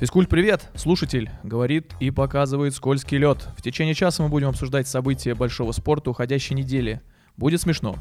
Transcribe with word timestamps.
Физкульт, 0.00 0.28
привет! 0.28 0.68
Слушатель 0.76 1.28
говорит 1.42 1.92
и 1.98 2.12
показывает 2.12 2.72
скользкий 2.72 3.18
лед. 3.18 3.48
В 3.56 3.62
течение 3.62 3.96
часа 3.96 4.22
мы 4.22 4.28
будем 4.28 4.46
обсуждать 4.46 4.86
события 4.86 5.34
большого 5.34 5.72
спорта 5.72 6.10
уходящей 6.10 6.54
недели. 6.54 7.00
Будет 7.36 7.60
смешно. 7.60 7.96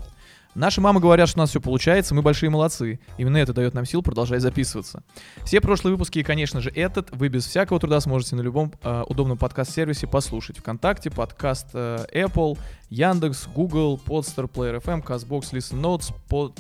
Наши 0.54 0.80
мамы 0.80 1.00
говорят, 1.00 1.28
что 1.28 1.40
у 1.40 1.42
нас 1.42 1.50
все 1.50 1.60
получается, 1.60 2.14
мы 2.14 2.22
большие 2.22 2.52
молодцы. 2.52 3.00
Именно 3.18 3.38
это 3.38 3.52
дает 3.52 3.74
нам 3.74 3.86
сил 3.86 4.04
продолжать 4.04 4.44
записываться. 4.44 5.02
Все 5.44 5.60
прошлые 5.60 5.94
выпуски 5.94 6.20
и, 6.20 6.24
конечно 6.24 6.62
же, 6.62 6.70
этот 6.70 7.10
вы 7.16 7.30
без 7.30 7.48
всякого 7.48 7.80
труда 7.80 8.00
сможете 8.00 8.36
на 8.36 8.42
любом 8.42 8.72
э, 8.84 9.04
удобном 9.08 9.40
подкаст-сервисе 9.40 10.06
послушать. 10.06 10.60
Вконтакте, 10.60 11.10
подкаст 11.10 11.70
э, 11.74 12.06
Apple, 12.14 12.60
Яндекс, 12.92 13.48
Google, 13.48 14.00
Podster, 14.06 14.48
Player 14.48 14.80
FM, 14.84 15.04
CastBox, 15.04 15.52
Listen 15.52 15.82
Notes, 15.82 16.14
под 16.30 16.60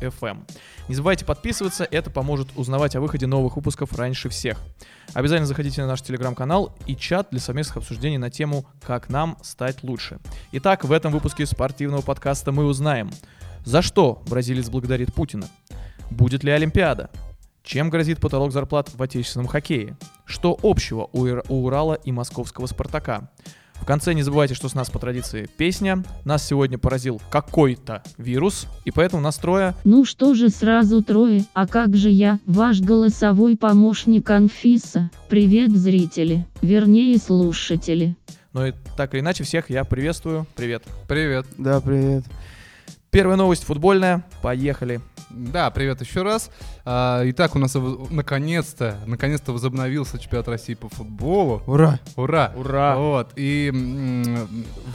FM. 0.00 0.44
Не 0.88 0.94
забывайте 0.94 1.24
подписываться, 1.24 1.86
это 1.90 2.10
поможет 2.10 2.48
узнавать 2.56 2.96
о 2.96 3.00
выходе 3.00 3.26
новых 3.26 3.56
выпусков 3.56 3.92
раньше 3.94 4.28
всех. 4.28 4.60
Обязательно 5.12 5.46
заходите 5.46 5.82
на 5.82 5.88
наш 5.88 6.02
телеграм-канал 6.02 6.76
и 6.86 6.96
чат 6.96 7.28
для 7.30 7.40
совместных 7.40 7.78
обсуждений 7.78 8.18
на 8.18 8.30
тему 8.30 8.66
«Как 8.82 9.08
нам 9.08 9.38
стать 9.42 9.82
лучше». 9.82 10.18
Итак, 10.52 10.84
в 10.84 10.92
этом 10.92 11.12
выпуске 11.12 11.46
спортивного 11.46 12.02
подкаста 12.02 12.52
мы 12.52 12.64
узнаем, 12.64 13.10
за 13.64 13.82
что 13.82 14.22
бразилец 14.26 14.68
благодарит 14.68 15.14
Путина, 15.14 15.46
будет 16.10 16.44
ли 16.44 16.50
Олимпиада, 16.50 17.10
чем 17.62 17.88
грозит 17.88 18.20
потолок 18.20 18.52
зарплат 18.52 18.90
в 18.94 19.02
отечественном 19.02 19.46
хоккее, 19.46 19.96
что 20.26 20.58
общего 20.62 21.08
у, 21.12 21.26
Ир- 21.26 21.44
у 21.48 21.64
Урала 21.64 21.94
и 21.94 22.12
московского 22.12 22.66
Спартака, 22.66 23.30
в 23.84 23.86
конце 23.86 24.14
не 24.14 24.22
забывайте, 24.22 24.54
что 24.54 24.70
с 24.70 24.74
нас 24.74 24.88
по 24.88 24.98
традиции 24.98 25.46
песня. 25.58 26.02
Нас 26.24 26.42
сегодня 26.48 26.78
поразил 26.78 27.20
какой-то 27.30 28.02
вирус, 28.16 28.66
и 28.86 28.90
поэтому 28.90 29.20
нас 29.20 29.36
трое. 29.36 29.74
Ну 29.84 30.06
что 30.06 30.32
же 30.32 30.48
сразу 30.48 31.02
трое, 31.02 31.44
а 31.52 31.66
как 31.66 31.94
же 31.94 32.08
я, 32.08 32.38
ваш 32.46 32.80
голосовой 32.80 33.58
помощник 33.58 34.30
Анфиса. 34.30 35.10
Привет, 35.28 35.76
зрители, 35.76 36.46
вернее 36.62 37.18
слушатели. 37.18 38.16
Но 38.54 38.66
и 38.66 38.72
так 38.96 39.12
или 39.12 39.20
иначе 39.20 39.44
всех 39.44 39.68
я 39.68 39.84
приветствую. 39.84 40.46
Привет. 40.56 40.82
Привет. 41.06 41.44
Да, 41.58 41.82
привет. 41.82 42.24
Первая 43.14 43.36
новость 43.36 43.62
футбольная. 43.62 44.24
Поехали. 44.42 45.00
Да, 45.30 45.70
привет 45.70 46.00
еще 46.00 46.22
раз. 46.22 46.50
А, 46.84 47.22
итак, 47.26 47.54
у 47.54 47.60
нас 47.60 47.76
наконец-то, 48.10 48.98
наконец-то 49.06 49.52
возобновился 49.52 50.18
чемпионат 50.18 50.48
России 50.48 50.74
по 50.74 50.88
футболу. 50.88 51.62
Ура! 51.68 52.00
Ура! 52.16 52.52
Ура! 52.56 52.96
Вот. 52.96 53.30
И 53.36 53.70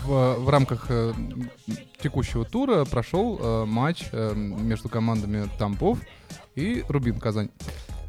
в, 0.04 0.36
в 0.36 0.50
рамках 0.50 0.88
э, 0.90 1.14
текущего 2.04 2.44
тура 2.44 2.84
прошел 2.84 3.40
э, 3.42 3.66
матч 3.66 4.08
э, 4.12 4.34
между 4.36 4.90
командами 4.90 5.48
Тамбов 5.58 5.98
и 6.56 6.84
Рубин 6.90 7.22
Казань. 7.22 7.52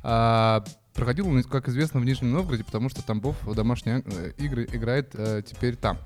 А, 0.03 0.64
проходил 0.94 1.28
он, 1.28 1.42
как 1.44 1.69
известно, 1.69 2.00
в 2.00 2.05
Нижнем 2.05 2.33
Новгороде, 2.33 2.64
потому 2.64 2.88
что 2.88 3.02
Тамбов 3.02 3.36
в 3.44 3.55
домашние 3.55 4.02
э, 4.05 4.33
игры 4.38 4.69
играет 4.72 5.10
э, 5.14 5.42
теперь 5.47 5.77
там. 5.77 5.98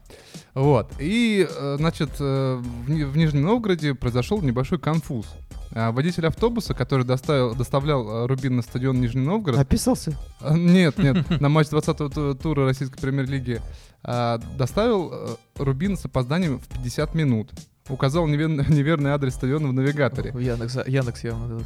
Вот. 0.55 0.93
И, 0.99 1.47
э, 1.49 1.77
значит, 1.79 2.11
э, 2.21 2.57
в, 2.57 2.87
в 2.87 3.17
Нижнем 3.17 3.43
Новгороде 3.43 3.95
произошел 3.95 4.41
небольшой 4.43 4.79
конфуз. 4.79 5.27
А, 5.77 5.91
Водитель 5.91 6.27
автобуса, 6.27 6.75
который 6.75 7.05
доставил, 7.05 7.55
доставлял 7.55 8.09
э, 8.09 8.27
Рубин 8.27 8.57
на 8.57 8.63
стадион 8.63 9.01
Нижний 9.01 9.23
Новгород, 9.23 9.59
Описался? 9.59 10.15
а, 10.41 10.57
Нет, 10.57 10.99
нет, 10.99 11.29
на 11.41 11.49
матч 11.49 11.69
20-го 11.69 12.09
ту- 12.11 12.35
тура 12.35 12.65
российской 12.65 13.01
премьер-лиги 13.01 13.61
доставил 14.03 15.11
э, 15.13 15.37
Рубин 15.57 15.97
с 15.97 16.05
опозданием 16.05 16.59
в 16.61 16.69
50 16.69 17.15
минут. 17.15 17.51
Указал 17.91 18.27
невер- 18.27 18.49
неверный 18.73 19.11
адрес 19.11 19.35
стадиона 19.35 19.69
в 19.69 19.73
навигаторе. 19.75 20.33
В 20.33 20.39
Яндекс, 20.39 20.79
Яндекс 20.87 21.25
явно. 21.25 21.59
да. 21.59 21.65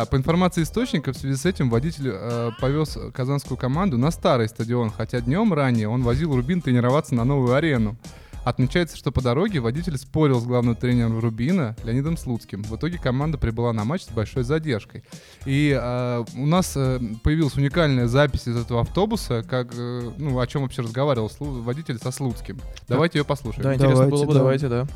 Да, 0.00 0.06
по 0.06 0.16
информации 0.16 0.62
источника, 0.62 1.12
в 1.12 1.16
связи 1.16 1.36
с 1.36 1.44
этим 1.44 1.68
водитель 1.68 2.10
э, 2.10 2.50
повез 2.58 2.96
казанскую 3.12 3.58
команду 3.58 3.98
на 3.98 4.10
старый 4.10 4.48
стадион, 4.48 4.90
хотя 4.90 5.20
днем 5.20 5.52
ранее 5.52 5.88
он 5.90 6.02
возил 6.02 6.34
Рубин 6.34 6.62
тренироваться 6.62 7.14
на 7.14 7.24
новую 7.24 7.52
арену. 7.54 7.96
Отмечается, 8.44 8.96
что 8.96 9.12
по 9.12 9.20
дороге 9.20 9.60
водитель 9.60 9.98
спорил 9.98 10.40
с 10.40 10.44
главным 10.44 10.74
тренером 10.74 11.18
Рубина 11.20 11.76
Леонидом 11.84 12.16
Слуцким. 12.16 12.62
В 12.62 12.74
итоге 12.76 12.96
команда 12.96 13.36
прибыла 13.36 13.74
на 13.74 13.84
матч 13.84 14.04
с 14.04 14.08
большой 14.08 14.44
задержкой. 14.44 15.04
И 15.44 15.78
э, 15.78 16.24
у 16.34 16.46
нас 16.46 16.72
э, 16.76 16.98
появилась 17.22 17.56
уникальная 17.56 18.06
запись 18.06 18.48
из 18.48 18.56
этого 18.56 18.80
автобуса, 18.80 19.44
как, 19.46 19.74
э, 19.76 20.12
ну, 20.16 20.38
о 20.40 20.46
чем 20.46 20.62
вообще 20.62 20.80
разговаривал 20.80 21.26
Слу- 21.28 21.60
водитель 21.62 21.98
со 21.98 22.10
Слуцким. 22.10 22.58
Давайте 22.86 23.18
ее 23.18 23.26
послушаем. 23.26 23.64
Да, 23.64 23.74
интересно 23.74 23.96
Давайте, 24.06 24.16
было 24.16 24.24
бы, 24.24 24.32
да. 24.32 24.38
давайте, 24.38 24.68
да. 24.68 24.86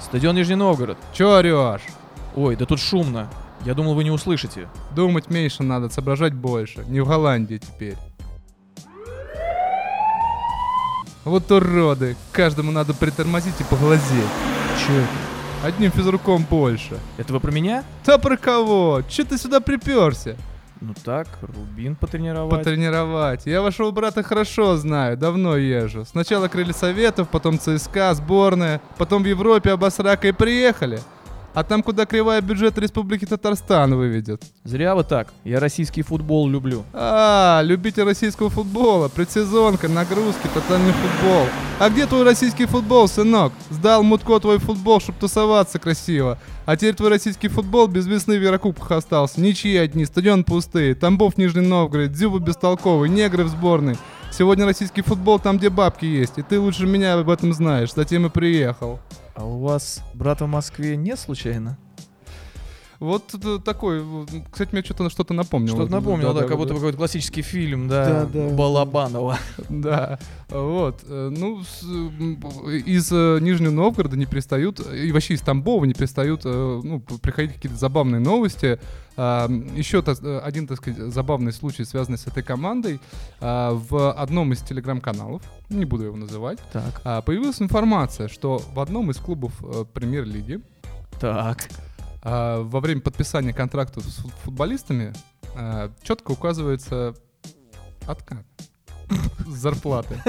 Стадион 0.00 0.36
Нижний 0.36 0.54
Новгород. 0.54 0.98
Че 1.12 1.26
орешь? 1.26 1.82
Ой, 2.34 2.56
да 2.56 2.64
тут 2.66 2.80
шумно. 2.80 3.28
Я 3.64 3.74
думал, 3.74 3.94
вы 3.94 4.04
не 4.04 4.10
услышите. 4.10 4.68
Думать 4.94 5.30
меньше 5.30 5.62
надо, 5.62 5.88
соображать 5.88 6.34
больше. 6.34 6.84
Не 6.86 7.00
в 7.00 7.08
Голландии 7.08 7.58
теперь. 7.58 7.96
Вот 11.24 11.50
уроды. 11.50 12.16
Каждому 12.30 12.70
надо 12.70 12.94
притормозить 12.94 13.60
и 13.60 13.64
поглазеть. 13.64 14.30
Че 14.86 14.92
это? 14.92 15.66
Одним 15.66 15.90
физруком 15.90 16.46
больше. 16.48 16.98
Это 17.16 17.32
вы 17.32 17.40
про 17.40 17.50
меня? 17.50 17.82
Да 18.04 18.18
про 18.18 18.36
кого? 18.36 19.02
Че 19.08 19.24
ты 19.24 19.36
сюда 19.36 19.58
приперся? 19.58 20.36
Ну 20.80 20.94
так, 21.04 21.26
Рубин 21.40 21.96
потренировать. 21.96 22.50
Потренировать. 22.50 23.46
Я 23.46 23.62
вашего 23.62 23.90
брата 23.90 24.22
хорошо 24.22 24.76
знаю, 24.76 25.16
давно 25.16 25.56
езжу. 25.56 26.04
Сначала 26.04 26.48
крылья 26.48 26.74
советов, 26.74 27.28
потом 27.30 27.58
ЦСКА, 27.58 28.12
сборная, 28.14 28.80
потом 28.98 29.22
в 29.22 29.26
Европе 29.26 29.72
обосрака 29.72 30.28
и 30.28 30.32
приехали. 30.32 31.00
А 31.56 31.64
там, 31.64 31.82
куда 31.82 32.04
кривая 32.04 32.42
бюджет 32.42 32.76
Республики 32.76 33.24
Татарстан 33.24 33.94
выведет. 33.94 34.42
Зря 34.64 34.94
вы 34.94 35.04
так. 35.04 35.32
Я 35.42 35.58
российский 35.58 36.02
футбол 36.02 36.46
люблю. 36.46 36.84
А, 36.92 37.62
любитель 37.64 38.02
российского 38.02 38.50
футбола, 38.50 39.08
предсезонка, 39.08 39.88
нагрузки, 39.88 40.48
тотальный 40.52 40.92
футбол. 40.92 41.46
А 41.80 41.88
где 41.88 42.04
твой 42.04 42.24
российский 42.24 42.66
футбол, 42.66 43.08
сынок? 43.08 43.54
Сдал 43.70 44.02
Мутко 44.02 44.38
твой 44.38 44.58
футбол, 44.58 45.00
чтобы 45.00 45.18
тусоваться 45.18 45.78
красиво. 45.78 46.38
А 46.66 46.76
теперь 46.76 46.94
твой 46.94 47.08
российский 47.08 47.48
футбол 47.48 47.86
без 47.86 48.06
весны 48.06 48.38
в 48.38 48.42
Еврокубках 48.42 48.90
остался. 48.90 49.40
Ничьи 49.40 49.78
одни, 49.78 50.04
стадион 50.04 50.44
пустые, 50.44 50.94
Тамбов 50.94 51.38
Нижний 51.38 51.66
Новгород, 51.66 52.12
Дзюба 52.12 52.38
бестолковый, 52.38 53.08
негры 53.08 53.44
в 53.44 53.48
сборной. 53.48 53.96
Сегодня 54.30 54.66
российский 54.66 55.02
футбол 55.02 55.38
там, 55.38 55.56
где 55.58 55.70
бабки 55.70 56.04
есть, 56.04 56.38
и 56.38 56.42
ты 56.42 56.60
лучше 56.60 56.86
меня 56.86 57.14
об 57.14 57.30
этом 57.30 57.52
знаешь, 57.52 57.94
затем 57.94 58.26
и 58.26 58.28
приехал. 58.28 59.00
А 59.34 59.44
у 59.44 59.60
вас 59.60 60.02
брата 60.14 60.44
в 60.44 60.48
Москве 60.48 60.96
нет 60.96 61.18
случайно? 61.18 61.78
Вот 63.00 63.34
э, 63.34 63.58
такой, 63.64 64.02
вот, 64.02 64.30
кстати, 64.50 64.70
мне 64.72 64.82
что-то 64.82 65.10
что-то 65.10 65.34
напомнило. 65.34 65.76
Что-то 65.76 65.92
напомнило, 65.92 66.32
да, 66.32 66.40
Да-да-да. 66.40 66.48
как 66.48 66.56
будто 66.58 66.74
бы 66.74 66.80
какой-то 66.80 66.98
классический 66.98 67.42
фильм, 67.42 67.88
да, 67.88 68.24
Да, 68.24 68.26
да. 68.26 68.48
Балабанова. 68.54 69.38
Да, 69.68 70.18
вот. 70.48 71.02
э, 71.06 71.28
Ну, 71.36 71.60
из 71.60 73.10
э, 73.12 73.38
Нижнего 73.40 73.70
Новгорода 73.72 74.16
не 74.16 74.26
перестают, 74.26 74.80
и 74.92 75.12
вообще 75.12 75.34
из 75.34 75.40
Тамбова 75.40 75.84
не 75.84 75.94
перестают 75.94 76.42
э, 76.44 76.80
ну, 76.82 77.00
приходить 77.00 77.54
какие-то 77.54 77.78
забавные 77.78 78.20
новости. 78.20 78.78
Еще 79.16 80.04
э, 80.06 80.38
один, 80.44 80.66
так 80.66 80.76
сказать, 80.76 80.98
забавный 81.12 81.52
случай, 81.52 81.84
связанный 81.84 82.18
с 82.18 82.26
этой 82.26 82.42
командой. 82.42 83.00
А, 83.40 83.72
В 83.72 84.12
одном 84.12 84.52
из 84.52 84.60
телеграм-каналов, 84.60 85.42
не 85.70 85.84
буду 85.86 86.04
его 86.04 86.16
называть, 86.16 86.58
Так, 86.72 87.00
а, 87.04 87.22
появилась 87.22 87.60
информация, 87.62 88.28
что 88.28 88.60
в 88.74 88.80
одном 88.80 89.10
из 89.10 89.16
клубов 89.16 89.52
э, 89.62 89.84
премьер-лиги 89.92 90.60
так. 91.18 91.68
А, 92.28 92.62
во 92.62 92.80
время 92.80 93.00
подписания 93.00 93.52
контрактов 93.52 94.04
с 94.04 94.18
фут- 94.18 94.32
футболистами 94.44 95.12
четко 96.02 96.32
указывается 96.32 97.14
откат 98.06 98.44
зарплаты. 99.46 100.20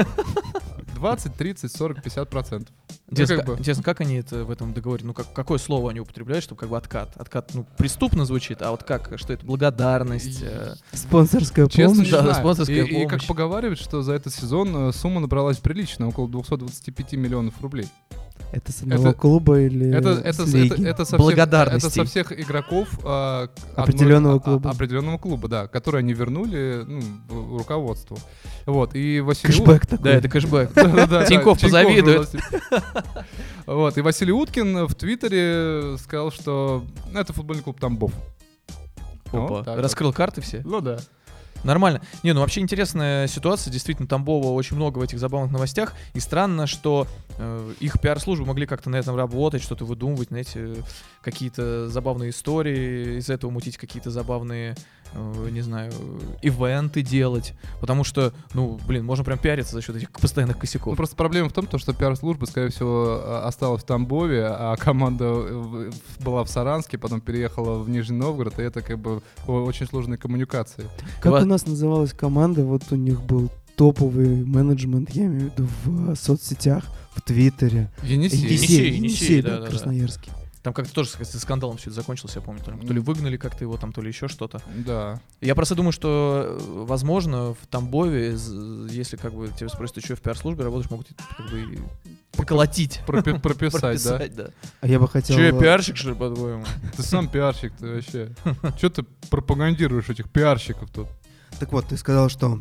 20, 0.96 1.36
30, 1.36 1.72
40, 1.76 2.02
50 2.04 2.30
процентов. 2.30 2.76
Интересно, 3.10 3.36
как 3.38 3.46
как, 3.46 3.56
бы- 3.56 3.60
интересно, 3.60 3.84
как 3.84 4.02
они 4.02 4.16
это 4.16 4.44
в 4.46 4.52
этом 4.52 4.74
договоре, 4.74 5.06
ну 5.06 5.14
как, 5.14 5.32
какое 5.34 5.58
слово 5.60 5.92
они 5.92 6.00
употребляют, 6.00 6.44
чтобы 6.44 6.60
как 6.60 6.70
бы 6.70 6.78
откат? 6.78 7.16
Откат, 7.18 7.52
ну, 7.54 7.66
преступно 7.78 8.26
звучит, 8.26 8.62
а 8.62 8.72
вот 8.72 8.84
как, 8.84 9.14
что 9.18 9.34
это, 9.34 9.46
благодарность? 9.46 10.42
э, 10.42 10.76
Спонсорская 10.92 11.68
Честно, 11.68 11.96
помощь. 12.04 12.10
Да, 12.10 12.34
спонсорская 12.34 12.84
и, 12.84 12.88
и 12.90 13.02
как 13.04 13.10
помощь. 13.20 13.28
поговаривают, 13.28 13.80
что 13.80 14.02
за 14.02 14.14
этот 14.14 14.34
сезон 14.34 14.90
э, 14.90 14.92
сумма 14.92 15.20
набралась 15.22 15.58
приличная, 15.58 16.08
около 16.08 16.28
225 16.28 17.14
миллионов 17.14 17.54
рублей. 17.62 17.88
Это 18.54 18.72
с 18.72 18.82
одного 18.82 19.10
Это- 19.10 19.20
клуба 19.20 19.60
или 19.60 19.94
Это, 19.94 20.10
это, 20.24 20.46
с- 20.46 20.54
лиги? 20.54 20.74
это, 20.74 20.82
это 20.88 20.98
со 21.06 21.18
всех, 21.18 21.20
Благодарностей. 21.20 21.88
это 21.88 21.96
со 21.96 22.06
всех 22.06 22.32
игроков 22.40 22.88
а, 23.04 23.48
к- 23.48 23.52
Определенного 23.80 24.36
одной- 24.38 24.40
а- 24.56 24.58
клуба. 24.60 24.70
а- 24.70 24.74
определенного 24.74 25.18
клуба, 25.18 25.48
да, 25.50 25.68
которые 25.68 26.00
они 26.00 26.14
вернули 26.14 26.84
ну, 26.88 27.58
руководству. 27.58 28.18
Вот, 28.66 28.96
и 28.96 29.20
Василий 29.20 29.54
Кэшбэк 29.54 29.86
такой. 29.86 30.04
Да, 30.04 30.10
это 30.12 30.30
кэшбэк. 30.30 30.74
Тинькофф 31.28 31.60
позавидует. 31.60 32.30
Вот, 33.66 33.98
и 33.98 34.02
Василий 34.02 34.32
Уткин 34.32 34.86
в 34.88 34.96
Твиттере 34.96 35.98
сказал, 35.98 36.32
что 36.32 36.86
ну, 37.12 37.20
это 37.20 37.34
футбольный 37.34 37.64
клуб 37.64 37.80
Тамбов. 37.80 38.12
Опа, 39.34 39.64
раскрыл 39.76 40.14
карты 40.14 40.40
все? 40.42 40.62
Ну 40.64 40.80
да. 40.80 41.00
Нормально. 41.64 42.02
Не, 42.24 42.34
ну 42.34 42.42
вообще 42.42 42.62
интересная 42.62 43.28
ситуация. 43.28 43.72
Действительно, 43.72 44.08
Тамбова 44.08 44.52
очень 44.52 44.76
много 44.76 45.00
в 45.00 45.02
этих 45.02 45.20
забавных 45.20 45.52
новостях. 45.52 45.94
И 46.14 46.20
странно, 46.20 46.68
что 46.68 47.08
э, 47.38 47.74
их 47.80 48.00
пиар-службы 48.00 48.46
могли 48.46 48.66
как-то 48.66 48.90
на 48.90 48.96
этом 48.96 49.16
работать, 49.16 49.62
что-то 49.62 49.86
выдумывать, 49.86 50.30
знаете, 50.30 50.76
какие-то 51.22 51.90
забавные 51.90 52.30
истории, 52.30 53.18
из 53.18 53.30
этого 53.30 53.52
мутить 53.52 53.78
какие-то 53.78 54.12
забавные, 54.12 54.72
э, 54.72 54.76
не 55.14 55.62
знаю, 55.62 55.92
ивенты 56.42 57.02
делать. 57.02 57.54
Потому 57.82 58.04
что, 58.04 58.34
ну, 58.54 58.80
блин, 58.88 59.06
можно 59.06 59.24
прям 59.24 59.38
пиариться 59.40 59.74
за 59.74 59.82
счет 59.82 59.96
этих 59.96 60.12
постоянных 60.12 60.58
Ну, 60.58 60.62
косяков. 60.62 60.96
просто 60.98 61.16
проблема 61.16 61.50
в 61.50 61.54
том, 61.54 61.66
то, 61.66 61.78
что 61.78 61.94
пиар-служба, 61.94 62.46
скорее 62.46 62.70
всего, 62.70 63.20
а, 63.24 63.44
осталась 63.48 63.84
в 63.84 63.86
Тамбове, 63.86 64.46
а 64.48 64.76
команда 64.76 65.26
э, 65.28 65.92
была 66.20 66.44
в 66.44 66.50
Саранске, 66.50 66.98
потом 66.98 67.22
переехала 67.22 67.80
в 67.82 67.90
Нижний 67.90 68.18
Новгород, 68.18 68.60
и 68.60 68.64
это 68.64 68.82
как 68.82 69.00
бы 69.00 69.22
очень 69.48 69.88
сложные 69.88 70.18
коммуникации. 70.18 70.86
Как 71.22 71.32
Ва- 71.32 71.40
у 71.42 71.46
нас 71.46 71.66
называлась 71.66 72.14
команда, 72.14 72.64
вот 72.64 72.84
у 72.92 72.96
них 72.96 73.22
был 73.24 73.50
топовый 73.76 74.44
менеджмент, 74.44 75.12
я 75.12 75.26
имею 75.26 75.52
в 75.52 75.54
виду 75.60 75.68
в 75.86 76.12
э, 76.12 76.16
соцсетях, 76.16 76.84
в 77.16 77.22
Твиттере. 77.22 77.90
Енисей. 78.04 78.40
Енисей, 78.40 78.48
Енисей, 78.48 78.96
Енисей, 78.98 79.42
да, 79.42 79.50
да-да-да. 79.52 79.70
Красноярский. 79.70 80.32
Там 80.68 80.74
как-то 80.74 80.94
тоже 80.94 81.12
с 81.12 81.16
с 81.16 81.40
скандалом 81.40 81.78
все 81.78 81.92
это 81.92 81.96
закончилось, 81.96 82.36
я 82.36 82.42
помню. 82.42 82.62
То 82.62 82.72
ли, 82.72 82.86
то 82.86 82.94
ли 82.94 83.00
выгнали 83.00 83.38
как-то 83.38 83.64
его 83.64 83.78
там, 83.78 83.94
то 83.94 84.02
ли 84.02 84.10
еще 84.10 84.28
что-то. 84.28 84.62
Да. 84.86 85.22
Я 85.40 85.56
просто 85.56 85.76
думаю, 85.76 85.94
что, 85.94 86.58
э, 86.60 86.84
возможно, 86.86 87.54
в 87.54 87.68
Тамбове, 87.70 88.36
з- 88.36 88.90
если 88.92 89.16
как 89.16 89.34
бы 89.34 89.48
тебя 89.48 89.70
спросят, 89.70 89.96
ты 89.96 90.02
что 90.02 90.18
в 90.18 90.22
пиар-службе 90.22 90.66
работаешь, 90.66 90.92
могут 90.92 91.08
как 91.38 91.50
бы 91.50 91.80
поколотить. 92.34 93.00
Пропи- 93.08 93.40
прописать, 93.42 94.04
да? 94.04 94.18
Прописать, 94.18 94.36
да. 94.36 94.50
А 94.82 94.88
я 94.88 95.00
бы 95.00 95.08
хотел... 95.08 95.38
Че, 95.38 95.44
я 95.44 95.50
э, 95.56 95.58
пиарщик, 95.58 95.96
что 95.96 96.10
ли, 96.10 96.16
по-твоему? 96.16 96.66
Ты 96.98 97.02
сам 97.02 97.30
пиарщик, 97.30 97.72
ты 97.80 97.88
вообще. 97.88 98.36
Че 98.78 98.90
ты 98.90 99.04
пропагандируешь 99.30 100.10
этих 100.10 100.30
пиарщиков 100.30 100.90
тут? 100.90 101.08
Так 101.62 101.72
вот, 101.72 101.88
ты 101.88 101.96
сказал, 101.96 102.28
что 102.28 102.60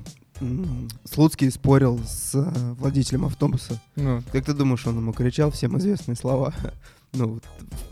Слуцкий 1.04 1.50
спорил 1.50 1.98
с 2.06 2.34
э, 2.34 2.74
водителем 2.78 3.24
автобуса. 3.24 3.80
Ну, 3.96 4.22
Как 4.30 4.44
ты 4.44 4.52
думаешь, 4.52 4.86
он 4.86 4.96
ему 4.96 5.12
кричал 5.12 5.50
всем 5.50 5.76
известные 5.78 6.14
слова? 6.14 6.54
Ну, 7.16 7.40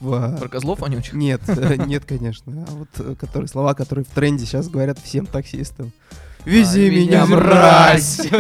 в... 0.01 0.39
Про 0.39 0.49
козлов 0.49 0.81
вонючих? 0.81 1.15
Нет, 1.15 1.41
э, 1.47 1.77
нет, 1.87 2.05
конечно. 2.05 2.67
А 2.69 2.71
вот 2.73 2.89
э, 2.99 3.15
которые 3.19 3.49
слова, 3.49 3.75
которые 3.75 4.05
в 4.05 4.09
тренде 4.15 4.45
сейчас 4.45 4.69
говорят 4.69 4.99
всем 4.99 5.27
таксистам. 5.27 5.93
Вези 6.45 6.89
А, 6.89 6.91
меня, 6.91 7.25
меня, 7.25 7.27
мразь! 7.27 8.21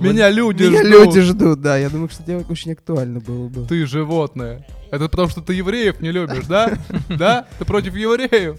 Меня 0.00 0.30
люди 0.30 0.64
Меня 0.64 0.80
ждут. 0.82 0.90
люди 0.90 1.20
ждут, 1.20 1.60
да. 1.60 1.76
Я 1.76 1.90
думаю, 1.90 2.08
что 2.08 2.22
тебе 2.22 2.38
очень 2.38 2.72
актуально 2.72 3.20
было 3.20 3.48
бы. 3.48 3.66
Ты 3.66 3.86
животное. 3.86 4.66
Это 4.90 5.08
потому, 5.08 5.28
что 5.28 5.42
ты 5.42 5.54
евреев 5.54 6.00
не 6.00 6.10
любишь, 6.10 6.46
да? 6.48 6.78
Да? 7.08 7.46
Ты 7.58 7.64
против 7.64 7.94
евреев? 7.94 8.58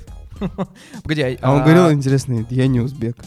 Погоди, 1.04 1.38
А 1.42 1.54
он 1.54 1.64
говорил, 1.64 1.92
интересно, 1.92 2.46
я 2.50 2.68
не 2.68 2.80
узбек. 2.80 3.18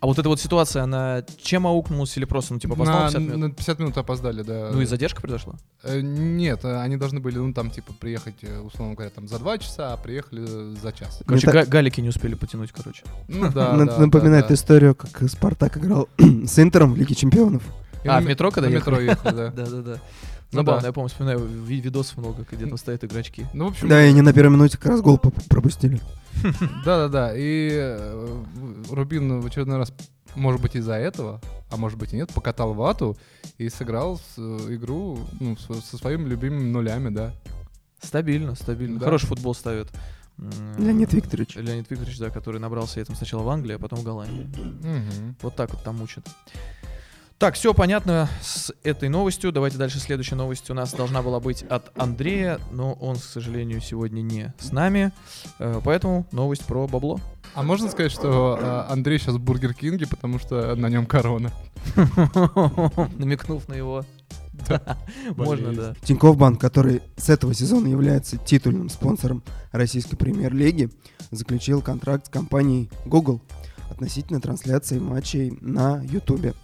А 0.00 0.06
вот 0.06 0.18
эта 0.18 0.28
вот 0.28 0.40
ситуация, 0.40 0.82
она 0.82 1.24
чем 1.42 1.66
аукнулась 1.66 2.16
или 2.16 2.24
просто, 2.26 2.52
ну, 2.54 2.60
типа, 2.60 2.74
опоздал 2.74 2.98
На 3.00 3.06
50 3.08 3.20
минут? 3.22 3.36
на 3.38 3.50
50 3.54 3.78
минут 3.78 3.96
опоздали, 3.98 4.42
да. 4.42 4.70
Ну 4.72 4.80
и 4.80 4.84
задержка 4.84 5.20
произошла? 5.20 5.54
Э, 5.82 6.00
Нет, 6.00 6.64
э, 6.64 6.80
они 6.80 6.96
должны 6.96 7.18
были, 7.20 7.38
ну, 7.38 7.52
там, 7.52 7.70
типа, 7.70 7.92
приехать, 7.94 8.36
э, 8.42 8.60
условно 8.60 8.94
говоря, 8.94 9.10
там, 9.10 9.26
за 9.26 9.38
два 9.38 9.56
часа, 9.58 9.94
а 9.94 9.96
приехали 9.96 10.44
за 10.80 10.92
час. 10.92 11.20
Короче, 11.26 11.46
так- 11.46 11.54
га- 11.54 11.64
галики 11.66 12.00
не 12.00 12.10
успели 12.10 12.34
потянуть, 12.34 12.72
короче. 12.72 13.02
Ну, 13.28 13.50
да, 13.50 13.72
да, 13.76 13.98
Напоминает 13.98 14.44
да, 14.44 14.48
да. 14.48 14.54
историю, 14.54 14.94
как 14.94 15.22
Спартак 15.30 15.78
играл 15.78 16.08
с 16.18 16.58
Интером 16.58 16.92
в 16.92 16.96
Лиге 16.96 17.14
Чемпионов. 17.14 17.62
А, 18.06 18.20
в 18.20 18.22
ме- 18.22 18.30
метро 18.30 18.50
когда 18.52 18.68
на 18.70 18.74
метро 18.74 19.00
ехали, 19.00 19.34
да. 19.34 19.50
Да-да-да. 19.56 19.98
Ну 20.52 20.58
Забавно, 20.58 20.80
да. 20.82 20.86
я 20.88 20.92
помню, 20.92 21.08
вспоминаю, 21.08 21.40
ви- 21.40 21.80
видосов 21.80 22.18
много, 22.18 22.46
где 22.50 22.66
там 22.66 22.78
стоят 22.78 23.04
игрочки. 23.04 23.46
Ну, 23.52 23.66
в 23.66 23.68
общем, 23.70 23.88
Да, 23.88 24.04
и 24.04 24.08
они 24.10 24.22
на 24.22 24.32
первой 24.32 24.52
минуте 24.52 24.78
как 24.78 24.86
раз 24.86 25.00
гол 25.00 25.18
пропустили. 25.18 26.00
Да-да-да, 26.84 27.32
и 27.34 27.70
э, 27.72 28.44
Рубин 28.90 29.40
в 29.40 29.46
очередной 29.46 29.78
раз, 29.78 29.92
может 30.34 30.60
быть, 30.60 30.76
из-за 30.76 30.94
этого, 30.94 31.40
а 31.70 31.76
может 31.76 31.98
быть 31.98 32.12
и 32.12 32.16
нет, 32.16 32.32
покатал 32.32 32.74
вату 32.74 33.16
и 33.58 33.68
сыграл 33.68 34.20
э, 34.36 34.40
игру 34.70 35.18
ну, 35.40 35.56
со, 35.56 35.96
своими 35.96 36.28
любимыми 36.28 36.70
нулями, 36.70 37.08
да. 37.08 37.32
Стабильно, 38.00 38.54
стабильно. 38.54 38.98
Да. 39.00 39.06
Хороший 39.06 39.26
футбол 39.26 39.54
ставит. 39.54 39.88
Леонид 40.78 41.12
Викторович. 41.14 41.56
Леонид 41.56 41.90
Викторович, 41.90 42.18
да, 42.18 42.30
который 42.30 42.60
набрался 42.60 43.00
этим 43.00 43.14
сначала 43.16 43.42
в 43.42 43.48
Англии, 43.48 43.74
а 43.76 43.78
потом 43.78 44.00
в 44.00 44.04
Голландии. 44.04 44.46
Вот 45.42 45.56
так 45.56 45.72
вот 45.72 45.82
там 45.82 46.00
учат. 46.02 46.28
Так, 47.38 47.54
все 47.54 47.74
понятно 47.74 48.30
с 48.40 48.72
этой 48.82 49.10
новостью. 49.10 49.52
Давайте 49.52 49.76
дальше. 49.76 49.98
Следующая 49.98 50.36
новость 50.36 50.70
у 50.70 50.74
нас 50.74 50.94
должна 50.94 51.20
была 51.20 51.38
быть 51.38 51.64
от 51.64 51.92
Андрея, 52.00 52.58
но 52.72 52.94
он, 52.94 53.16
к 53.16 53.22
сожалению, 53.22 53.82
сегодня 53.82 54.22
не 54.22 54.54
с 54.58 54.72
нами. 54.72 55.12
Э, 55.58 55.82
Поэтому 55.84 56.26
новость 56.32 56.64
про 56.64 56.88
бабло. 56.88 57.20
А 57.54 57.62
можно 57.62 57.90
сказать, 57.90 58.10
что 58.10 58.58
э, 58.58 58.90
Андрей 58.90 59.18
сейчас 59.18 59.34
в 59.34 59.40
Бургер 59.40 59.74
Кинге, 59.74 60.06
потому 60.06 60.38
что 60.38 60.74
на 60.76 60.86
нем 60.88 61.04
корона? 61.04 61.52
Намекнув 63.18 63.68
на 63.68 63.74
его. 63.74 64.06
Можно, 65.36 65.74
да. 65.74 65.94
Тинькофф 66.04 66.38
Банк, 66.38 66.58
который 66.58 67.02
с 67.18 67.28
этого 67.28 67.52
сезона 67.52 67.88
является 67.88 68.38
титульным 68.38 68.88
спонсором 68.88 69.42
российской 69.72 70.16
премьер-лиги, 70.16 70.88
заключил 71.30 71.82
контракт 71.82 72.28
с 72.28 72.30
компанией 72.30 72.88
Google 73.04 73.42
относительно 73.90 74.40
трансляции 74.40 74.98
матчей 74.98 75.58
на 75.60 76.02
YouTube. 76.02 76.56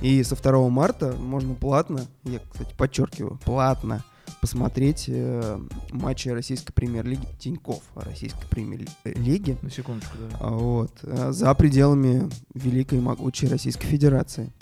И 0.00 0.22
со 0.22 0.34
2 0.34 0.68
марта 0.68 1.14
можно 1.18 1.54
платно, 1.54 2.06
я, 2.24 2.40
кстати, 2.50 2.74
подчеркиваю, 2.76 3.38
платно 3.44 4.02
посмотреть 4.40 5.04
э, 5.08 5.58
матчи 5.92 6.28
российской 6.28 6.72
премьер-лиги 6.72 7.26
Тинькофф 7.38 7.82
российской 7.94 8.46
премьер-лиги 8.48 9.58
На 9.60 9.70
секундочку, 9.70 10.16
да. 10.18 10.36
а, 10.40 10.50
Вот, 10.50 10.92
э, 11.02 11.32
за 11.32 11.52
пределами 11.54 12.28
великой 12.54 12.98
и 12.98 13.02
могучей 13.02 13.48
Российской 13.48 13.86
Федерации. 13.86 14.52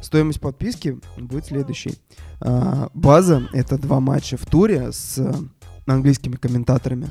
Стоимость 0.00 0.40
подписки 0.40 0.98
будет 1.16 1.46
следующей. 1.46 1.98
А, 2.40 2.88
База— 2.94 3.48
это 3.52 3.78
два 3.78 4.00
матча 4.00 4.36
в 4.36 4.46
туре 4.46 4.90
с 4.92 5.18
э, 5.18 5.32
английскими 5.86 6.36
комментаторами, 6.36 7.08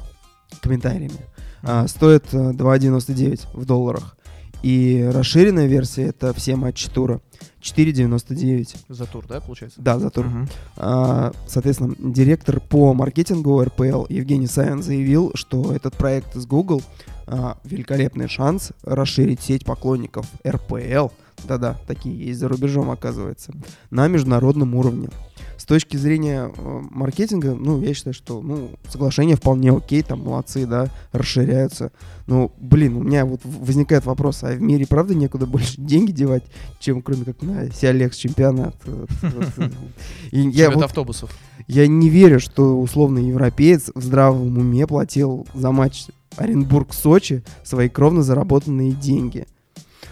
комментариями. 0.62 1.20
А, 1.64 1.88
Стоит 1.88 2.34
э, 2.34 2.52
2,99 2.52 3.48
в 3.54 3.66
долларах. 3.66 4.17
И 4.64 5.10
расширенная 5.14 5.68
версия— 5.68 6.04
это 6.08 6.34
все 6.34 6.56
матчи 6.56 6.90
тура. 6.90 7.22
4,99. 7.62 8.76
За 8.90 9.06
тур, 9.06 9.26
да, 9.28 9.42
получается? 9.42 9.82
Да, 9.82 10.00
за 10.00 10.10
тур. 10.10 10.26
Мгм. 10.26 10.48
А, 10.78 11.32
Соответственно, 11.48 11.96
директор 12.00 12.60
по 12.60 12.94
маркетингу 12.94 13.62
РПЛ 13.64 14.06
Евгений 14.10 14.48
Савин 14.48 14.82
заявил, 14.82 15.32
что 15.36 15.74
этот 15.74 15.96
проект 15.96 16.36
с 16.36 16.46
Google 16.46 16.82
а, 17.26 17.58
великолепный 17.64 18.28
шанс 18.28 18.72
расширить 18.84 19.42
сеть 19.42 19.66
поклонников 19.66 20.28
РПЛ, 20.48 21.10
да-да, 21.46 21.78
такие 21.86 22.18
есть 22.28 22.40
за 22.40 22.48
рубежом, 22.48 22.90
оказывается, 22.90 23.52
на 23.90 24.08
международном 24.08 24.76
уровне. 24.76 25.10
С 25.58 25.66
точки 25.66 25.98
зрения 25.98 26.52
э, 26.56 26.82
маркетинга, 26.92 27.56
ну, 27.56 27.82
я 27.82 27.94
считаю, 27.94 28.14
что, 28.14 28.42
ну, 28.42 28.72
соглашение 28.90 29.36
вполне 29.36 29.72
окей, 29.72 30.04
там, 30.04 30.24
молодцы, 30.24 30.66
да, 30.66 30.90
расширяются. 31.12 31.92
Ну, 32.28 32.52
блин, 32.58 32.96
у 32.96 33.04
меня 33.04 33.26
вот 33.26 33.42
возникает 33.44 34.06
вопрос, 34.06 34.44
а 34.44 34.54
в 34.54 34.62
мире, 34.62 34.86
правда, 34.88 35.16
некуда 35.16 35.46
больше 35.48 35.82
деньги 35.82 36.12
девать, 36.12 36.44
чем, 36.80 37.02
кроме 37.02 37.26
как 37.26 37.42
на 37.42 37.72
Сиалекс 37.72 38.18
чемпионат? 38.28 38.76
Вот 38.86 40.84
автобусов. 40.84 41.36
я 41.68 41.88
не 41.88 42.10
верю, 42.10 42.40
что 42.40 42.80
условный 42.80 43.26
европеец 43.26 43.90
в 43.96 44.02
здравом 44.02 44.58
уме 44.58 44.86
платил 44.86 45.48
за 45.54 45.72
матч 45.72 46.06
Оренбург-Сочи 46.36 47.44
свои 47.64 47.90
кровно 47.90 48.22
заработанные 48.22 48.92
деньги. 48.92 49.48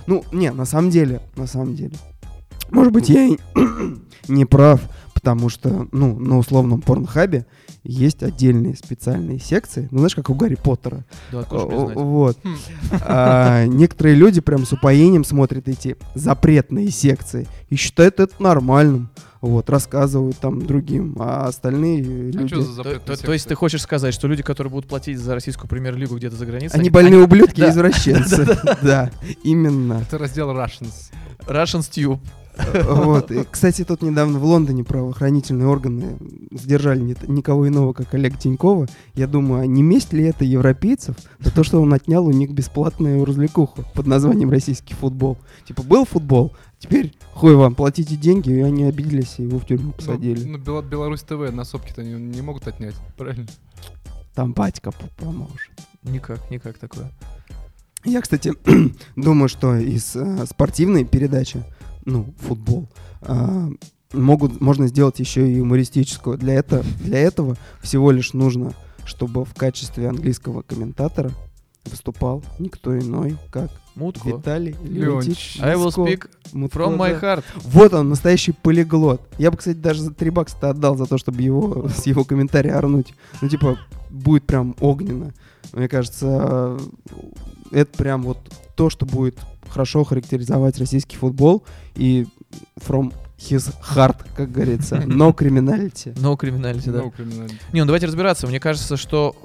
Ну, 0.07 0.23
не, 0.31 0.51
на 0.51 0.65
самом 0.65 0.89
деле, 0.89 1.21
на 1.35 1.47
самом 1.47 1.75
деле. 1.75 1.95
Может 2.71 2.93
быть, 2.93 3.09
я 3.09 3.25
и 3.25 3.37
не 4.27 4.45
прав, 4.45 4.81
потому 5.25 5.49
что, 5.49 5.87
ну, 5.91 6.19
на 6.19 6.37
условном 6.37 6.81
порнхабе 6.81 7.47
есть 7.83 8.21
отдельные 8.21 8.75
специальные 8.75 9.39
секции. 9.39 9.87
Ну, 9.89 9.97
знаешь, 9.97 10.13
как 10.13 10.29
у 10.29 10.35
Гарри 10.35 10.53
Поттера. 10.53 11.03
Да. 11.31 11.43
Вот. 11.49 12.37
Хм. 12.43 12.55
А, 13.01 13.65
некоторые 13.65 14.15
люди 14.15 14.39
прям 14.39 14.67
с 14.67 14.73
упоением 14.73 15.23
смотрят 15.23 15.67
эти 15.67 15.97
запретные 16.13 16.91
секции 16.91 17.47
и 17.69 17.75
считают 17.75 18.19
это 18.19 18.35
нормальным. 18.37 19.09
Вот, 19.41 19.67
рассказывают 19.69 20.37
там 20.37 20.63
другим, 20.65 21.15
а 21.19 21.47
остальные 21.47 22.01
А 22.01 22.05
люди... 22.37 22.47
что 22.47 22.61
за 22.61 22.83
То, 22.83 22.99
то- 22.99 23.17
то 23.17 23.33
есть 23.33 23.47
ты 23.47 23.55
хочешь 23.55 23.81
сказать, 23.81 24.13
что 24.13 24.27
люди, 24.27 24.43
которые 24.43 24.71
будут 24.71 24.87
платить 24.87 25.17
за 25.17 25.33
российскую 25.33 25.67
премьер-лигу 25.67 26.15
где-то 26.17 26.35
за 26.35 26.45
границей, 26.45 26.79
Они 26.79 26.91
больные 26.91 27.19
ублюдки 27.19 27.61
и 27.61 27.69
извращенцы. 27.69 28.45
Да, 28.83 29.09
именно. 29.43 30.03
Это 30.07 30.19
раздел 30.19 30.51
Russians. 30.51 31.11
Russian 31.47 31.79
Tube. 31.81 32.19
Вот. 32.85 33.31
И, 33.31 33.43
кстати, 33.49 33.83
тут 33.83 34.01
недавно 34.01 34.39
в 34.39 34.45
Лондоне 34.45 34.83
правоохранительные 34.83 35.67
органы 35.67 36.17
задержали 36.51 37.01
ни- 37.01 37.31
никого 37.31 37.67
иного, 37.67 37.93
как 37.93 38.13
Олег 38.13 38.37
Тинькова. 38.37 38.87
Я 39.13 39.27
думаю, 39.27 39.61
а 39.63 39.65
не 39.65 39.83
месть 39.83 40.13
ли 40.13 40.23
это 40.25 40.45
европейцев 40.45 41.15
за 41.39 41.51
то, 41.51 41.63
что 41.63 41.81
он 41.81 41.93
отнял 41.93 42.25
у 42.25 42.31
них 42.31 42.51
бесплатную 42.51 43.23
развлекуху 43.25 43.83
под 43.93 44.07
названием 44.07 44.49
российский 44.49 44.93
футбол? 44.93 45.37
Типа, 45.67 45.83
был 45.83 46.05
футбол, 46.05 46.53
теперь 46.79 47.13
хуй 47.33 47.55
вам, 47.55 47.75
платите 47.75 48.15
деньги, 48.15 48.51
и 48.51 48.61
они 48.61 48.83
обиделись, 48.85 49.35
и 49.37 49.43
его 49.43 49.59
в 49.59 49.65
тюрьму 49.65 49.91
посадили. 49.93 50.43
Ну, 50.45 50.57
ну, 50.57 50.63
Бела- 50.63 50.81
Беларусь 50.83 51.21
ТВ 51.23 51.51
на 51.53 51.63
сопки-то 51.65 52.03
не, 52.03 52.13
не 52.13 52.41
могут 52.41 52.67
отнять, 52.67 52.95
правильно? 53.17 53.47
Там 54.33 54.53
батька 54.53 54.91
поможет. 55.17 55.71
Никак, 56.03 56.49
никак 56.51 56.77
такое. 56.77 57.09
Я, 58.03 58.21
кстати, 58.21 58.53
думаю, 59.15 59.49
что 59.49 59.75
из 59.75 60.15
э, 60.15 60.45
спортивной 60.45 61.05
передачи, 61.05 61.63
ну, 62.05 62.33
футбол, 62.39 62.87
а, 63.21 63.69
могут, 64.13 64.61
можно 64.61 64.87
сделать 64.87 65.19
еще 65.19 65.47
и 65.47 65.55
юмористическую. 65.57 66.37
Для, 66.37 66.53
это, 66.53 66.83
для 66.99 67.19
этого 67.19 67.57
всего 67.81 68.11
лишь 68.11 68.33
нужно, 68.33 68.73
чтобы 69.05 69.45
в 69.45 69.53
качестве 69.53 70.07
английского 70.07 70.61
комментатора 70.61 71.31
выступал 71.85 72.43
никто 72.59 72.97
иной, 72.97 73.37
как 73.51 73.69
Мутко. 73.95 74.27
Виталий 74.27 74.75
Леонтьевич. 74.83 75.59
I 75.61 75.75
will 75.75 75.87
speak 75.87 76.29
Мутко, 76.51 76.79
from 76.79 76.97
my 76.97 77.19
heart. 77.19 77.43
Вот 77.63 77.93
он, 77.93 78.09
настоящий 78.09 78.51
полиглот. 78.51 79.21
Я 79.37 79.51
бы, 79.51 79.57
кстати, 79.57 79.77
даже 79.77 80.01
за 80.01 80.13
3 80.13 80.29
бакса 80.31 80.69
отдал 80.69 80.97
за 80.97 81.05
то, 81.05 81.17
чтобы 81.17 81.41
его 81.41 81.87
с 81.87 82.05
его 82.05 82.23
комментария 82.25 82.77
орнуть. 82.77 83.13
Ну, 83.41 83.47
типа, 83.47 83.77
будет 84.09 84.43
прям 84.43 84.75
огненно. 84.81 85.33
Мне 85.71 85.87
кажется, 85.87 86.27
э, 86.29 86.79
это 87.71 87.97
прям 87.97 88.23
вот 88.23 88.37
то, 88.75 88.89
что 88.89 89.05
будет 89.05 89.39
хорошо 89.69 90.03
характеризовать 90.03 90.77
российский 90.79 91.17
футбол. 91.17 91.63
И 91.95 92.27
from 92.77 93.13
his 93.37 93.73
heart, 93.93 94.17
как 94.35 94.51
говорится. 94.51 94.95
No 95.05 95.35
criminality. 95.35 96.13
No 96.15 96.37
criminality, 96.37 96.91
да. 96.91 96.99
No 96.99 97.13
criminality. 97.15 97.55
Не, 97.73 97.81
ну 97.81 97.85
давайте 97.85 98.07
разбираться. 98.07 98.47
Мне 98.47 98.59
кажется, 98.59 98.97
что 98.97 99.35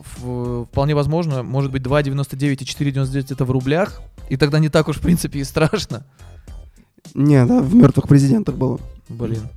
вполне 0.70 0.94
возможно, 0.94 1.42
может 1.42 1.70
быть, 1.70 1.82
2,99 1.82 2.52
и 2.52 2.56
4,99 2.56 3.32
это 3.32 3.44
в 3.44 3.50
рублях, 3.50 4.00
и 4.28 4.36
тогда 4.36 4.58
не 4.58 4.68
так 4.68 4.88
уж, 4.88 4.96
в 4.98 5.00
принципе, 5.00 5.40
и 5.40 5.44
страшно. 5.44 6.04
Не, 7.14 7.44
да, 7.44 7.60
в 7.60 7.74
мертвых 7.74 8.06
президентах 8.08 8.56
было. 8.56 8.78
Блин. 9.08 9.48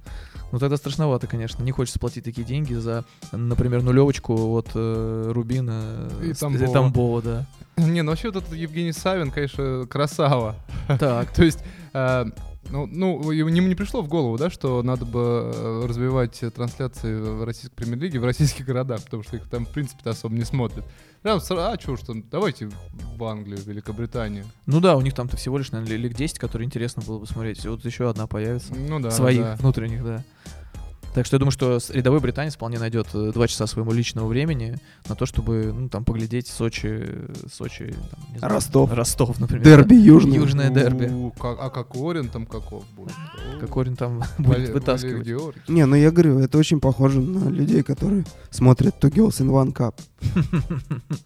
Ну 0.52 0.60
тогда 0.60 0.78
страшновато, 0.78 1.26
конечно. 1.26 1.64
Не 1.64 1.72
хочется 1.72 2.00
платить 2.00 2.24
такие 2.24 2.46
деньги 2.46 2.76
за, 2.76 3.06
например, 3.32 3.82
нулевочку 3.82 4.52
от 4.52 4.70
э, 4.76 5.32
Рубина 5.34 6.10
И 6.24 6.34
Тамбова. 6.34 6.74
Тамбова, 6.74 7.22
да. 7.24 7.46
Не, 7.78 8.02
ну 8.02 8.12
вообще 8.12 8.30
вот 8.32 8.44
этот 8.44 8.54
Евгений 8.54 8.92
Савин, 8.92 9.32
конечно, 9.32 9.88
красава. 9.90 10.56
Так. 11.00 11.32
То 11.34 11.44
есть, 11.44 11.60
э, 11.94 12.26
ну, 12.70 12.86
ну, 12.86 13.32
ему 13.32 13.50
не, 13.50 13.60
не 13.62 13.76
пришло 13.76 14.02
в 14.02 14.08
голову, 14.08 14.38
да, 14.38 14.50
что 14.50 14.84
надо 14.84 15.06
бы 15.06 15.52
э, 15.54 15.86
развивать 15.88 16.40
трансляции 16.56 17.20
в 17.20 17.44
российской 17.44 17.76
премьер-лиге 17.76 18.20
в 18.20 18.26
российских 18.26 18.66
городах, 18.66 19.04
потому 19.04 19.24
что 19.24 19.38
их 19.38 19.50
там, 19.50 19.66
в 19.66 19.70
принципе-то, 19.70 20.12
особо 20.12 20.36
не 20.36 20.44
смотрят. 20.44 20.86
Прям, 21.24 21.40
а 21.50 21.80
что 21.80 21.96
ж 21.96 22.02
там, 22.02 22.24
давайте 22.30 22.70
в 23.16 23.24
Англию, 23.24 23.58
в 23.58 23.66
Великобританию. 23.66 24.46
Ну 24.66 24.80
да, 24.82 24.96
у 24.98 25.02
них 25.02 25.14
там-то 25.14 25.38
всего 25.38 25.58
лишь, 25.58 25.72
наверное, 25.72 25.98
лиг 25.98 26.14
10, 26.16 26.38
которые 26.38 26.66
интересно 26.66 27.02
было 27.02 27.20
бы 27.20 27.26
смотреть. 27.26 27.66
Вот 27.66 27.84
еще 27.86 28.10
одна 28.10 28.28
появится. 28.28 28.76
Ну 28.76 29.00
да, 29.00 29.10
Своих, 29.10 29.42
да. 29.42 29.56
внутренних, 29.56 30.04
да. 30.04 30.24
Так 31.14 31.28
что 31.28 31.36
я 31.36 31.40
думаю, 31.40 31.52
что 31.52 31.80
рядовой 31.90 32.20
британец 32.20 32.56
вполне 32.56 32.80
найдет 32.80 33.08
э, 33.14 33.32
два 33.34 33.48
часа 33.48 33.68
своему 33.68 33.92
личного 33.92 34.28
времени 34.28 34.78
на 35.08 35.16
то, 35.16 35.28
чтобы, 35.28 35.72
ну, 35.72 35.88
там, 35.88 36.04
поглядеть 36.06 36.48
Сочи, 36.48 36.88
э, 36.88 37.34
Сочи, 37.54 37.96
там, 38.12 38.20
не 38.32 38.40
знаю, 38.40 38.54
Ростов. 38.56 38.92
Ростов, 38.92 39.40
например. 39.40 39.64
Дерби 39.64 39.94
южный. 39.94 40.38
Южное 40.38 40.72
дерби. 40.72 41.06
У, 41.06 41.30
как- 41.30 41.60
а 41.62 41.70
Кокорин 41.70 42.30
там 42.30 42.48
каков 42.48 42.84
будет? 42.96 43.14
да. 43.54 43.60
Кокорин 43.60 43.96
там 43.96 44.24
будет 44.40 44.70
вытаскивать. 44.70 45.28
Не, 45.68 45.86
ну 45.86 45.96
я 45.96 46.10
говорю, 46.10 46.40
это 46.40 46.58
очень 46.58 46.80
похоже 46.80 47.22
на 47.22 47.48
людей, 47.50 47.84
которые 47.84 48.26
смотрят 48.50 48.96
Two 49.00 49.12
Girls 49.12 49.40
in 49.40 49.50
One 49.50 49.72
Cup. 49.72 49.94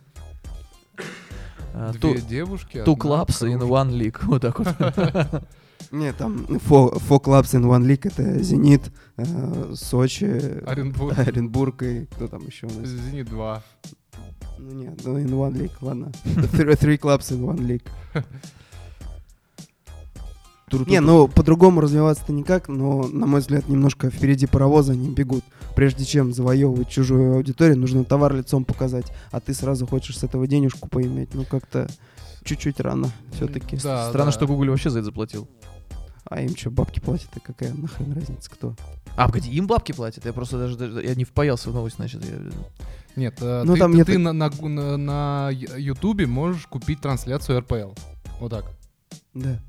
А, 1.79 1.91
Две 1.91 2.15
Two 2.15 2.27
девушки, 2.27 2.77
two 2.77 2.97
clubs 2.97 3.41
in 3.43 3.59
one 3.59 3.91
league. 3.91 4.17
Вот 4.23 4.41
так 4.41 4.57
вот. 4.57 4.67
Не, 5.91 6.11
там 6.13 6.45
four, 6.67 6.99
four 7.07 7.21
clubs 7.21 7.53
in 7.53 7.63
one 7.63 7.83
league 7.85 8.05
это 8.07 8.43
Зенит, 8.43 8.91
э, 9.17 9.73
Сочи, 9.75 10.63
Оренбург. 10.65 11.17
Оренбург 11.27 11.83
и 11.83 12.05
кто 12.05 12.27
там 12.27 12.45
еще 12.45 12.67
у 12.67 12.79
нас? 12.79 12.87
Зенит 12.87 13.29
2. 13.29 13.63
Ну 14.59 14.71
нет, 14.73 14.99
ну 15.05 15.17
in 15.17 15.29
one 15.29 15.53
league, 15.53 15.77
ладно. 15.81 16.11
Three, 16.25 16.75
three 16.75 16.97
clubs 16.99 17.31
in 17.31 17.41
one 17.41 17.59
league. 17.59 17.85
Не, 20.87 20.99
ну 20.99 21.29
по-другому 21.29 21.79
развиваться-то 21.79 22.33
никак, 22.33 22.67
но, 22.67 23.07
на 23.07 23.25
мой 23.25 23.39
взгляд, 23.39 23.69
немножко 23.69 24.09
впереди 24.09 24.47
паровоза 24.47 24.91
они 24.93 25.09
бегут. 25.09 25.45
Прежде 25.77 26.03
чем 26.03 26.33
завоевывать 26.33 26.89
чужую 26.89 27.35
аудиторию, 27.35 27.79
нужно 27.79 28.03
товар 28.03 28.35
лицом 28.35 28.65
показать, 28.65 29.05
а 29.31 29.39
ты 29.39 29.53
сразу 29.53 29.87
хочешь 29.87 30.17
с 30.17 30.23
этого 30.25 30.45
денежку 30.45 30.89
поиметь. 30.89 31.33
Ну 31.33 31.45
как-то 31.45 31.87
чуть-чуть 32.43 32.81
рано 32.81 33.11
все-таки. 33.31 33.77
Да, 33.77 34.09
Странно, 34.09 34.25
да. 34.25 34.31
что 34.31 34.45
Google 34.45 34.71
вообще 34.71 34.89
за 34.89 34.99
это 34.99 35.05
заплатил. 35.05 35.47
А 36.29 36.41
им 36.41 36.55
что, 36.57 36.69
бабки 36.71 36.99
платят, 36.99 37.29
и 37.37 37.39
какая 37.39 37.73
нахрен 37.73 38.13
разница, 38.13 38.49
кто? 38.49 38.75
А, 39.15 39.27
погоди, 39.27 39.49
им 39.51 39.65
бабки 39.67 39.91
платят? 39.93 40.25
Я 40.25 40.33
просто 40.33 40.57
даже, 40.57 40.75
даже- 40.77 41.03
я 41.03 41.15
не 41.15 41.23
впаялся 41.23 41.69
в 41.69 41.73
новость, 41.73 41.95
значит. 41.97 42.23
я- 42.25 42.51
Нет, 43.15 43.37
э, 43.41 43.63
Ну, 43.65 43.73
ты, 43.73 43.79
там 43.79 43.91
ты- 43.91 43.97
нет- 43.97 44.07
ты 44.07 44.17
на, 44.17 44.33
на, 44.33 44.49
на- 44.49 44.97
на 44.97 45.49
Ютубе 45.51 46.27
можешь 46.27 46.67
купить 46.67 47.01
трансляцию 47.01 47.59
РПЛ. 47.61 47.91
Вот 48.39 48.51
так. 48.51 48.65
Да. 49.33 49.59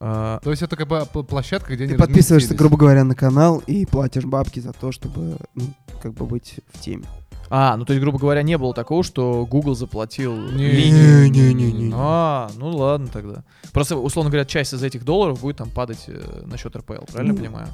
А, 0.00 0.40
То 0.42 0.50
есть 0.50 0.62
это 0.62 0.76
как 0.76 0.88
бы 0.88 1.06
площадка, 1.24 1.74
где 1.74 1.86
Ты 1.86 1.92
они 1.94 1.98
подписываешься, 1.98 2.54
грубо 2.54 2.76
говоря, 2.76 3.04
на 3.04 3.14
канал 3.14 3.62
и 3.66 3.86
платишь 3.86 4.24
бабки 4.24 4.60
за 4.60 4.72
то, 4.72 4.92
чтобы, 4.92 5.38
ну, 5.54 5.64
как 6.02 6.12
бы 6.12 6.26
быть 6.26 6.56
в 6.72 6.80
теме. 6.80 7.04
А, 7.48 7.76
ну 7.76 7.84
то 7.84 7.92
есть, 7.92 8.02
грубо 8.02 8.18
говоря, 8.18 8.42
не 8.42 8.58
было 8.58 8.74
такого, 8.74 9.02
что 9.04 9.46
Google 9.46 9.74
заплатил 9.74 10.34
Не, 10.36 10.68
линию. 10.70 11.30
не, 11.30 11.52
не, 11.54 11.72
не, 11.72 11.72
не. 11.88 11.92
А, 11.94 12.50
ну 12.56 12.70
ладно 12.76 13.08
тогда. 13.12 13.44
Просто, 13.72 13.96
условно 13.96 14.30
говоря, 14.30 14.44
часть 14.44 14.72
из 14.74 14.82
этих 14.82 15.04
долларов 15.04 15.40
будет 15.40 15.56
там 15.58 15.70
падать 15.70 16.04
э, 16.08 16.42
на 16.46 16.56
счет 16.56 16.74
РПЛ, 16.74 17.04
правильно 17.12 17.34
Ну, 17.34 17.38
понимаю? 17.38 17.68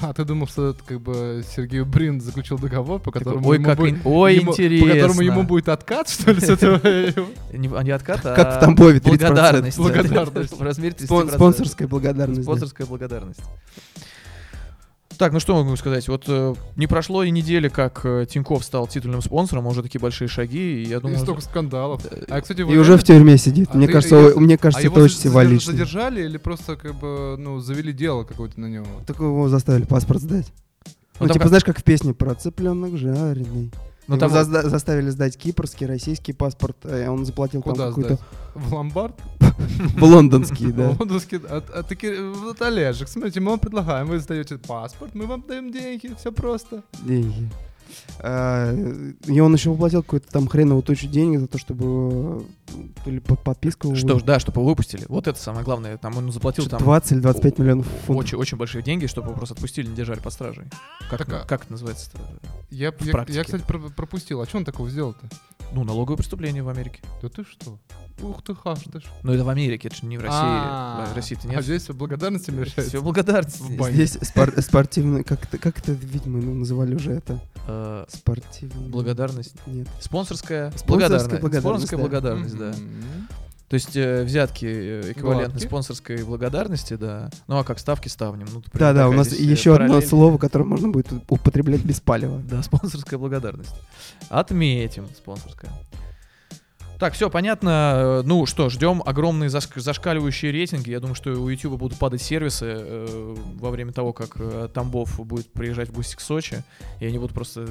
А 0.00 0.14
ты 0.14 0.24
думал, 0.24 0.46
что 0.46 0.70
это 0.70 0.82
как 0.84 1.00
бы 1.02 1.44
Сергей 1.54 1.82
Брин 1.82 2.18
заключил 2.20 2.58
договор, 2.58 2.98
по 2.98 3.12
Такой, 3.12 3.20
которому 3.20 3.48
Ой, 3.48 3.56
ему 3.56 3.64
как 3.66 3.76
будет- 3.78 3.94
ин- 3.96 4.00
ой, 4.06 4.34
ему- 4.36 4.52
интересно. 4.52 4.88
По 4.88 4.94
которому 4.94 5.20
ему 5.20 5.42
будет 5.42 5.68
откат, 5.68 6.08
что 6.08 6.32
ли, 6.32 6.40
с 6.40 6.44
этого? 6.48 6.80
Не, 7.52 7.68
а 7.76 7.82
не 7.82 7.90
откат, 7.90 8.24
а 8.24 8.34
Как 8.34 8.56
в 8.56 8.60
Тамбове 8.60 8.98
30%. 9.00 9.02
благодарность. 9.10 9.76
Благодарность. 9.78 10.52
В 10.58 10.62
размере 10.62 10.94
30%. 10.98 11.04
Спон- 11.04 11.30
спонсорская 11.30 11.86
благодарность. 11.88 12.40
да. 12.40 12.44
Спонсорская 12.44 12.86
благодарность. 12.86 13.40
Так, 15.18 15.32
ну 15.32 15.40
что 15.40 15.54
могу 15.54 15.76
сказать? 15.76 16.08
Вот 16.08 16.24
э, 16.26 16.54
не 16.76 16.86
прошло 16.86 17.22
и 17.22 17.30
недели, 17.30 17.68
как 17.68 18.00
э, 18.04 18.26
Тиньков 18.28 18.64
стал 18.64 18.86
титульным 18.88 19.22
спонсором, 19.22 19.66
а 19.66 19.70
уже 19.70 19.82
такие 19.82 20.00
большие 20.00 20.26
шаги, 20.26 20.82
и 20.82 20.86
я 20.88 20.96
И 20.96 21.00
думаю... 21.00 21.18
столько 21.18 21.42
скандалов. 21.42 22.04
э, 22.10 22.24
А, 22.28 22.40
кстати, 22.40 22.60
И 22.60 22.64
вы 22.64 22.76
уже 22.78 22.96
в 22.96 23.04
тюрьме 23.04 23.36
сидит. 23.38 23.68
А 23.72 23.76
мне 23.76 23.86
ты- 23.86 23.92
кажется, 23.92 24.16
я- 24.16 24.34
мне 24.40 24.54
А 24.54 24.58
кажется, 24.58 24.82
его 24.84 24.96
это 24.96 25.04
очень 25.04 25.18
символично. 25.18 25.72
задержали 25.72 26.24
или 26.24 26.38
просто 26.38 26.76
как 26.76 26.94
бы, 26.96 27.36
ну, 27.38 27.60
завели 27.60 27.92
дело 27.92 28.24
какое-то 28.24 28.58
на 28.60 28.66
него? 28.66 28.86
Так 29.06 29.18
его 29.20 29.48
заставили 29.48 29.84
паспорт 29.84 30.20
сдать. 30.22 30.52
Ну, 31.20 31.26
Ну, 31.26 31.28
типа, 31.28 31.38
как- 31.40 31.48
знаешь, 31.48 31.64
как 31.64 31.78
в 31.78 31.84
песне 31.84 32.14
про 32.14 32.34
цыпленок 32.34 32.96
жареный. 32.96 33.70
Ну, 34.14 34.20
там- 34.20 34.32
зазда- 34.32 34.68
заставили 34.68 35.10
сдать 35.10 35.36
кипрский, 35.36 35.86
российский 35.86 36.32
паспорт, 36.32 36.76
и 36.84 37.06
он 37.06 37.24
заплатил 37.24 37.62
там 37.62 37.72
Куда 37.72 37.88
какой-то 37.88 38.14
сдать? 38.14 38.20
В 38.54 38.74
ломбард? 38.74 39.14
в 39.96 40.04
лондонский, 40.04 40.72
да. 40.72 40.90
Лондонский. 40.98 41.40
А, 41.48 41.62
а 41.74 41.82
таки, 41.82 42.14
вот, 42.14 42.60
Олежек, 42.62 43.08
смотрите, 43.08 43.40
мы 43.40 43.50
вам 43.50 43.58
предлагаем, 43.60 44.06
вы 44.06 44.18
сдаете 44.18 44.58
паспорт, 44.58 45.14
мы 45.14 45.26
вам 45.26 45.44
даем 45.46 45.72
деньги, 45.72 46.14
все 46.18 46.32
просто. 46.32 46.82
Деньги. 47.02 47.48
А, 48.18 48.72
И 49.26 49.40
он 49.40 49.52
еще 49.54 49.70
уплатил 49.70 50.02
какую-то 50.02 50.28
там 50.30 50.48
хреновую 50.48 50.82
тучу 50.82 51.06
денег 51.08 51.40
за 51.40 51.46
то, 51.48 51.58
чтобы 51.58 52.44
э, 52.68 52.72
то 53.04 53.10
ли 53.10 53.20
по- 53.20 53.36
подписку 53.36 53.94
Что 53.96 54.18
ж, 54.18 54.22
да, 54.22 54.38
чтобы 54.38 54.60
его 54.60 54.70
выпустили. 54.70 55.04
Вот 55.08 55.26
это 55.28 55.38
самое 55.38 55.64
главное. 55.64 55.96
Там 55.98 56.16
он 56.16 56.30
заплатил 56.32 56.66
там 56.66 56.80
20 56.80 57.12
или 57.12 57.20
25 57.20 57.58
миллионов 57.58 57.86
фунтов. 58.06 58.24
очень, 58.24 58.38
очень 58.38 58.58
большие 58.58 58.82
деньги, 58.82 59.06
чтобы 59.06 59.28
его 59.28 59.36
просто 59.36 59.54
отпустили, 59.54 59.86
не 59.88 59.94
держали 59.96 60.20
под 60.20 60.32
стражей. 60.32 60.64
Как, 61.10 61.18
Так, 61.24 61.32
а- 61.32 61.44
как 61.46 61.62
это 61.64 61.72
называется? 61.72 62.10
Я, 62.70 62.92
В 62.92 63.02
я, 63.02 63.24
я, 63.28 63.44
кстати, 63.44 63.62
про- 63.66 63.78
пропустил. 63.90 64.40
А 64.40 64.46
что 64.46 64.58
он 64.58 64.64
такого 64.64 64.88
сделал-то? 64.88 65.28
Ну, 65.74 65.84
налоговое 65.84 66.18
преступление 66.18 66.62
в 66.62 66.68
Америке. 66.68 67.00
Да 67.22 67.28
ты 67.30 67.44
что? 67.44 67.78
Ух 68.22 68.42
ты, 68.42 68.54
хаш, 68.54 68.80
ты 68.92 69.00
ж. 69.00 69.04
Но 69.22 69.32
это 69.34 69.42
в 69.42 69.48
Америке, 69.48 69.88
это 69.88 69.96
же 69.96 70.06
не 70.06 70.18
в 70.18 70.20
России. 70.20 70.36
А, 70.38 71.06
В 71.10 71.16
России-то 71.16 71.48
А 71.48 71.50
нет. 71.50 71.64
здесь 71.64 71.82
всё 71.84 71.94
благодарностями 71.94 72.60
решается. 72.62 72.98
Все 72.98 73.00
бане. 73.78 73.94
Здесь 73.94 74.18
спор- 74.20 74.52
спортивный, 74.60 75.24
как 75.24 75.44
это, 75.44 75.56
как 75.56 75.78
это, 75.78 75.92
видимо, 75.92 76.40
ну, 76.42 76.54
называли 76.54 76.94
уже 76.94 77.12
это? 77.12 77.40
Э, 77.66 78.04
Спортивный. 78.08 78.88
Благодарность. 78.88 79.54
Нет. 79.66 79.86
Спонсорская, 80.00 80.70
Спонсорская 80.72 80.88
благодарность. 80.88 81.40
благодарность, 81.40 81.86
Спонсорская 81.86 81.96
да. 81.96 82.02
благодарность, 82.02 82.56
да. 82.58 82.68
Мгм. 82.70 83.28
То 83.68 83.74
есть 83.74 83.96
э, 83.96 84.22
взятки 84.24 84.66
э, 84.66 85.12
эквивалентны 85.12 85.48
Гладкие. 85.52 85.68
спонсорской 85.68 86.22
благодарности, 86.24 86.94
да. 86.94 87.30
Ну 87.46 87.56
а 87.58 87.64
как 87.64 87.78
ставки 87.78 88.08
ставнем? 88.08 88.46
Ну, 88.52 88.62
Да, 88.74 88.92
да, 88.92 89.08
у 89.08 89.12
нас 89.12 89.28
здесь, 89.28 89.40
э, 89.40 89.50
еще 89.50 89.74
одно 89.74 89.86
параллель. 89.88 90.06
слово, 90.08 90.36
которое 90.38 90.64
можно 90.64 90.88
будет 90.88 91.06
употреблять 91.30 91.82
без 91.82 92.00
палева. 92.00 92.42
Да, 92.50 92.62
спонсорская 92.62 93.18
благодарность. 93.18 93.74
Отметим 94.28 95.06
спонсорская. 95.16 95.70
Так, 97.02 97.14
все 97.14 97.28
понятно. 97.28 97.94
Э, 97.96 98.22
Ну 98.24 98.46
что, 98.46 98.68
ждем 98.68 99.02
огромные 99.04 99.50
зашк- 99.50 99.80
зашкаливающие 99.80 100.52
рейтинги. 100.52 100.90
Я 100.90 101.00
думаю, 101.00 101.16
что 101.16 101.32
у 101.32 101.48
YouTube 101.48 101.76
будут 101.76 101.98
падать 101.98 102.22
сервисы 102.22 102.66
э, 102.78 103.36
во 103.58 103.70
время 103.70 103.92
того, 103.92 104.12
как 104.12 104.36
э, 104.36 104.68
Тамбов 104.72 105.18
будет 105.18 105.52
приезжать 105.52 105.88
в 105.88 105.94
гости 105.94 106.14
к 106.14 106.20
Сочи. 106.20 106.62
И 107.00 107.06
они 107.06 107.18
будут 107.18 107.32
просто 107.34 107.66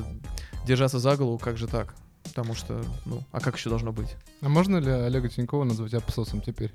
держаться 0.67 0.99
за 0.99 1.15
голову, 1.15 1.37
как 1.37 1.57
же 1.57 1.67
так? 1.67 1.95
Потому 2.23 2.55
что, 2.55 2.83
ну, 3.05 3.21
а 3.31 3.39
как 3.39 3.55
еще 3.55 3.69
должно 3.69 3.93
быть? 3.93 4.17
А 4.41 4.49
можно 4.49 4.75
ли 4.75 4.91
Олега 4.91 5.29
Тинькова 5.29 5.63
назвать 5.63 5.93
абсосом 5.93 6.41
теперь? 6.41 6.73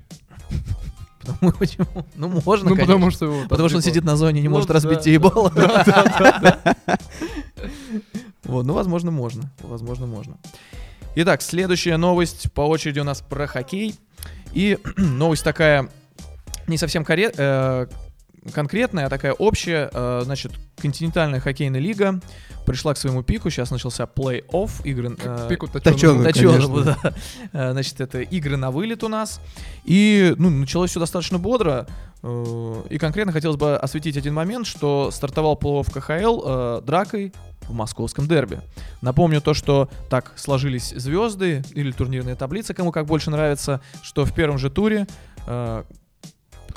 Потому 1.21 1.51
почему? 1.51 2.07
Ну, 2.15 2.41
можно, 2.43 2.69
ну, 2.69 2.75
конечно. 2.75 2.95
потому 2.95 3.11
что 3.11 3.25
его... 3.25 3.43
Потому 3.47 3.69
что 3.69 3.77
он 3.77 3.83
сидит 3.83 4.03
на 4.03 4.15
зоне 4.17 4.39
и 4.39 4.41
не 4.41 4.47
Ну 4.49 4.55
может 4.55 4.69
да, 4.69 4.73
разбить 4.73 5.03
да. 5.03 5.11
ебало. 5.11 5.53
Вот, 8.45 8.65
ну, 8.65 8.73
возможно, 8.73 9.11
можно. 9.11 9.51
Возможно, 9.61 10.07
можно. 10.07 10.37
Итак, 11.19 11.41
следующая 11.41 11.97
новость 11.97 12.53
по 12.53 12.61
очереди 12.61 12.99
у 12.99 13.03
нас 13.03 13.21
про 13.21 13.47
хоккей. 13.47 13.95
И 14.53 14.77
новость 14.97 15.43
такая 15.43 15.89
не 16.67 16.77
совсем 16.77 17.01
коре- 17.01 17.33
э, 17.35 17.87
конкретная, 18.53 19.05
а 19.05 19.09
такая 19.09 19.33
общая. 19.33 19.89
Э, 19.93 20.21
значит, 20.23 20.51
континентальная 20.77 21.39
хоккейная 21.39 21.79
лига 21.79 22.19
пришла 22.65 22.93
к 22.93 22.97
своему 22.97 23.23
пику. 23.23 23.49
Сейчас 23.49 23.71
начался 23.71 24.03
плей-офф 24.05 24.71
игры. 24.83 25.15
э, 25.23 25.47
Пику. 25.49 25.67
Точёного, 25.67 26.23
конечно. 26.23 26.83
да. 26.83 27.13
Э, 27.53 27.71
Значит, 27.71 28.01
это 28.01 28.21
игры 28.21 28.57
на 28.57 28.71
вылет 28.71 29.03
у 29.03 29.07
нас. 29.07 29.39
И, 29.85 30.33
ну, 30.37 30.49
началось 30.49 30.89
все 30.91 30.99
достаточно 30.99 31.39
бодро. 31.39 31.87
И 32.23 32.97
конкретно 32.99 33.31
хотелось 33.31 33.57
бы 33.57 33.77
осветить 33.77 34.17
один 34.17 34.33
момент, 34.33 34.65
что 34.67 35.11
стартовал 35.11 35.55
плей-офф 35.55 35.91
КХЛ 35.93 36.41
э, 36.45 36.81
дракой 36.85 37.31
в 37.61 37.73
московском 37.73 38.27
дерби. 38.27 38.59
Напомню 39.01 39.39
то, 39.41 39.53
что 39.53 39.89
так 40.09 40.33
сложились 40.35 40.89
звезды 40.95 41.63
или 41.73 41.91
турнирная 41.91 42.35
таблица, 42.35 42.73
кому 42.73 42.91
как 42.91 43.05
больше 43.05 43.29
нравится, 43.29 43.81
что 44.01 44.25
в 44.25 44.33
первом 44.33 44.57
же 44.57 44.69
туре 44.69 45.05
э, 45.45 45.83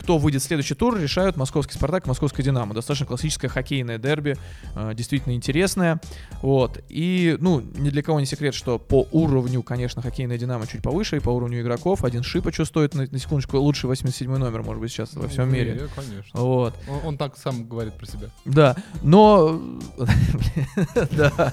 кто 0.01 0.19
выйдет 0.19 0.43
в 0.43 0.45
следующий 0.45 0.75
тур, 0.75 0.99
решают 0.99 1.37
московский 1.37 1.75
«Спартак» 1.75 2.07
и 2.07 2.09
московская 2.09 2.43
«Динамо». 2.43 2.75
Достаточно 2.75 3.07
классическое 3.07 3.51
хоккейное 3.51 3.99
дерби, 3.99 4.37
э, 4.75 4.95
действительно 4.95 5.35
интересное. 5.35 6.01
Вот. 6.43 6.83
И, 6.89 7.37
ну, 7.39 7.61
ни 7.61 7.91
для 7.91 8.03
кого 8.03 8.19
не 8.19 8.27
секрет, 8.27 8.55
что 8.55 8.79
по 8.79 9.07
уровню, 9.13 9.63
конечно, 9.63 10.01
хоккейная 10.01 10.39
«Динамо» 10.39 10.67
чуть 10.67 10.83
повыше, 10.83 11.19
и 11.19 11.21
по 11.21 11.31
уровню 11.31 11.61
игроков. 11.61 12.03
Один 12.05 12.23
Шипа, 12.23 12.51
стоит, 12.65 12.95
на, 12.95 13.07
на 13.11 13.19
секундочку, 13.19 13.59
лучший 13.59 13.87
87 13.87 14.35
номер, 14.37 14.63
может 14.63 14.81
быть, 14.81 14.91
сейчас 14.91 15.15
во 15.15 15.29
всем 15.29 15.53
мире. 15.53 15.73
Не, 15.73 15.89
конечно. 15.89 16.41
Вот. 16.41 16.75
Он, 16.89 17.09
он 17.09 17.19
так 17.19 17.37
сам 17.37 17.69
говорит 17.69 17.95
про 17.95 18.07
себя. 18.07 18.29
Да, 18.45 18.77
но... 19.03 19.61
Да, 21.11 21.51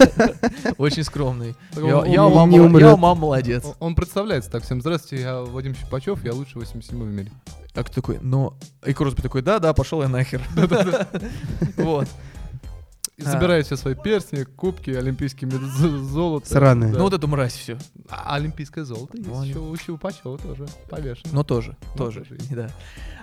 очень 0.78 1.04
скромный. 1.04 1.56
Я 1.76 2.30
мамы 2.96 3.16
молодец. 3.16 3.66
Он, 3.66 3.76
он 3.80 3.96
представляется 3.96 4.50
так 4.52 4.64
всем. 4.64 4.82
Здравствуйте, 4.82 5.24
я 5.24 5.42
Вадим 5.42 5.76
Щипачев, 5.76 6.24
я 6.24 6.34
лучший 6.34 6.56
87 6.62 6.98
в 6.98 7.08
мире. 7.08 7.32
А 7.78 7.84
кто 7.84 7.94
такой? 7.94 8.18
Но... 8.22 8.58
И 8.86 8.94
Кросби 8.94 9.22
такой, 9.22 9.42
да-да, 9.44 9.72
пошел 9.74 10.02
я 10.02 10.08
нахер. 10.10 10.42
Вот. 11.78 12.08
И 13.18 13.24
забирает 13.24 13.66
все 13.66 13.76
свои 13.78 13.96
перстни, 13.96 14.44
кубки, 14.44 14.92
олимпийские 14.92 15.50
мед- 15.50 15.62
з- 15.62 16.04
золото. 16.12 16.48
Сраные. 16.48 16.92
Ну 16.92 17.00
вот 17.00 17.14
эту 17.14 17.28
мразь 17.28 17.54
все. 17.54 17.80
А 18.10 18.36
олимпийское 18.36 18.84
золото 18.84 19.18
есть 19.18 19.28
Ну, 19.28 19.44
еще 19.44 19.58
у 19.60 19.76
Щипачева 19.76 20.38
тоже 20.38 20.68
повешено. 20.88 21.30
Но 21.34 21.44
тоже, 21.44 21.76
Ну, 21.94 21.98
тоже, 21.98 22.20
тоже 22.26 22.38
да. 22.52 22.70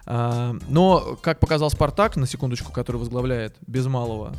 А, 0.06 0.56
но, 0.68 1.16
как 1.23 1.38
показал 1.38 1.70
Спартак, 1.70 2.16
на 2.16 2.26
секундочку, 2.26 2.73
который 2.73 2.96
возглавляет 2.96 3.54
без 3.68 3.87
малого 3.87 4.34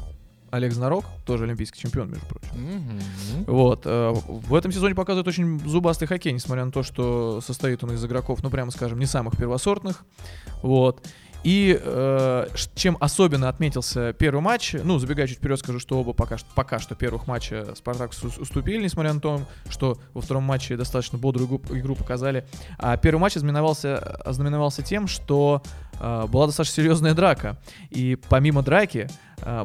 Олег 0.51 0.71
Знарок, 0.73 1.05
тоже 1.25 1.43
олимпийский 1.45 1.79
чемпион, 1.81 2.09
между 2.09 2.25
прочим. 2.27 2.49
Мгм. 2.55 2.99
Вот. 3.47 3.81
э, 3.85 4.13
В 4.27 4.55
этом 4.55 4.71
сезоне 4.71 4.95
показывает 4.95 5.27
очень 5.27 5.59
зубастый 5.67 6.07
хоккей, 6.07 6.31
несмотря 6.31 6.65
на 6.65 6.71
то, 6.71 6.83
что 6.83 7.41
состоит 7.41 7.83
он 7.83 7.91
из 7.93 8.05
игроков, 8.05 8.41
ну, 8.43 8.49
прямо 8.49 8.71
скажем, 8.71 8.99
не 8.99 9.05
самых 9.05 9.37
первосортных. 9.37 10.05
Вот. 10.61 11.05
И 11.45 11.79
э, 11.79 12.47
чем 12.73 12.97
особенно 12.99 13.49
отметился 13.49 14.13
первый 14.13 14.41
матч, 14.41 14.73
ну, 14.83 14.97
забегая 14.97 15.27
чуть 15.27 15.37
вперед, 15.37 15.59
скажу, 15.59 15.79
что 15.79 15.99
оба 15.99 16.13
пока 16.13 16.39
что, 16.39 16.47
пока 16.55 16.79
что 16.79 16.95
первых 16.95 17.27
матча 17.27 17.75
Спартак 17.75 18.13
уступили, 18.39 18.81
несмотря 18.81 19.13
на 19.13 19.19
то, 19.19 19.41
что 19.69 19.99
во 20.15 20.21
втором 20.21 20.41
матче 20.41 20.75
достаточно 20.75 21.19
бодрую 21.19 21.47
игру, 21.47 21.61
игру 21.77 21.95
показали. 21.95 22.47
А 22.79 22.97
первый 22.97 23.19
матч 23.19 23.37
ознаменовался, 23.37 23.99
ознаменовался 23.99 24.81
тем, 24.81 25.07
что 25.07 25.61
э, 25.99 26.25
была 26.27 26.47
достаточно 26.47 26.81
серьезная 26.81 27.13
драка. 27.13 27.57
И 27.91 28.17
помимо 28.27 28.63
драки 28.63 29.07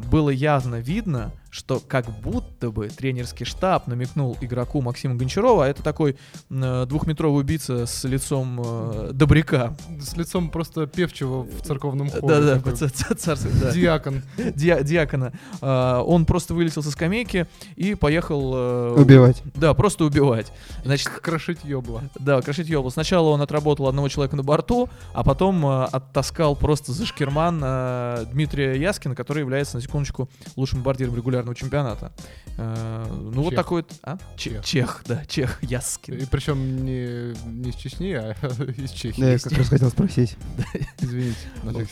было 0.09 0.29
явно 0.29 0.75
видно, 0.75 1.31
что 1.51 1.81
как 1.85 2.09
будто 2.21 2.71
бы 2.71 2.87
тренерский 2.87 3.45
штаб 3.45 3.85
намекнул 3.87 4.37
игроку 4.41 4.81
Максима 4.81 5.15
Гончарова, 5.15 5.65
а 5.65 5.67
это 5.67 5.83
такой 5.83 6.15
э, 6.49 6.85
двухметровый 6.87 7.41
убийца 7.41 7.85
с 7.85 8.05
лицом 8.05 8.59
э, 8.63 9.09
добряка. 9.13 9.75
С 9.99 10.15
лицом 10.15 10.49
просто 10.49 10.87
певчего 10.87 11.41
в 11.43 11.61
церковном 11.61 12.09
хоре. 12.09 12.25
Да-да, 12.25 12.55
такой 12.55 12.73
ц- 12.77 12.87
ц- 12.87 13.15
царствие, 13.15 13.53
да. 13.61 13.71
Диакон. 13.73 14.21
Диа- 14.37 14.81
диакона. 14.81 15.33
А, 15.61 16.01
Он 16.01 16.25
просто 16.25 16.53
вылетел 16.53 16.83
со 16.83 16.89
скамейки 16.91 17.45
и 17.75 17.95
поехал... 17.95 18.53
э, 18.55 18.95
Убивать. 18.97 19.43
Да, 19.53 19.73
просто 19.73 20.05
убивать. 20.05 20.53
Значит, 20.85 21.09
Крошить 21.09 21.65
ёбла. 21.65 22.01
да, 22.17 22.41
крошить 22.41 22.69
ёбла. 22.69 22.91
Сначала 22.91 23.27
он 23.27 23.41
отработал 23.41 23.87
одного 23.89 24.07
человека 24.07 24.37
на 24.37 24.43
борту, 24.43 24.87
а 25.13 25.21
потом 25.25 25.65
э, 25.65 25.83
оттаскал 25.91 26.55
просто 26.55 26.93
за 26.93 27.05
шкирман 27.05 27.59
э, 27.61 28.25
Дмитрия 28.31 28.79
Яскина, 28.79 29.15
который 29.15 29.39
является, 29.39 29.75
на 29.75 29.81
секундочку, 29.83 30.29
лучшим 30.55 30.79
бомбардиром 30.79 31.13
регулярного 31.17 31.40
чемпионата. 31.53 32.11
Э, 32.57 33.05
ну 33.09 33.41
вот 33.41 33.51
Чех. 33.51 33.59
такой 33.59 33.81
вот... 33.81 33.91
А? 34.03 34.17
Че- 34.35 34.51
Чех. 34.51 34.65
Чех, 34.65 35.03
да, 35.07 35.25
Чех 35.25 35.63
Яскин. 35.63 36.15
И 36.15 36.25
причем 36.25 36.85
не, 36.85 37.33
не 37.49 37.69
из 37.69 37.75
Чечни, 37.75 38.11
а 38.13 38.31
из 38.77 38.91
Чехии. 38.91 39.21
Да, 39.21 39.31
я 39.31 39.39
как 39.39 39.51
раз 39.53 39.69
хотел 39.69 39.89
спросить. 39.89 40.37
Извините. 40.99 41.37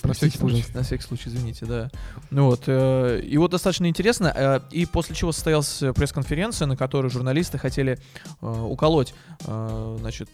На 0.03 0.13
всякий, 0.13 0.37
случай. 0.37 0.65
На 0.73 0.83
всякий 0.83 1.03
случай, 1.03 1.29
извините, 1.29 1.65
да. 1.65 1.89
Ну 2.29 2.45
вот, 2.45 2.63
э, 2.67 3.21
и 3.21 3.37
вот 3.37 3.51
достаточно 3.51 3.87
интересно, 3.87 4.33
э, 4.35 4.59
и 4.71 4.85
после 4.85 5.15
чего 5.15 5.31
состоялась 5.31 5.81
пресс-конференция, 5.95 6.67
на 6.67 6.75
которой 6.77 7.09
журналисты 7.09 7.57
хотели 7.57 7.99
уколоть, 8.41 9.13
значит, 9.39 10.29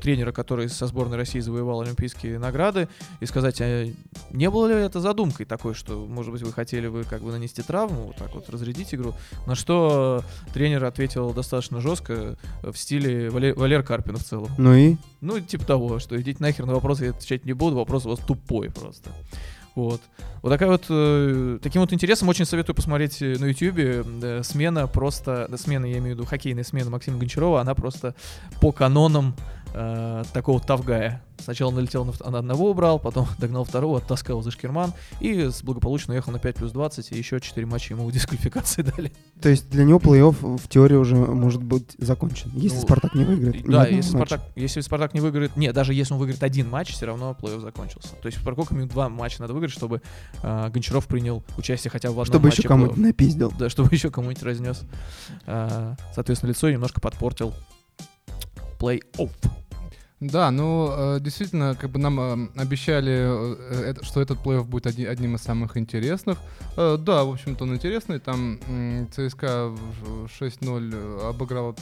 тренера, 0.00 0.32
который 0.32 0.68
со 0.68 0.86
сборной 0.86 1.16
России 1.16 1.40
завоевал 1.40 1.82
олимпийские 1.82 2.38
награды, 2.38 2.88
и 3.20 3.26
сказать, 3.26 3.60
а 3.60 3.86
не 4.30 4.50
было 4.50 4.66
ли 4.66 4.74
это 4.74 5.00
задумкой 5.00 5.46
такой, 5.46 5.74
что, 5.74 6.06
может 6.06 6.32
быть, 6.32 6.42
вы 6.42 6.52
хотели 6.52 6.86
вы 6.86 7.04
как 7.04 7.22
бы 7.22 7.30
нанести 7.30 7.62
травму, 7.62 8.06
вот 8.06 8.16
так 8.16 8.34
вот 8.34 8.39
разрядить 8.48 8.94
игру, 8.94 9.14
на 9.46 9.54
что 9.54 10.22
тренер 10.54 10.84
ответил 10.84 11.32
достаточно 11.32 11.80
жестко, 11.80 12.36
э, 12.62 12.70
в 12.72 12.78
стиле 12.78 13.28
Вале- 13.28 13.54
Валер 13.54 13.82
Карпина 13.82 14.18
в 14.18 14.24
целом. 14.24 14.48
Ну 14.58 14.74
и? 14.74 14.96
Ну, 15.20 15.38
типа 15.40 15.64
того, 15.66 15.98
что 15.98 16.20
идите 16.20 16.42
нахер 16.42 16.66
на 16.66 16.74
вопросы, 16.74 17.04
я 17.04 17.10
отвечать 17.10 17.44
не 17.44 17.52
буду, 17.52 17.76
вопрос 17.76 18.06
у 18.06 18.10
вас 18.10 18.20
тупой 18.20 18.70
просто. 18.70 19.10
Вот. 19.76 20.00
Вот 20.42 20.48
такая 20.48 20.68
вот, 20.68 20.84
э, 20.88 21.58
таким 21.62 21.82
вот 21.82 21.92
интересом 21.92 22.28
очень 22.28 22.44
советую 22.44 22.74
посмотреть 22.74 23.22
э, 23.22 23.36
на 23.38 23.44
ютубе 23.46 24.04
э, 24.22 24.42
смена 24.42 24.86
просто, 24.88 25.46
да, 25.48 25.56
смена, 25.56 25.84
я 25.86 25.98
имею 25.98 26.16
в 26.16 26.18
виду 26.18 26.24
хоккейная 26.26 26.64
смена 26.64 26.90
Максима 26.90 27.18
Гончарова, 27.18 27.60
она 27.60 27.74
просто 27.74 28.14
по 28.60 28.72
канонам 28.72 29.34
э, 29.74 30.24
такого 30.32 30.60
тавгая. 30.60 31.22
Сначала 31.42 31.70
налетел 31.70 32.04
на, 32.04 32.12
на 32.30 32.38
одного 32.40 32.70
убрал, 32.70 32.98
потом 32.98 33.26
догнал 33.38 33.64
второго, 33.64 33.96
оттаскал 33.98 34.42
за 34.42 34.50
шкирман 34.50 34.92
и 35.20 35.44
с- 35.48 35.62
благополучно 35.62 36.12
уехал 36.12 36.32
на 36.32 36.38
5 36.38 36.56
плюс 36.56 36.72
20, 36.72 37.12
и 37.12 37.18
еще 37.18 37.40
4 37.40 37.66
матча 37.66 37.94
ему 37.94 38.10
дисквалификации 38.10 38.82
дали. 38.82 39.12
То 39.40 39.48
есть 39.48 39.70
для 39.70 39.84
него 39.84 39.98
плей-офф 39.98 40.58
в 40.58 40.68
теории 40.68 40.96
уже 40.96 41.16
может 41.16 41.62
быть 41.62 41.94
закончен, 41.98 42.50
если 42.54 42.76
Ну, 42.76 42.82
Спартак 42.82 43.14
не 43.14 43.24
выиграет. 43.24 43.64
Да, 43.64 43.86
если 43.86 44.16
матча. 44.16 44.26
Спартак, 44.36 44.42
если 44.54 44.80
Спартак 44.82 45.14
не 45.14 45.20
выиграет, 45.20 45.56
не, 45.56 45.72
даже 45.72 45.94
если 45.94 46.12
он 46.12 46.20
выиграет 46.20 46.42
один 46.42 46.68
матч, 46.68 46.92
все 46.92 47.06
равно 47.06 47.34
плей-офф 47.40 47.60
закончился. 47.60 48.10
То 48.20 48.26
есть 48.26 48.38
сколько 48.38 48.74
минут 48.74 48.90
два 48.90 49.08
матча 49.08 49.40
надо 49.40 49.54
выиграть, 49.54 49.72
чтобы 49.72 50.02
а, 50.42 50.68
Гончаров 50.68 51.06
принял 51.06 51.42
участие 51.56 51.90
хотя 51.90 52.08
бы 52.10 52.16
в 52.16 52.20
одном 52.20 52.32
Чтобы 52.34 52.44
матче 52.48 52.58
еще 52.60 52.68
кому-то 52.68 52.94
плей-офф. 52.94 53.00
напиздил. 53.00 53.52
Да, 53.58 53.70
чтобы 53.70 53.88
еще 53.92 54.10
кому-нибудь 54.10 54.42
разнес. 54.42 54.82
а, 55.46 55.94
соответственно, 56.14 56.50
лицо 56.50 56.68
и 56.68 56.72
немножко 56.74 57.00
подпортил 57.00 57.54
плей-офф. 58.78 59.30
Да, 60.20 60.50
ну 60.50 60.90
э, 60.92 61.20
действительно, 61.20 61.74
как 61.80 61.88
бы 61.90 61.98
нам 61.98 62.20
э, 62.20 62.48
обещали, 62.56 63.10
э, 63.90 63.94
что 64.02 64.20
этот 64.20 64.38
плей-офф 64.40 64.64
будет 64.64 64.86
одним 64.86 65.36
из 65.36 65.40
самых 65.40 65.78
интересных. 65.78 66.36
Э, 66.76 66.98
да, 67.00 67.24
в 67.24 67.30
общем-то, 67.30 67.64
он 67.64 67.74
интересный. 67.74 68.18
Там 68.18 68.58
ЦСКА 69.12 69.68
в- 69.68 70.26
6-0 70.38 71.28
обыграла 71.30 71.72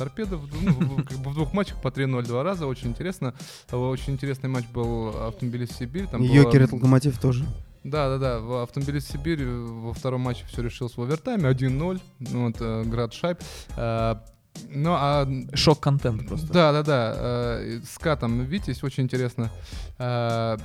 ду- 0.46 0.56
ну, 0.62 0.96
как 1.04 1.18
бы 1.18 1.30
в 1.30 1.34
двух 1.34 1.52
матчах 1.52 1.82
по 1.82 1.88
3-0 1.88 2.22
два 2.26 2.44
раза. 2.44 2.66
Очень 2.68 2.90
интересно. 2.90 3.34
Очень 3.72 4.12
интересный 4.12 4.48
матч 4.48 4.66
был 4.68 5.08
автомобилист 5.26 5.76
Сибирь. 5.76 6.06
Там 6.06 6.20
было- 6.22 6.32
Йокер 6.32 6.72
Локомотив 6.72 7.18
тоже. 7.18 7.44
Да, 7.82 8.08
да, 8.08 8.18
да. 8.18 8.38
В 8.40 8.62
автомобилист 8.62 9.10
Сибирь 9.10 9.44
во 9.46 9.92
втором 9.94 10.20
матче 10.20 10.44
все 10.46 10.62
решилось 10.62 10.96
в 10.96 11.02
овертайме 11.02 11.48
1-0. 11.48 12.00
Ну, 12.20 12.46
Вот, 12.46 12.86
град 12.86 13.12
шайб. 13.14 13.38
Ну, 14.70 14.92
а 14.94 15.28
Шок-контент 15.54 16.26
просто. 16.28 16.52
да, 16.52 16.72
да, 16.72 16.82
да. 16.82 17.14
э, 17.16 17.80
С 17.84 17.98
катом 17.98 18.42
Витязь 18.44 18.82
очень 18.82 19.04
интересно. 19.04 19.50
Э, 19.98 20.56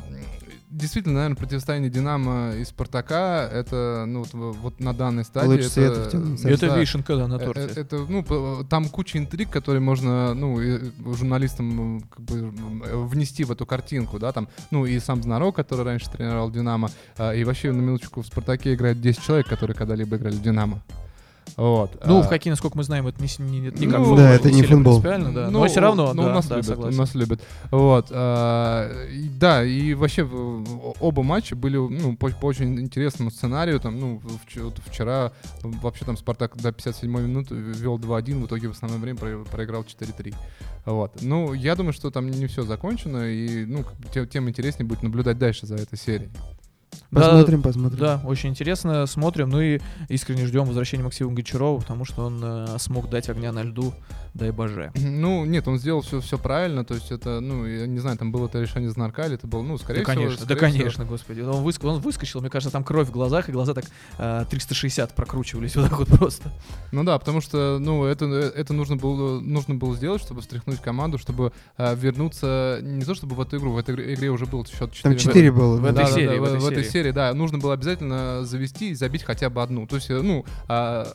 Действительно, 0.69 1.15
наверное, 1.15 1.36
противостояние 1.38 1.91
Динамо 1.91 2.56
и 2.56 2.63
Спартака 2.65 3.47
это, 3.47 4.06
ну, 4.08 4.23
вот, 4.23 4.56
вот 4.58 4.79
на 4.79 4.91
данной 4.95 5.23
стадии. 5.23 5.47
Луч 5.49 5.60
это, 5.60 5.69
света 5.69 6.03
в 6.06 6.10
темном 6.10 6.34
Это 6.43 6.67
да, 6.67 6.77
вишенка, 6.79 7.15
да, 7.15 7.27
на 7.27 7.36
э, 7.36 7.45
торте. 7.45 7.62
э, 7.62 7.82
Это, 7.82 7.97
ну, 8.10 8.63
там 8.67 8.89
куча 8.89 9.19
интриг, 9.19 9.51
которые 9.51 9.82
можно, 9.82 10.34
ну, 10.34 10.60
журналистам 11.13 12.01
как 12.10 12.21
бы 12.21 12.49
внести 13.08 13.43
в 13.43 13.51
эту 13.51 13.67
картинку, 13.67 14.17
да, 14.17 14.32
там, 14.32 14.47
ну, 14.71 14.88
и 14.88 14.99
сам 14.99 15.21
Знарок, 15.21 15.56
который 15.56 15.86
раньше 15.86 16.10
тренировал 16.10 16.49
Динамо, 16.49 16.89
и 17.19 17.43
вообще, 17.43 17.71
на 17.71 17.82
минуточку, 17.82 18.23
в 18.23 18.25
Спартаке 18.25 18.73
играет 18.73 18.99
10 18.99 19.21
человек, 19.21 19.47
которые 19.47 19.77
когда-либо 19.77 20.17
играли 20.17 20.34
в 20.36 20.41
Динамо. 20.41 20.82
Вот. 21.55 22.01
Ну, 22.05 22.19
А, 22.19 22.23
в 22.23 22.27
хоккей, 22.27 22.49
насколько 22.49 22.75
мы 22.77 22.83
знаем, 22.83 23.05
это 23.07 23.21
не, 23.21 23.29
не, 23.39 23.59
не 23.59 23.69
Ну, 23.69 23.71
как 23.71 23.89
да, 23.91 23.97
футбол, 23.99 24.17
это 24.19 24.51
не 24.51 24.63
футбол. 24.63 24.93
принципиально, 25.01 25.33
да. 25.33 25.49
Ну, 25.51 25.59
но 25.59 25.67
все 25.67 25.79
равно, 25.81 26.13
ну, 26.13 26.23
да, 26.23 26.29
у 26.29 26.33
нас 26.33 26.47
да, 26.47 26.55
любят, 26.55 26.67
согласен. 26.67 26.97
у 26.97 27.01
нас 27.01 27.15
любят. 27.15 27.41
Вот, 27.69 28.07
а, 28.11 29.05
и 29.11 29.29
да, 29.39 29.63
и 29.63 29.93
вообще 29.93 30.23
оба 30.99 31.21
матча 31.23 31.55
были, 31.55 31.77
ну, 31.77 32.15
по, 32.17 32.29
по 32.29 32.45
очень 32.47 32.79
интересному 32.79 33.29
сценарию, 33.29 33.79
там, 33.79 33.99
ну, 33.99 34.21
вчера 34.87 35.31
вообще 35.61 36.05
там 36.05 36.17
Спартак 36.17 36.57
до 36.57 36.71
57 36.71 37.09
минуты 37.21 37.53
вел 37.55 37.97
2-1, 37.99 38.41
в 38.41 38.45
итоге 38.47 38.67
в 38.69 38.71
основное 38.71 38.99
время 38.99 39.19
про- 39.19 39.43
проиграл 39.51 39.83
4-3. 39.83 40.33
Вот. 40.85 41.21
Ну, 41.21 41.53
я 41.53 41.75
думаю, 41.75 41.93
что 41.93 42.09
там 42.09 42.29
не 42.29 42.47
все 42.47 42.63
закончено, 42.63 43.29
и, 43.31 43.65
ну, 43.65 43.85
тем, 44.13 44.27
тем 44.27 44.49
интереснее 44.49 44.87
будет 44.87 45.03
наблюдать 45.03 45.37
дальше 45.37 45.65
за 45.67 45.75
этой 45.75 45.97
серией. 45.99 46.29
Да, 47.13 47.21
Посмотрим, 47.21 47.62
посмотрим. 47.62 47.99
Да, 47.99 48.21
очень 48.26 48.49
интересно, 48.49 49.06
смотрим. 49.06 49.49
Ну 49.49 49.62
и 49.62 49.80
искренне 50.10 50.45
ждем 50.45 50.65
возвращения 50.65 51.04
Максима 51.04 51.32
Гончарова, 51.32 51.80
потому 51.80 52.06
что 52.06 52.26
он 52.26 52.41
э, 52.43 52.78
смог 52.80 53.10
дать 53.10 53.30
огня 53.30 53.52
на 53.52 53.63
льду, 53.63 53.93
дай 54.34 54.52
боже. 54.52 54.91
Ну, 54.95 55.45
нет, 55.45 55.67
он 55.67 55.78
сделал 55.78 56.02
все, 56.02 56.19
все 56.21 56.38
правильно, 56.38 56.84
то 56.84 56.95
есть 56.95 57.12
это, 57.12 57.39
ну, 57.39 57.65
я 57.65 57.86
не 57.86 57.99
знаю, 57.99 58.17
там 58.17 58.32
было 58.32 58.47
это 58.47 58.60
решение 58.60 58.89
Знарка 58.89 59.26
или 59.26 59.36
это 59.36 59.47
было, 59.47 59.62
ну, 59.62 59.78
скорее 59.78 59.99
да, 59.99 60.12
всего... 60.12 60.23
конечно, 60.23 60.45
да, 60.45 60.56
скорее 60.56 60.71
всего, 60.71 60.84
конечно, 60.84 61.06
господи. 61.06 61.41
Он, 61.41 61.63
выск- 61.63 61.88
он 61.88 61.99
выскочил, 61.99 62.41
мне 62.41 62.49
кажется, 62.49 62.71
там 62.71 62.84
кровь 62.84 63.08
в 63.08 63.12
глазах, 63.12 63.49
и 63.49 63.52
глаза 63.52 63.73
так 63.73 63.86
э, 64.17 64.45
360 64.49 65.13
прокручивались 65.13 65.76
вот 65.76 65.89
так 65.89 65.99
вот 65.99 66.08
просто. 66.08 66.52
Ну 66.91 67.04
да, 67.04 67.19
потому 67.19 67.41
что, 67.41 67.78
ну, 67.80 68.06
это, 68.06 68.26
это 68.26 68.73
нужно, 68.73 68.95
было, 68.95 69.39
нужно 69.39 69.76
было 69.76 69.95
сделать, 69.95 70.21
чтобы 70.21 70.41
встряхнуть 70.41 70.80
команду, 70.80 71.17
чтобы 71.17 71.54
а, 71.78 71.93
вернуться, 71.93 72.80
не 72.82 73.04
то 73.04 73.15
чтобы 73.15 73.36
в 73.36 73.41
эту 73.41 73.58
игру, 73.58 73.71
в 73.71 73.78
этой 73.78 74.13
игре, 74.13 74.30
уже 74.30 74.45
был 74.45 74.65
счет 74.65 74.91
4 74.91 75.02
Там 75.02 75.17
4 75.17 75.52
было. 75.52 75.78
в 75.78 75.82
да. 75.82 75.89
этой 75.89 75.95
да, 75.95 76.04
да, 76.04 76.12
серии, 76.12 76.28
да, 76.28 76.41
в 76.41 76.43
этой 76.43 76.60
в, 76.60 76.67
этой 76.67 76.84
серии. 76.84 77.02
Серии, 77.03 77.11
да, 77.13 77.33
нужно 77.33 77.57
было 77.57 77.73
обязательно 77.73 78.45
завести 78.45 78.91
и 78.91 78.95
забить 78.95 79.23
хотя 79.23 79.49
бы 79.49 79.61
одну. 79.61 79.85
То 79.87 79.97
есть, 79.97 80.09
э, 80.09 80.21
ну, 80.21 80.45
а, 80.67 81.05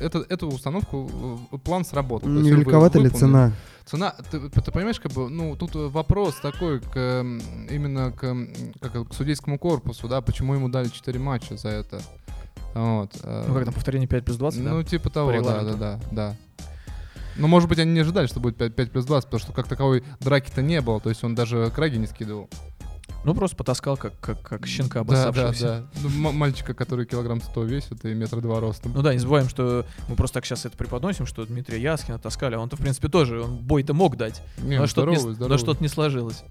это, 0.00 0.24
эту 0.28 0.48
установку, 0.48 1.10
э, 1.52 1.58
план 1.58 1.84
сработал. 1.84 2.28
Вы- 2.28 2.40
Невеликовата 2.42 2.98
ли 2.98 3.10
цена? 3.10 3.52
Цена, 3.84 4.14
ты, 4.30 4.40
ты 4.48 4.72
понимаешь, 4.72 4.98
как 4.98 5.12
бы, 5.12 5.28
ну, 5.28 5.56
тут 5.56 5.74
э, 5.74 5.88
вопрос 5.88 6.36
такой 6.36 6.80
к, 6.80 6.94
именно 7.70 8.12
к, 8.12 8.34
как, 8.80 9.08
к 9.08 9.14
судейскому 9.14 9.58
корпусу, 9.58 10.08
да, 10.08 10.20
почему 10.22 10.54
ему 10.54 10.68
дали 10.68 10.88
4 10.88 11.18
матча 11.18 11.56
за 11.56 11.68
это. 11.68 12.00
Вот. 12.74 13.10
э, 13.22 13.44
Ну 13.46 13.54
как 13.54 13.64
там, 13.66 13.74
повторение 13.74 14.08
5 14.08 14.24
плюс 14.24 14.36
20, 14.36 14.60
ну, 14.60 14.82
да? 14.82 14.84
типа 14.84 15.10
того, 15.10 15.32
да, 15.42 15.62
да, 15.62 15.74
да, 15.74 16.00
да. 16.12 16.36
Ну, 17.36 17.48
может 17.48 17.68
быть, 17.68 17.78
они 17.80 17.92
не 17.92 18.00
ожидали, 18.00 18.26
что 18.26 18.40
будет 18.40 18.56
5, 18.56 18.74
5 18.74 18.90
плюс 18.92 19.04
20, 19.04 19.26
потому 19.28 19.40
что 19.40 19.52
как 19.52 19.66
таковой 19.66 20.04
драки-то 20.20 20.62
не 20.62 20.80
было, 20.80 21.00
то 21.00 21.08
есть 21.08 21.24
он 21.24 21.34
даже 21.34 21.70
краги 21.74 21.96
не 21.98 22.06
скидывал. 22.06 22.48
Ну 23.24 23.34
просто 23.34 23.56
потаскал, 23.56 23.96
как, 23.96 24.12
как, 24.20 24.40
как 24.42 24.66
щенка 24.66 25.02
Да, 25.02 25.04
да, 25.14 25.28
обоссавшегося. 25.28 25.86
да. 25.94 26.00
Ну, 26.02 26.32
мальчика, 26.32 26.74
который 26.74 27.06
килограмм 27.06 27.40
100 27.40 27.62
весит 27.64 28.04
и 28.04 28.14
метра 28.14 28.40
два 28.40 28.60
ростом. 28.60 28.92
Ну 28.94 29.02
да, 29.02 29.12
не 29.14 29.18
забываем, 29.18 29.48
что 29.48 29.86
мы 30.08 30.14
просто 30.16 30.34
так 30.34 30.46
сейчас 30.46 30.66
это 30.66 30.76
преподносим, 30.76 31.24
что 31.26 31.44
Дмитрия 31.46 31.80
Яскина 31.80 32.18
таскали, 32.18 32.54
а 32.54 32.60
он-то, 32.60 32.76
в 32.76 32.80
принципе, 32.80 33.08
тоже, 33.08 33.40
он 33.42 33.56
бой-то 33.56 33.94
мог 33.94 34.16
дать, 34.16 34.42
Не, 34.58 34.76
но 34.76 34.82
ну, 34.82 34.86
что-то 34.86 35.10
не, 35.10 35.16
здоровый, 35.16 35.32
с- 35.34 35.36
здоровый. 35.36 35.56
но 35.56 35.58
что-то 35.58 35.82
не 35.82 35.88
сложилось. 35.88 36.44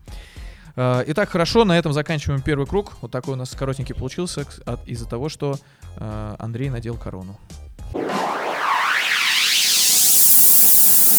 А, 0.75 1.03
Итак, 1.07 1.29
хорошо, 1.29 1.63
на 1.65 1.77
этом 1.77 1.93
заканчиваем 1.93 2.41
первый 2.41 2.65
круг. 2.65 2.93
Вот 3.01 3.11
такой 3.11 3.35
у 3.35 3.37
нас 3.37 3.51
коротенький 3.51 3.93
получился 3.93 4.45
от- 4.65 4.87
из-за 4.87 5.07
того, 5.07 5.29
что 5.29 5.57
а, 5.97 6.35
Андрей 6.39 6.69
надел 6.71 6.95
корону. 6.97 7.37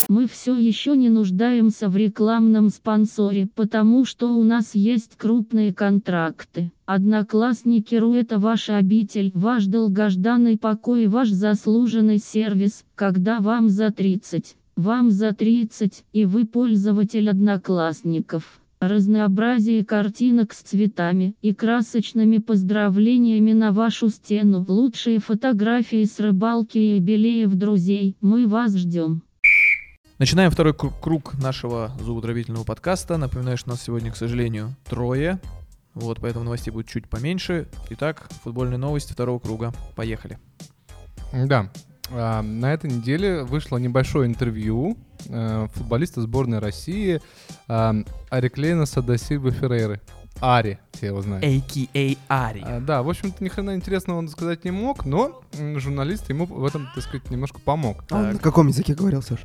Мы 0.08 0.26
все 0.26 0.54
еще 0.54 0.96
не 0.96 1.08
нуждаемся 1.08 1.88
в 1.88 1.96
рекламном 1.96 2.68
спонсоре, 2.68 3.48
потому 3.54 4.04
что 4.04 4.34
у 4.36 4.44
нас 4.44 4.74
есть 4.74 5.16
крупные 5.16 5.72
контракты. 5.72 6.72
Одноклассники 6.84 7.94
РУ 7.94 8.12
это 8.12 8.38
ваша 8.38 8.76
обитель, 8.76 9.30
ваш 9.34 9.64
долгожданный 9.64 10.58
покой 10.58 11.06
ваш 11.06 11.30
заслуженный 11.30 12.18
сервис, 12.18 12.84
когда 12.94 13.40
вам 13.40 13.70
за 13.70 13.90
30. 13.90 14.56
Вам 14.76 15.10
за 15.10 15.32
30, 15.32 16.04
и 16.12 16.24
вы 16.26 16.44
пользователь 16.44 17.30
одноклассников. 17.30 18.60
Разнообразие 18.80 19.84
картинок 19.84 20.52
с 20.52 20.60
цветами 20.60 21.34
и 21.40 21.54
красочными 21.54 22.38
поздравлениями 22.38 23.52
на 23.52 23.72
вашу 23.72 24.10
стену. 24.10 24.66
Лучшие 24.68 25.20
фотографии 25.20 26.04
с 26.04 26.20
рыбалки 26.20 26.76
и 26.76 26.96
юбилеев 26.96 27.54
друзей. 27.54 28.16
Мы 28.20 28.46
вас 28.46 28.76
ждем. 28.76 29.22
Начинаем 30.18 30.52
второй 30.52 30.74
кру- 30.74 30.92
круг 31.00 31.34
нашего 31.34 31.90
зубодробительного 31.98 32.62
подкаста. 32.62 33.16
Напоминаю, 33.16 33.56
что 33.56 33.70
нас 33.70 33.82
сегодня, 33.82 34.12
к 34.12 34.16
сожалению, 34.16 34.76
трое. 34.84 35.40
Вот, 35.94 36.18
поэтому 36.20 36.44
новостей 36.44 36.72
будет 36.72 36.86
чуть 36.86 37.08
поменьше. 37.08 37.66
Итак, 37.90 38.28
футбольные 38.44 38.78
новости 38.78 39.12
второго 39.12 39.40
круга. 39.40 39.72
Поехали. 39.96 40.38
Да. 41.32 41.68
А, 42.12 42.42
на 42.42 42.72
этой 42.72 42.90
неделе 42.90 43.42
вышло 43.42 43.76
небольшое 43.78 44.28
интервью 44.28 44.96
э, 45.26 45.66
футболиста 45.74 46.20
сборной 46.22 46.60
России 46.60 47.20
а, 47.66 47.94
Ариклейнаса 48.30 49.02
да 49.02 49.16
Сильвы 49.16 49.50
Феррейры. 49.50 50.00
Ари, 50.40 50.78
все 50.92 51.06
его 51.06 51.22
знают. 51.22 51.44
A.K.A. 51.44 52.16
Ари. 52.28 52.62
А, 52.64 52.80
да, 52.80 53.02
в 53.02 53.08
общем-то, 53.08 53.42
ни 53.42 53.48
хрена 53.48 53.74
интересного 53.74 54.18
он 54.18 54.28
сказать 54.28 54.64
не 54.64 54.70
мог, 54.70 55.06
но 55.06 55.42
журналист 55.52 56.28
ему 56.28 56.46
в 56.46 56.64
этом, 56.64 56.88
так 56.94 57.02
сказать, 57.02 57.28
немножко 57.30 57.58
помог. 57.58 58.04
А 58.10 58.16
он 58.16 58.32
на 58.34 58.38
каком 58.38 58.68
языке 58.68 58.94
говорил, 58.94 59.20
Саш? 59.20 59.40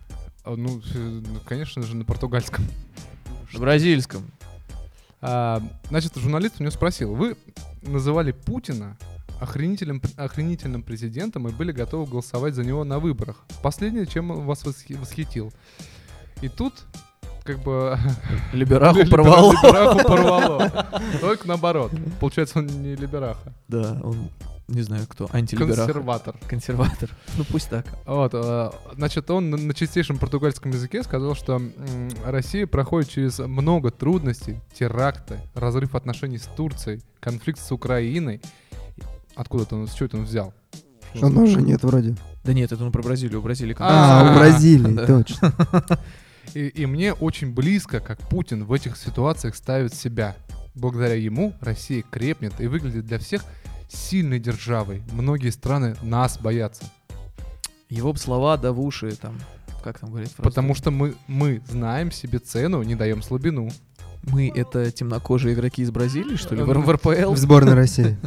А, 0.49 0.55
Ну, 0.55 0.81
ну, 0.95 1.39
конечно 1.45 1.81
же, 1.83 1.95
на 1.95 2.05
португальском. 2.05 2.65
На 3.53 3.59
бразильском. 3.59 4.23
А, 5.21 5.61
значит, 5.89 6.15
журналист 6.15 6.55
у 6.59 6.63
него 6.63 6.71
спросил, 6.71 7.13
вы 7.13 7.35
называли 7.81 8.31
Путина 8.31 8.97
охренительным, 9.39 10.01
охренительным 10.17 10.81
президентом 10.81 11.47
и 11.47 11.51
были 11.51 11.71
готовы 11.71 12.05
голосовать 12.09 12.55
за 12.55 12.63
него 12.63 12.83
на 12.83 12.99
выборах. 12.99 13.43
Последнее, 13.61 14.05
чем 14.05 14.31
он 14.31 14.45
вас 14.45 14.63
восхи- 14.65 14.97
восхитил. 14.99 15.51
И 16.41 16.49
тут 16.49 16.73
как 17.43 17.59
бы... 17.63 17.97
Либераху 18.53 18.99
либера- 19.01 19.09
порвало. 19.11 19.51
Либераху 19.53 20.07
порвало. 20.07 20.87
Только 21.21 21.47
наоборот. 21.47 21.91
Получается, 22.19 22.59
он 22.59 22.67
не 22.67 22.95
либераха. 22.95 23.53
Да, 23.67 23.99
он, 24.03 24.29
не 24.69 24.81
знаю 24.81 25.05
кто, 25.07 25.29
антилибераха. 25.31 25.85
Консерватор. 25.85 26.35
Консерватор. 26.47 27.09
Ну 27.37 27.43
пусть 27.45 27.69
так. 27.69 27.85
Вот, 28.05 28.31
э, 28.33 28.71
значит, 28.95 29.29
он 29.31 29.49
на, 29.49 29.73
чистейшем 29.73 30.17
португальском 30.17 30.71
языке 30.71 31.03
сказал, 31.03 31.35
что 31.35 31.61
Россия 32.25 32.67
проходит 32.67 33.09
через 33.09 33.39
много 33.39 33.91
трудностей, 33.91 34.59
теракты, 34.73 35.39
разрыв 35.53 35.95
отношений 35.95 36.37
с 36.37 36.43
Турцией, 36.55 37.01
конфликт 37.19 37.59
с 37.59 37.71
Украиной. 37.71 38.41
Откуда-то 39.35 39.75
он, 39.75 39.87
с 39.87 39.93
чего 39.93 40.07
это 40.07 40.17
он 40.17 40.25
взял? 40.25 40.53
У 41.15 41.29
нас 41.29 41.49
же 41.49 41.61
нет 41.61 41.83
вроде. 41.83 42.15
Да 42.43 42.53
нет, 42.53 42.71
это 42.71 42.83
он 42.83 42.91
про 42.91 43.01
Бразилию. 43.01 43.39
У 43.39 43.41
Бразилии 43.41 43.75
А, 43.79 44.21
А, 44.21 44.31
у 44.31 44.37
Бразилии, 44.37 44.93
да. 44.93 45.05
точно. 45.05 45.53
И, 46.55 46.67
и 46.67 46.85
мне 46.87 47.13
очень 47.13 47.53
близко, 47.53 47.99
как 47.99 48.17
Путин 48.27 48.65
в 48.65 48.73
этих 48.73 48.97
ситуациях 48.97 49.55
ставит 49.55 49.93
себя. 49.93 50.35
Благодаря 50.73 51.15
ему 51.15 51.53
Россия 51.61 52.03
крепнет 52.09 52.59
и 52.59 52.65
выглядит 52.67 53.05
для 53.05 53.19
всех 53.19 53.43
сильной 53.89 54.39
державой. 54.39 55.03
Многие 55.11 55.49
страны 55.49 55.95
нас 56.01 56.37
боятся. 56.39 56.83
Его 57.89 58.15
слова 58.15 58.55
да 58.57 58.71
в 58.71 58.79
уши 58.79 59.15
там. 59.15 59.37
Как 59.83 59.99
там 59.99 60.11
говорит 60.11 60.29
фраза? 60.29 60.49
Потому 60.49 60.75
что 60.75 60.91
мы, 60.91 61.15
мы 61.27 61.61
знаем 61.67 62.11
себе 62.11 62.39
цену, 62.39 62.83
не 62.83 62.95
даем 62.95 63.21
слабину. 63.21 63.69
Мы 64.23 64.51
это 64.53 64.91
темнокожие 64.91 65.55
игроки 65.55 65.81
из 65.81 65.91
Бразилии, 65.91 66.35
что 66.35 66.53
ли? 66.53 66.61
В, 66.61 66.67
в 66.67 66.91
РПЛ? 66.91 67.31
В 67.31 67.37
сборной 67.37 67.73
России. 67.73 68.17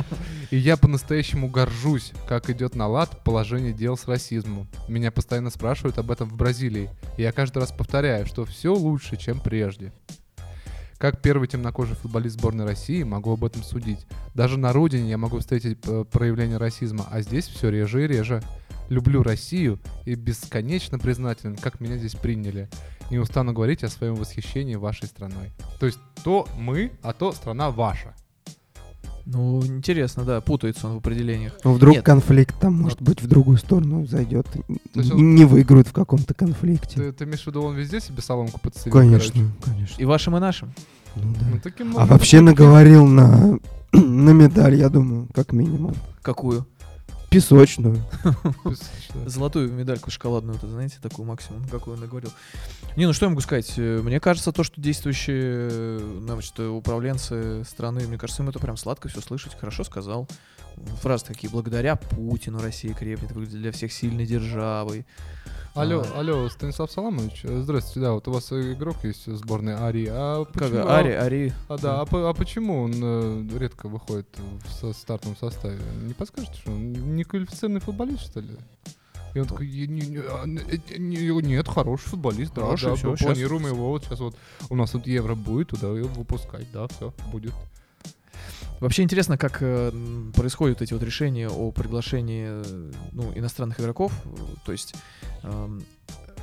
И 0.50 0.56
я 0.56 0.76
по-настоящему 0.76 1.48
горжусь, 1.48 2.12
как 2.28 2.50
идет 2.50 2.74
на 2.74 2.88
лад 2.88 3.22
положение 3.22 3.72
дел 3.72 3.96
с 3.96 4.08
расизмом. 4.08 4.66
Меня 4.88 5.12
постоянно 5.12 5.50
спрашивают 5.50 5.98
об 5.98 6.10
этом 6.10 6.28
в 6.28 6.36
Бразилии. 6.36 6.90
И 7.16 7.22
я 7.22 7.30
каждый 7.30 7.58
раз 7.58 7.70
повторяю, 7.70 8.26
что 8.26 8.44
все 8.44 8.74
лучше, 8.74 9.16
чем 9.16 9.38
прежде. 9.38 9.92
Как 10.98 11.20
первый 11.20 11.46
темнокожий 11.46 11.94
футболист 11.94 12.38
сборной 12.38 12.64
России 12.64 13.02
могу 13.02 13.32
об 13.32 13.44
этом 13.44 13.62
судить. 13.62 14.06
Даже 14.34 14.58
на 14.58 14.72
родине 14.72 15.10
я 15.10 15.18
могу 15.18 15.38
встретить 15.38 15.78
э, 15.86 16.04
проявление 16.10 16.56
расизма, 16.56 17.06
а 17.10 17.20
здесь 17.20 17.46
все 17.46 17.68
реже 17.68 18.04
и 18.04 18.06
реже. 18.06 18.42
Люблю 18.88 19.22
Россию 19.22 19.78
и 20.04 20.14
бесконечно 20.14 20.98
признателен, 20.98 21.56
как 21.56 21.80
меня 21.80 21.98
здесь 21.98 22.14
приняли. 22.14 22.68
Не 23.10 23.18
устану 23.18 23.52
говорить 23.52 23.84
о 23.84 23.88
своем 23.88 24.14
восхищении 24.14 24.76
вашей 24.76 25.06
страной. 25.06 25.50
То 25.80 25.86
есть 25.86 25.98
то 26.24 26.48
мы, 26.56 26.92
а 27.02 27.12
то 27.12 27.32
страна 27.32 27.70
ваша. 27.70 28.14
Ну, 29.26 29.60
интересно, 29.66 30.22
да, 30.24 30.40
путается 30.40 30.86
он 30.86 30.94
в 30.94 30.96
определениях. 30.98 31.52
Ну, 31.64 31.72
вдруг 31.74 31.96
Нет. 31.96 32.04
конфликт 32.04 32.54
там, 32.60 32.74
может 32.74 33.02
быть, 33.02 33.20
в 33.20 33.26
другую 33.26 33.58
сторону 33.58 34.06
зайдет. 34.06 34.46
он- 34.94 35.34
Не 35.34 35.44
выиграют 35.44 35.88
в 35.88 35.92
каком-то 35.92 36.32
конфликте. 36.32 36.94
Ты, 36.96 37.12
ты 37.12 37.24
имеешь 37.24 37.42
в 37.42 37.46
виду, 37.48 37.62
он 37.62 37.74
везде 37.74 38.00
себе 38.00 38.22
соломку 38.22 38.60
подцепил? 38.60 38.92
короче? 38.92 39.32
Конечно, 39.32 39.52
конечно. 39.64 40.00
И 40.00 40.04
вашим, 40.04 40.36
и 40.36 40.40
нашим. 40.40 40.72
Ну 41.16 41.34
да. 41.40 41.46
Ну, 41.54 41.60
таким 41.60 41.98
А 41.98 42.06
вообще 42.06 42.40
наговорил 42.40 43.04
на, 43.06 43.58
на 43.92 44.30
медаль, 44.30 44.76
я 44.76 44.88
думаю, 44.88 45.26
как 45.34 45.52
минимум. 45.52 45.94
Какую? 46.22 46.64
Песочную. 47.30 48.02
Золотую 49.26 49.72
медальку 49.72 50.10
шоколадную, 50.10 50.56
это, 50.56 50.66
знаете, 50.68 50.96
такую 51.02 51.26
максимум, 51.26 51.66
какую 51.68 51.96
он 51.96 52.06
говорил. 52.08 52.30
Не, 52.96 53.06
ну 53.06 53.12
что 53.12 53.26
я 53.26 53.30
могу 53.30 53.40
сказать? 53.40 53.72
Э, 53.76 54.00
Мне 54.02 54.20
кажется, 54.20 54.52
то, 54.52 54.62
что 54.62 54.80
действующие 54.80 55.68
э, 55.70 56.18
значит, 56.22 56.58
управленцы 56.60 57.64
страны, 57.64 58.06
мне 58.06 58.16
кажется, 58.18 58.42
им 58.42 58.48
это 58.48 58.58
прям 58.58 58.76
сладко 58.76 59.08
все 59.08 59.20
слышать. 59.20 59.56
Хорошо 59.58 59.84
сказал. 59.84 60.28
Фразы 61.02 61.24
такие, 61.26 61.50
благодаря 61.50 61.96
Путину 61.96 62.60
Россия 62.60 62.92
крепнет, 62.94 63.32
выглядит 63.32 63.60
для 63.60 63.72
всех 63.72 63.92
сильной 63.92 64.26
державой. 64.26 65.06
Алло, 65.74 66.02
А. 66.14 66.20
алло, 66.20 66.48
Станислав 66.48 66.90
Саламович, 66.90 67.40
э, 67.44 67.60
здравствуйте, 67.62 68.00
да, 68.00 68.12
вот 68.12 68.26
у 68.28 68.32
вас 68.32 68.50
игрок 68.50 68.96
есть 69.04 69.26
в 69.26 69.36
сборной 69.36 69.76
Ари, 69.76 70.06
а 70.10 70.46
Как, 70.46 70.54
почему, 70.54 70.88
Ари, 70.88 71.10
Ари. 71.12 71.52
а, 71.68 71.76
да, 71.76 72.00
а, 72.00 72.06
а 72.10 72.32
почему 72.32 72.80
он 72.84 72.92
э, 72.94 73.46
редко 73.58 73.86
выходит 73.86 74.26
в 74.38 74.72
со- 74.72 74.94
стартовом 74.94 75.36
составе? 75.36 75.78
Не 76.00 76.14
подскажете, 76.14 76.54
что 76.60 76.70
он 76.72 76.94
не 77.16 77.24
квалифицированный 77.24 77.80
футболист, 77.80 78.22
что 78.30 78.40
ли? 78.40 78.56
И 79.34 79.38
он 79.38 79.46
такой, 79.46 79.66
«Я 79.66 79.86
не- 79.86 80.00
не- 80.06 80.18
а, 80.18 80.46
не- 80.46 81.42
нет, 81.42 81.68
хороший 81.68 82.08
футболист, 82.08 82.54
да, 82.54 82.62
Хороший, 82.62 82.90
да, 82.90 82.94
всё, 82.96 83.10
мы 83.10 83.16
планируем 83.16 83.66
его, 83.66 83.88
вот 83.90 84.04
сейчас 84.04 84.20
вот 84.20 84.34
у 84.70 84.76
нас 84.76 84.90
тут 84.92 85.06
Евро 85.06 85.34
будет, 85.34 85.68
туда 85.68 85.88
его 85.88 86.08
выпускать, 86.08 86.66
да, 86.72 86.86
все, 86.88 87.12
будет. 87.32 87.52
Вообще 88.80 89.02
интересно, 89.02 89.38
как 89.38 89.58
э, 89.62 89.90
происходят 90.34 90.82
эти 90.82 90.92
вот 90.92 91.02
решения 91.02 91.48
о 91.48 91.70
приглашении 91.70 92.46
э, 92.48 92.92
ну, 93.12 93.32
иностранных 93.34 93.80
игроков. 93.80 94.12
Э, 94.24 94.28
То 94.66 94.72
есть 94.72 94.94
эм, 95.42 95.82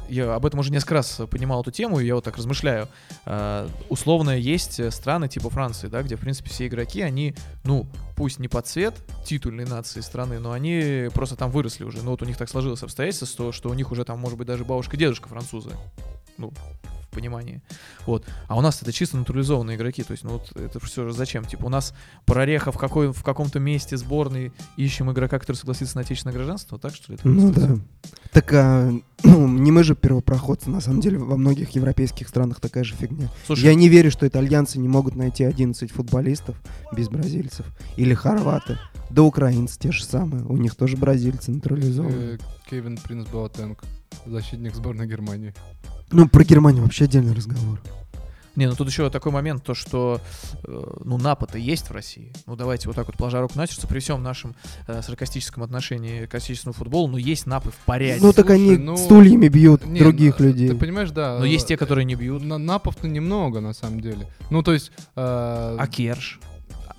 я 0.09 0.35
об 0.35 0.45
этом 0.45 0.59
уже 0.59 0.71
несколько 0.71 0.95
раз 0.95 1.21
понимал 1.29 1.61
эту 1.61 1.71
тему, 1.71 1.99
и 1.99 2.05
я 2.05 2.15
вот 2.15 2.23
так 2.23 2.37
размышляю. 2.37 2.87
Э, 3.25 3.67
условно 3.89 4.31
есть 4.31 4.93
страны 4.93 5.27
типа 5.27 5.49
Франции, 5.49 5.87
да, 5.87 6.01
где, 6.03 6.15
в 6.15 6.19
принципе, 6.19 6.49
все 6.49 6.67
игроки, 6.67 7.01
они, 7.01 7.35
ну, 7.63 7.87
пусть 8.15 8.39
не 8.39 8.47
под 8.47 8.67
цвет 8.67 8.95
титульной 9.25 9.65
нации 9.65 10.01
страны, 10.01 10.39
но 10.39 10.51
они 10.51 11.09
просто 11.13 11.35
там 11.35 11.51
выросли 11.51 11.83
уже. 11.83 12.03
Ну, 12.03 12.11
вот 12.11 12.21
у 12.21 12.25
них 12.25 12.37
так 12.37 12.49
сложилось 12.49 12.83
обстоятельство, 12.83 13.27
что, 13.27 13.51
что 13.51 13.69
у 13.69 13.73
них 13.73 13.91
уже 13.91 14.03
там, 14.03 14.19
может 14.19 14.37
быть, 14.37 14.47
даже 14.47 14.65
бабушка 14.65 14.95
и 14.95 14.99
дедушка 14.99 15.29
французы. 15.29 15.71
Ну, 16.37 16.51
понимании. 17.13 17.61
Вот. 18.05 18.25
А 18.47 18.57
у 18.57 18.61
нас 18.61 18.81
это 18.81 18.91
чисто 18.91 19.17
натурализованные 19.17 19.77
игроки. 19.77 20.03
То 20.03 20.11
есть, 20.11 20.23
ну 20.23 20.33
вот 20.33 20.51
это 20.55 20.79
все 20.79 21.07
же 21.07 21.13
зачем? 21.13 21.45
Типа 21.45 21.65
у 21.65 21.69
нас 21.69 21.93
прореха 22.25 22.71
в, 22.71 22.77
какой, 22.77 23.11
в 23.11 23.23
каком-то 23.23 23.59
месте 23.59 23.97
сборной 23.97 24.51
ищем 24.77 25.11
игрока, 25.11 25.39
который 25.39 25.57
согласится 25.57 25.95
на 25.95 26.01
отечественное 26.01 26.35
гражданство, 26.35 26.77
так 26.77 26.95
что 26.95 27.11
ли? 27.11 27.17
это 27.19 27.27
Ну 27.27 27.51
да. 27.51 27.77
Так 28.31 28.53
а, 28.53 28.91
ну, 29.23 29.47
не 29.47 29.71
мы 29.71 29.83
же 29.83 29.95
первопроходцы, 29.95 30.69
на 30.69 30.81
самом 30.81 31.01
деле 31.01 31.17
во 31.17 31.37
многих 31.37 31.71
европейских 31.71 32.27
странах 32.27 32.59
такая 32.59 32.83
же 32.83 32.95
фигня. 32.95 33.29
Слушай, 33.45 33.65
Я 33.65 33.75
не 33.75 33.89
верю, 33.89 34.11
что 34.11 34.27
итальянцы 34.27 34.79
не 34.79 34.87
могут 34.87 35.15
найти 35.15 35.43
11 35.43 35.91
футболистов 35.91 36.55
без 36.95 37.09
бразильцев. 37.09 37.65
Или 37.95 38.13
хорваты. 38.13 38.77
Да 39.13 39.21
украинцы 39.21 39.77
те 39.77 39.91
же 39.91 40.03
самые. 40.03 40.43
У 40.43 40.57
них 40.57 40.73
тоже 40.73 40.97
бразильцы 40.97 41.51
натурализованные. 41.51 42.35
Э, 42.35 42.37
Кевин 42.67 42.97
Принц 42.97 43.27
Боатенг, 43.27 43.83
защитник 44.25 44.73
сборной 44.73 45.05
Германии. 45.05 45.53
Ну, 46.11 46.27
про 46.27 46.43
Германию 46.43 46.81
вообще 46.81 47.03
отдельный 47.05 47.35
разговор. 47.35 47.79
Не, 48.55 48.67
ну 48.67 48.75
тут 48.75 48.87
еще 48.87 49.11
такой 49.11 49.31
момент, 49.31 49.63
то 49.63 49.75
что, 49.75 50.19
э, 50.63 50.83
ну, 51.03 51.19
напа-то 51.19 51.59
есть 51.59 51.89
в 51.89 51.91
России. 51.91 52.33
Ну, 52.47 52.55
давайте 52.55 52.87
вот 52.87 52.95
так 52.95 53.05
вот 53.05 53.15
положа 53.15 53.39
руку 53.39 53.55
на 53.55 53.67
сердце, 53.67 53.87
при 53.87 53.99
всем 53.99 54.23
нашем 54.23 54.55
э, 54.87 55.03
саркастическом 55.03 55.61
отношении 55.61 56.25
к 56.25 56.33
отечественному 56.33 56.73
футболу, 56.73 57.07
ну, 57.07 57.17
есть 57.17 57.45
напы 57.45 57.69
в 57.69 57.77
порядке. 57.85 58.23
Ну, 58.23 58.33
так 58.33 58.47
слушай, 58.47 58.61
они 58.61 58.77
ну, 58.77 58.97
стульями 58.97 59.47
бьют 59.47 59.85
Не, 59.85 59.99
других 59.99 60.39
ну, 60.39 60.47
людей. 60.47 60.69
Ты 60.69 60.75
понимаешь, 60.75 61.11
да. 61.11 61.37
Но 61.37 61.45
есть 61.45 61.65
э, 61.65 61.67
те, 61.69 61.77
которые 61.77 62.05
не 62.05 62.15
бьют. 62.15 62.43
На, 62.43 62.57
напов-то 62.57 63.07
немного, 63.07 63.59
на 63.59 63.73
самом 63.73 64.01
деле. 64.01 64.27
Ну, 64.49 64.63
то 64.63 64.73
есть... 64.73 64.91
э, 65.15 65.75
А 65.79 65.87
Керш? 65.87 66.39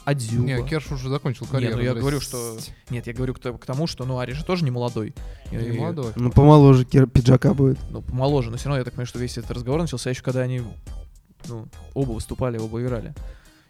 А 0.04 0.14
Дзюба? 0.14 0.44
Не, 0.44 0.62
Керш 0.68 0.92
уже 0.92 1.08
закончил 1.08 1.46
Не, 1.46 1.52
карьеру. 1.52 1.76
ну 1.76 1.82
я 1.82 1.94
говорю, 1.94 2.20
что... 2.20 2.58
Нет, 2.90 3.06
я 3.06 3.12
говорю 3.14 3.34
к, 3.34 3.38
к 3.40 3.64
тому, 3.66 3.86
что, 3.86 4.04
ну, 4.04 4.18
Ари 4.18 4.32
же 4.32 4.44
тоже 4.44 4.64
не 4.64 4.70
молодой. 4.70 5.14
И- 5.50 5.56
Не 5.56 5.78
молодой. 5.78 6.12
Ну, 6.16 6.30
помоложе 6.30 6.84
кир- 6.84 7.06
пиджака 7.06 7.54
будет. 7.54 7.78
ну, 7.90 8.02
помоложе, 8.02 8.50
но 8.50 8.56
все 8.58 8.66
равно 8.68 8.78
я 8.78 8.84
так 8.84 8.92
понимаю, 8.94 9.06
что 9.06 9.18
весь 9.18 9.38
этот 9.38 9.52
разговор 9.52 9.80
начался 9.80 10.10
еще 10.10 10.22
когда 10.22 10.40
они 10.42 10.62
ну, 11.48 11.68
оба 11.94 12.12
выступали, 12.12 12.58
оба 12.58 12.82
играли. 12.82 13.14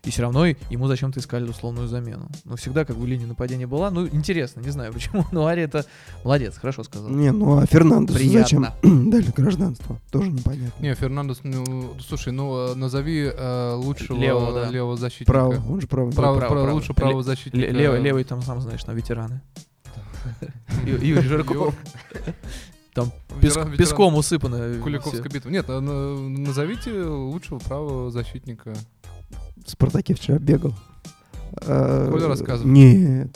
И 0.04 0.10
все 0.10 0.22
равно 0.22 0.44
ему 0.46 0.86
зачем-то 0.86 1.18
искали 1.20 1.48
условную 1.48 1.88
замену. 1.88 2.28
Но 2.44 2.56
всегда 2.56 2.84
как 2.84 2.96
бы 2.96 3.06
линия 3.06 3.26
нападения 3.26 3.66
была. 3.66 3.90
Ну, 3.90 4.06
интересно, 4.06 4.60
не 4.60 4.70
знаю 4.70 4.92
почему, 4.94 5.24
но 5.32 5.46
Ари 5.46 5.62
это 5.62 5.86
молодец, 6.24 6.56
хорошо 6.58 6.84
сказал. 6.84 7.08
Не, 7.08 7.32
ну 7.32 7.58
а 7.58 7.66
Фернандесу 7.66 8.18
зачем 8.18 8.66
Приятно. 8.82 9.10
дали 9.10 9.30
гражданство? 9.34 9.98
Тоже 10.10 10.30
непонятно. 10.30 10.82
Не, 10.82 10.94
Фернандес, 10.94 11.40
ну, 11.42 11.94
слушай, 12.06 12.32
ну, 12.32 12.72
э, 12.72 12.74
назови 12.74 13.30
э, 13.34 13.72
лучшего 13.76 14.18
Левого, 14.18 14.52
да. 14.52 14.68
левого 14.70 14.96
защитника. 14.96 15.32
Право, 15.32 15.62
он 15.70 15.80
же 15.80 15.86
правый. 15.86 16.12
Право, 16.12 16.38
Право, 16.38 16.52
право, 16.54 16.72
лучше 16.72 16.92
правого 16.92 17.22
защитника. 17.22 17.66
Ле- 17.66 17.72
Левый, 17.72 18.00
левый 18.02 18.24
там, 18.24 18.42
сам 18.42 18.60
знаешь, 18.60 18.84
там 18.84 18.94
ветераны. 18.94 19.40
Юрий 20.84 21.20
Жирков. 21.22 21.74
Там 22.94 23.06
Ветеран- 23.40 23.70
ветеран 23.70 23.76
песком 23.76 24.14
усыпано. 24.14 24.78
Куликовская 24.82 25.30
битва. 25.30 25.48
Нет, 25.50 25.66
на- 25.68 25.80
назовите 25.80 26.92
лучшего 27.04 27.58
правого 27.58 28.10
защитника. 28.10 28.74
В 29.64 29.70
Спартаке 29.70 30.14
вчера 30.14 30.38
бегал. 30.38 30.74
А, 31.66 32.10
Коля 32.10 32.28
рассказывал. 32.28 32.70
Нет. 32.70 33.28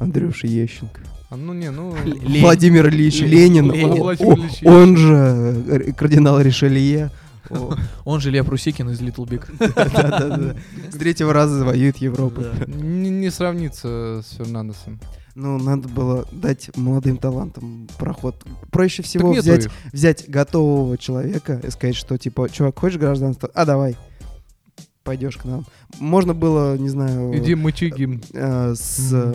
Андрюша 0.00 0.46
Ещенко. 0.46 1.00
А, 1.30 1.36
ну 1.36 1.52
не, 1.54 1.70
ну... 1.70 1.94
Л- 1.94 2.04
Ленин. 2.04 2.42
Владимир 2.42 2.88
Ильич 2.88 3.20
Ленин. 3.20 3.70
Ленин. 3.70 3.72
Ленин. 3.72 3.92
О- 3.92 3.96
Владимир 4.02 4.32
о- 4.32 4.36
Ильич 4.36 4.62
Он 4.64 4.96
же 4.96 5.64
э, 5.68 5.92
кардинал 5.92 6.40
Ришелье. 6.40 7.10
Он 8.04 8.20
же 8.20 8.30
Лев 8.30 8.48
Русикин 8.48 8.90
из 8.90 9.00
Little 9.00 9.26
Big. 9.28 9.44
Да-да-да. 9.58 10.56
С 10.90 10.96
третьего 10.96 11.32
раза 11.32 11.58
завоюет 11.58 11.98
Европу. 11.98 12.42
Не, 12.66 13.30
сравнится 13.30 14.22
с 14.26 14.36
Фернандесом. 14.36 15.00
Ну, 15.34 15.58
надо 15.58 15.88
было 15.88 16.26
дать 16.30 16.70
молодым 16.76 17.16
талантам 17.16 17.88
проход. 17.98 18.44
Проще 18.70 19.02
всего 19.02 19.32
взять, 19.32 19.68
взять 19.90 20.28
готового 20.28 20.98
человека 20.98 21.58
и 21.66 21.70
сказать, 21.70 21.96
что 21.96 22.18
типа, 22.18 22.50
чувак, 22.50 22.78
хочешь 22.78 22.98
гражданство? 22.98 23.50
А 23.54 23.64
давай, 23.64 23.96
пойдешь 25.04 25.36
к 25.36 25.44
нам. 25.44 25.64
Можно 25.98 26.34
было, 26.34 26.76
не 26.76 26.88
знаю, 26.88 27.36
Иди 27.36 27.54
мычи 27.54 27.92
гимн. 27.96 28.20
э, 28.32 28.74
с... 28.76 29.34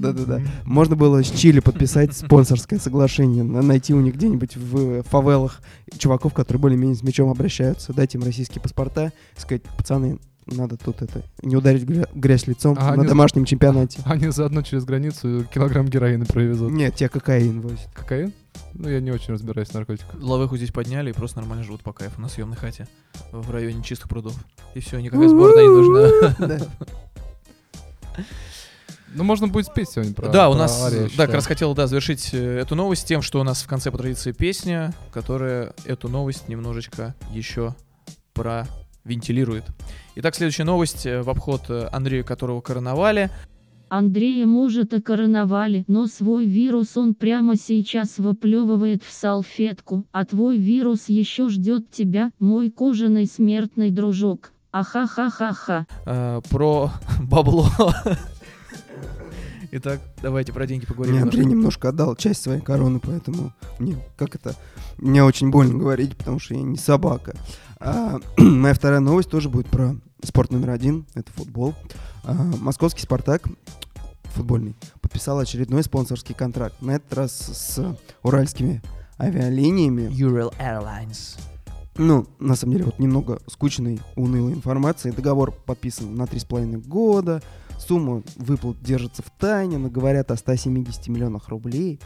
Да-да-да. 0.00 0.40
Можно 0.64 0.96
было 0.96 1.22
с 1.22 1.30
Чили 1.30 1.60
подписать 1.60 2.16
спонсорское 2.16 2.78
соглашение, 2.78 3.42
на- 3.42 3.62
найти 3.62 3.94
у 3.94 4.00
них 4.00 4.14
где-нибудь 4.14 4.56
в 4.56 5.02
фавелах 5.04 5.60
чуваков, 5.98 6.34
которые 6.34 6.60
более-менее 6.60 6.96
с 6.96 7.02
мячом 7.02 7.30
обращаются, 7.30 7.92
дать 7.92 8.14
им 8.14 8.22
российские 8.22 8.62
паспорта, 8.62 9.12
сказать, 9.36 9.62
пацаны, 9.76 10.18
надо 10.50 10.76
тут 10.76 11.02
это, 11.02 11.22
не 11.42 11.56
ударить 11.56 11.84
гря- 11.84 12.08
грязь 12.14 12.46
лицом 12.46 12.76
А 12.78 12.96
на 12.96 13.04
домашнем 13.04 13.44
чемпионате. 13.44 14.00
Они 14.04 14.28
заодно 14.30 14.62
через 14.62 14.84
границу 14.84 15.46
килограмм 15.52 15.86
героина 15.88 16.24
провезут. 16.26 16.70
Нет, 16.72 16.94
те 16.94 17.08
кокаин 17.08 17.60
возят. 17.60 17.88
Кокаин? 17.94 18.32
Ну, 18.74 18.88
я 18.88 19.00
не 19.00 19.10
очень 19.10 19.32
разбираюсь 19.34 19.68
в 19.68 19.74
наркотиках. 19.74 20.14
Лавеху 20.20 20.56
здесь 20.56 20.70
подняли 20.70 21.10
и 21.10 21.12
просто 21.12 21.38
нормально 21.38 21.64
живут 21.64 21.82
по 21.82 21.92
кайфу 21.92 22.20
на 22.20 22.28
съемной 22.28 22.56
хате 22.56 22.86
в 23.32 23.50
районе 23.50 23.82
чистых 23.82 24.08
прудов. 24.08 24.34
И 24.74 24.80
все, 24.80 25.00
никакая 25.00 25.28
сборная 25.28 25.62
не 25.62 25.68
нужна. 25.68 26.58
Ну, 29.12 29.24
можно 29.24 29.48
будет 29.48 29.66
спеть 29.66 29.88
сегодня 29.90 30.14
про 30.14 30.28
Да, 30.28 30.50
у 30.50 30.54
нас, 30.54 30.92
да, 31.16 31.26
как 31.26 31.34
раз 31.34 31.46
хотел, 31.46 31.74
да, 31.74 31.88
завершить 31.88 32.30
э, 32.32 32.58
эту 32.60 32.76
новость 32.76 33.08
тем, 33.08 33.22
что 33.22 33.40
у 33.40 33.42
нас 33.42 33.62
в 33.62 33.66
конце 33.66 33.90
по 33.90 33.98
традиции 33.98 34.30
песня, 34.30 34.94
которая 35.12 35.74
эту 35.84 36.08
новость 36.08 36.48
немножечко 36.48 37.16
еще 37.32 37.74
провентилирует. 38.34 39.64
Итак, 40.22 40.34
следующая 40.34 40.64
новость 40.64 41.06
э, 41.06 41.22
в 41.22 41.30
обход 41.30 41.70
э, 41.70 41.88
Андрея, 41.90 42.22
которого 42.22 42.60
короновали. 42.60 43.30
Андрея, 43.88 44.44
может, 44.44 44.92
и 44.92 45.00
короновали, 45.00 45.82
но 45.88 46.06
свой 46.08 46.44
вирус 46.44 46.94
он 46.98 47.14
прямо 47.14 47.56
сейчас 47.56 48.18
выплевывает 48.18 49.02
в 49.02 49.10
салфетку, 49.10 50.04
а 50.12 50.26
твой 50.26 50.58
вирус 50.58 51.04
еще 51.08 51.48
ждет 51.48 51.90
тебя, 51.90 52.32
мой 52.38 52.70
кожаный 52.70 53.24
смертный 53.24 53.90
дружок. 53.90 54.52
Аха-ха-ха-ха. 54.72 55.86
э, 56.04 56.42
про 56.50 56.90
бабло. 57.22 57.70
Итак, 59.72 60.00
давайте 60.20 60.52
про 60.52 60.66
деньги 60.66 60.84
поговорим. 60.84 61.14
Мне. 61.14 61.22
Андрей 61.22 61.46
немножко 61.46 61.88
отдал 61.88 62.14
часть 62.14 62.42
своей 62.42 62.60
короны, 62.60 63.00
поэтому 63.02 63.54
мне, 63.78 63.96
как 64.18 64.34
это, 64.34 64.54
мне 64.98 65.24
очень 65.24 65.50
больно 65.50 65.78
говорить, 65.78 66.14
потому 66.14 66.40
что 66.40 66.52
я 66.52 66.60
не 66.60 66.76
собака. 66.76 67.34
А, 67.78 68.18
моя 68.36 68.74
вторая 68.74 69.00
новость 69.00 69.30
тоже 69.30 69.48
будет 69.48 69.66
про 69.66 69.94
спорт 70.24 70.50
номер 70.50 70.70
один, 70.70 71.06
это 71.14 71.32
футбол. 71.32 71.74
А, 72.24 72.34
московский 72.34 73.02
«Спартак» 73.02 73.48
футбольный 74.24 74.74
подписал 75.00 75.38
очередной 75.38 75.82
спонсорский 75.82 76.34
контракт. 76.34 76.80
На 76.80 76.92
этот 76.92 77.12
раз 77.14 77.32
с 77.32 77.96
уральскими 78.22 78.82
авиалиниями. 79.18 80.08
Ural 80.10 80.54
Airlines. 80.58 81.38
Ну, 81.96 82.26
на 82.38 82.54
самом 82.54 82.72
деле, 82.72 82.84
вот 82.86 82.98
немного 82.98 83.40
скучной, 83.46 84.00
унылой 84.16 84.52
информации. 84.52 85.10
Договор 85.10 85.52
подписан 85.52 86.14
на 86.14 86.22
3,5 86.22 86.86
года. 86.86 87.42
Сумма 87.80 88.22
выплат 88.36 88.80
держится 88.82 89.22
в 89.22 89.30
тайне, 89.30 89.78
но 89.78 89.88
говорят 89.88 90.30
о 90.30 90.36
170 90.36 91.08
миллионах 91.08 91.48
рублей. 91.48 91.98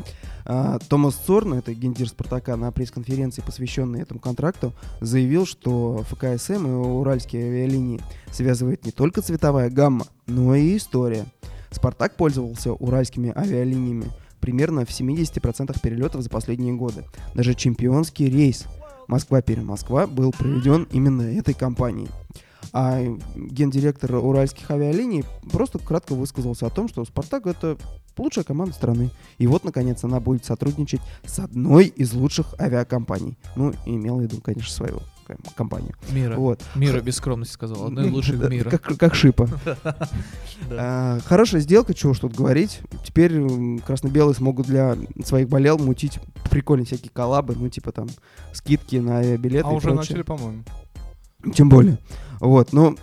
А, 0.44 0.78
Томас 0.88 1.14
Цорн, 1.16 1.54
это 1.54 1.74
гендир 1.74 2.08
Спартака, 2.08 2.56
на 2.56 2.70
пресс-конференции, 2.70 3.42
посвященной 3.42 4.02
этому 4.02 4.20
контракту, 4.20 4.72
заявил, 5.00 5.46
что 5.46 6.04
ФКСМ 6.08 6.66
и 6.66 6.70
уральские 6.70 7.46
авиалинии 7.46 8.00
связывает 8.30 8.84
не 8.84 8.92
только 8.92 9.20
цветовая 9.20 9.68
гамма, 9.68 10.06
но 10.26 10.54
и 10.54 10.76
история. 10.76 11.26
Спартак 11.70 12.16
пользовался 12.16 12.72
уральскими 12.72 13.32
авиалиниями 13.36 14.06
примерно 14.40 14.84
в 14.84 14.90
70% 14.90 15.80
перелетов 15.80 16.22
за 16.22 16.30
последние 16.30 16.74
годы. 16.74 17.04
Даже 17.34 17.54
чемпионский 17.54 18.28
рейс 18.28 18.66
Москва-Перемосква 19.08 20.06
был 20.06 20.32
проведен 20.32 20.86
именно 20.92 21.22
этой 21.22 21.54
компанией. 21.54 22.08
А 22.76 23.00
гендиректор 23.36 24.16
уральских 24.16 24.68
авиалиний 24.68 25.24
просто 25.52 25.78
кратко 25.78 26.14
высказался 26.16 26.66
о 26.66 26.70
том, 26.70 26.88
что 26.88 27.04
«Спартак»— 27.04 27.46
это 27.46 27.78
лучшая 28.18 28.44
команда 28.44 28.74
страны. 28.74 29.10
И 29.38 29.46
вот, 29.46 29.62
наконец, 29.62 30.02
она 30.02 30.18
будет 30.18 30.44
сотрудничать 30.44 31.00
с 31.24 31.38
одной 31.38 31.86
из 31.86 32.12
лучших 32.12 32.54
авиакомпаний. 32.60 33.38
Ну, 33.54 33.72
имел 33.86 34.18
в 34.18 34.22
виду, 34.22 34.40
конечно, 34.40 34.72
свою 34.72 35.02
ком- 35.24 35.36
компанию. 35.54 35.94
Мира. 36.10 36.34
Вот. 36.36 36.62
Мира 36.74 37.00
без 37.00 37.14
скромности 37.14 37.54
сказал. 37.54 37.86
Одна 37.86 38.06
из 38.06 38.12
лучших 38.12 38.48
мира. 38.50 38.70
Как, 38.70 38.82
как 38.82 39.14
шипа. 39.14 39.48
А, 40.70 41.18
хорошая 41.26 41.60
сделка, 41.60 41.94
чего 41.94 42.12
уж 42.12 42.20
тут 42.20 42.34
говорить. 42.34 42.80
Теперь 43.04 43.32
красно-белые 43.84 44.34
смогут 44.34 44.66
для 44.66 44.96
своих 45.24 45.48
болел 45.48 45.78
мутить 45.78 46.18
прикольные 46.50 46.86
всякие 46.86 47.10
коллабы, 47.10 47.54
ну, 47.54 47.68
типа 47.68 47.92
там 47.92 48.08
скидки 48.52 48.96
на 48.96 49.18
авиабилеты 49.18 49.66
А 49.68 49.70
уже 49.72 49.92
начали, 49.92 50.22
по-моему. 50.22 50.62
Тем 51.52 51.68
более. 51.68 51.98
Вот, 52.40 52.72
но 52.72 52.94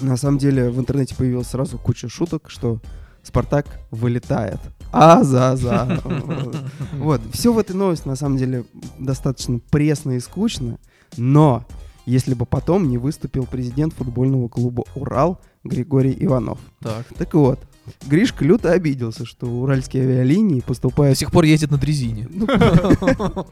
на 0.00 0.16
самом 0.16 0.38
деле 0.38 0.70
в 0.70 0.78
интернете 0.78 1.14
появилась 1.14 1.48
сразу 1.48 1.78
куча 1.78 2.08
шуток, 2.08 2.50
что 2.50 2.80
Спартак 3.22 3.66
вылетает. 3.90 4.60
А 4.92 5.22
за 5.22 5.56
за. 5.56 6.00
Вот, 6.98 7.20
все 7.32 7.52
в 7.52 7.58
этой 7.58 7.76
новости 7.76 8.08
на 8.08 8.16
самом 8.16 8.38
деле 8.38 8.64
достаточно 8.98 9.58
пресно 9.58 10.12
и 10.12 10.20
скучно, 10.20 10.78
но 11.16 11.64
если 12.06 12.32
бы 12.32 12.46
потом 12.46 12.88
не 12.88 12.96
выступил 12.96 13.44
президент 13.44 13.92
футбольного 13.92 14.48
клуба 14.48 14.84
«Урал» 14.94 15.40
Григорий 15.62 16.16
Иванов. 16.18 16.58
Так. 16.80 17.04
Так 17.18 17.34
вот, 17.34 17.60
Гришка 18.06 18.44
люто 18.44 18.72
обиделся, 18.72 19.24
что 19.24 19.46
уральские 19.46 20.04
авиалинии 20.04 20.60
До 20.60 20.66
поступают... 20.66 21.18
сих 21.18 21.30
пор 21.30 21.44
ездит 21.44 21.70
на 21.70 21.78
дрезине. 21.78 22.28
Ну, 22.30 22.46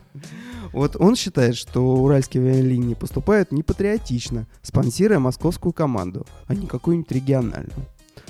Вот 0.73 0.97
он 0.99 1.17
считает, 1.17 1.57
что 1.57 1.81
уральские 1.97 2.43
авиалинии 2.43 2.95
поступают 2.95 3.51
непатриотично, 3.51 4.47
спонсируя 4.63 5.19
московскую 5.19 5.73
команду, 5.73 6.27
а 6.47 6.55
не 6.55 6.67
какую-нибудь 6.67 7.11
региональную. 7.13 7.87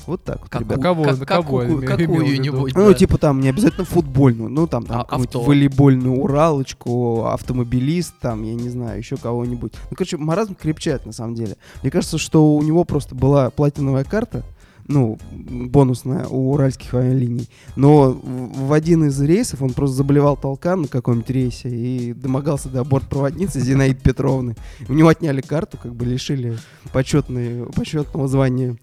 Вот 0.07 0.23
так 0.23 0.41
вот, 0.43 0.61
ребят. 0.61 0.81
Кого- 0.81 1.03
как- 1.03 1.19
на 1.19 1.27
кого 1.27 1.59
какую-? 1.59 1.83
Какую-нибудь. 1.87 2.75
Ну, 2.75 2.95
типа 2.95 3.19
там 3.19 3.41
не 3.41 3.49
обязательно 3.49 3.85
футбольную, 3.85 4.49
ну 4.49 4.69
там, 4.69 4.85
там 4.87 5.05
А, 5.09 5.19
волейбольную 5.19 6.21
Уралочку, 6.21 7.27
автомобилист, 7.27 8.15
там, 8.21 8.45
я 8.45 8.55
не 8.55 8.69
знаю, 8.69 8.99
еще 8.99 9.17
кого-нибудь. 9.17 9.73
Ну, 9.91 9.97
короче, 9.97 10.17
маразм 10.17 10.55
крепчает 10.55 11.05
на 11.07 11.13
самом 11.13 11.35
деле. 11.35 11.57
Мне 11.83 11.91
кажется, 11.91 12.19
что 12.19 12.55
у 12.55 12.63
него 12.63 12.85
просто 12.85 13.15
была 13.17 13.51
платиновая 13.51 14.05
карта, 14.05 14.45
ну, 14.89 15.19
бонусная 15.33 16.27
у 16.27 16.53
уральских 16.53 16.95
авиалиний. 16.95 17.49
Но 17.75 18.13
в 18.13 18.73
один 18.73 19.05
из 19.05 19.21
рейсов 19.21 19.63
он 19.63 19.73
просто 19.73 19.97
заболевал 19.97 20.37
толкан 20.37 20.83
на 20.83 20.89
каком-нибудь 20.89 21.31
рейсе 21.31 21.69
и 21.69 22.13
домогался 22.13 22.69
до 22.69 22.85
бортпроводницы 22.85 23.61
Зинаиды 23.61 24.01
Петровны. 24.01 24.57
У 24.89 24.93
него 24.93 25.09
отняли 25.09 25.41
карту, 25.41 25.79
как 25.83 25.95
бы 25.95 26.05
лишили 26.05 26.59
почетной, 26.93 27.67
почетного 27.75 28.29
звания 28.29 28.77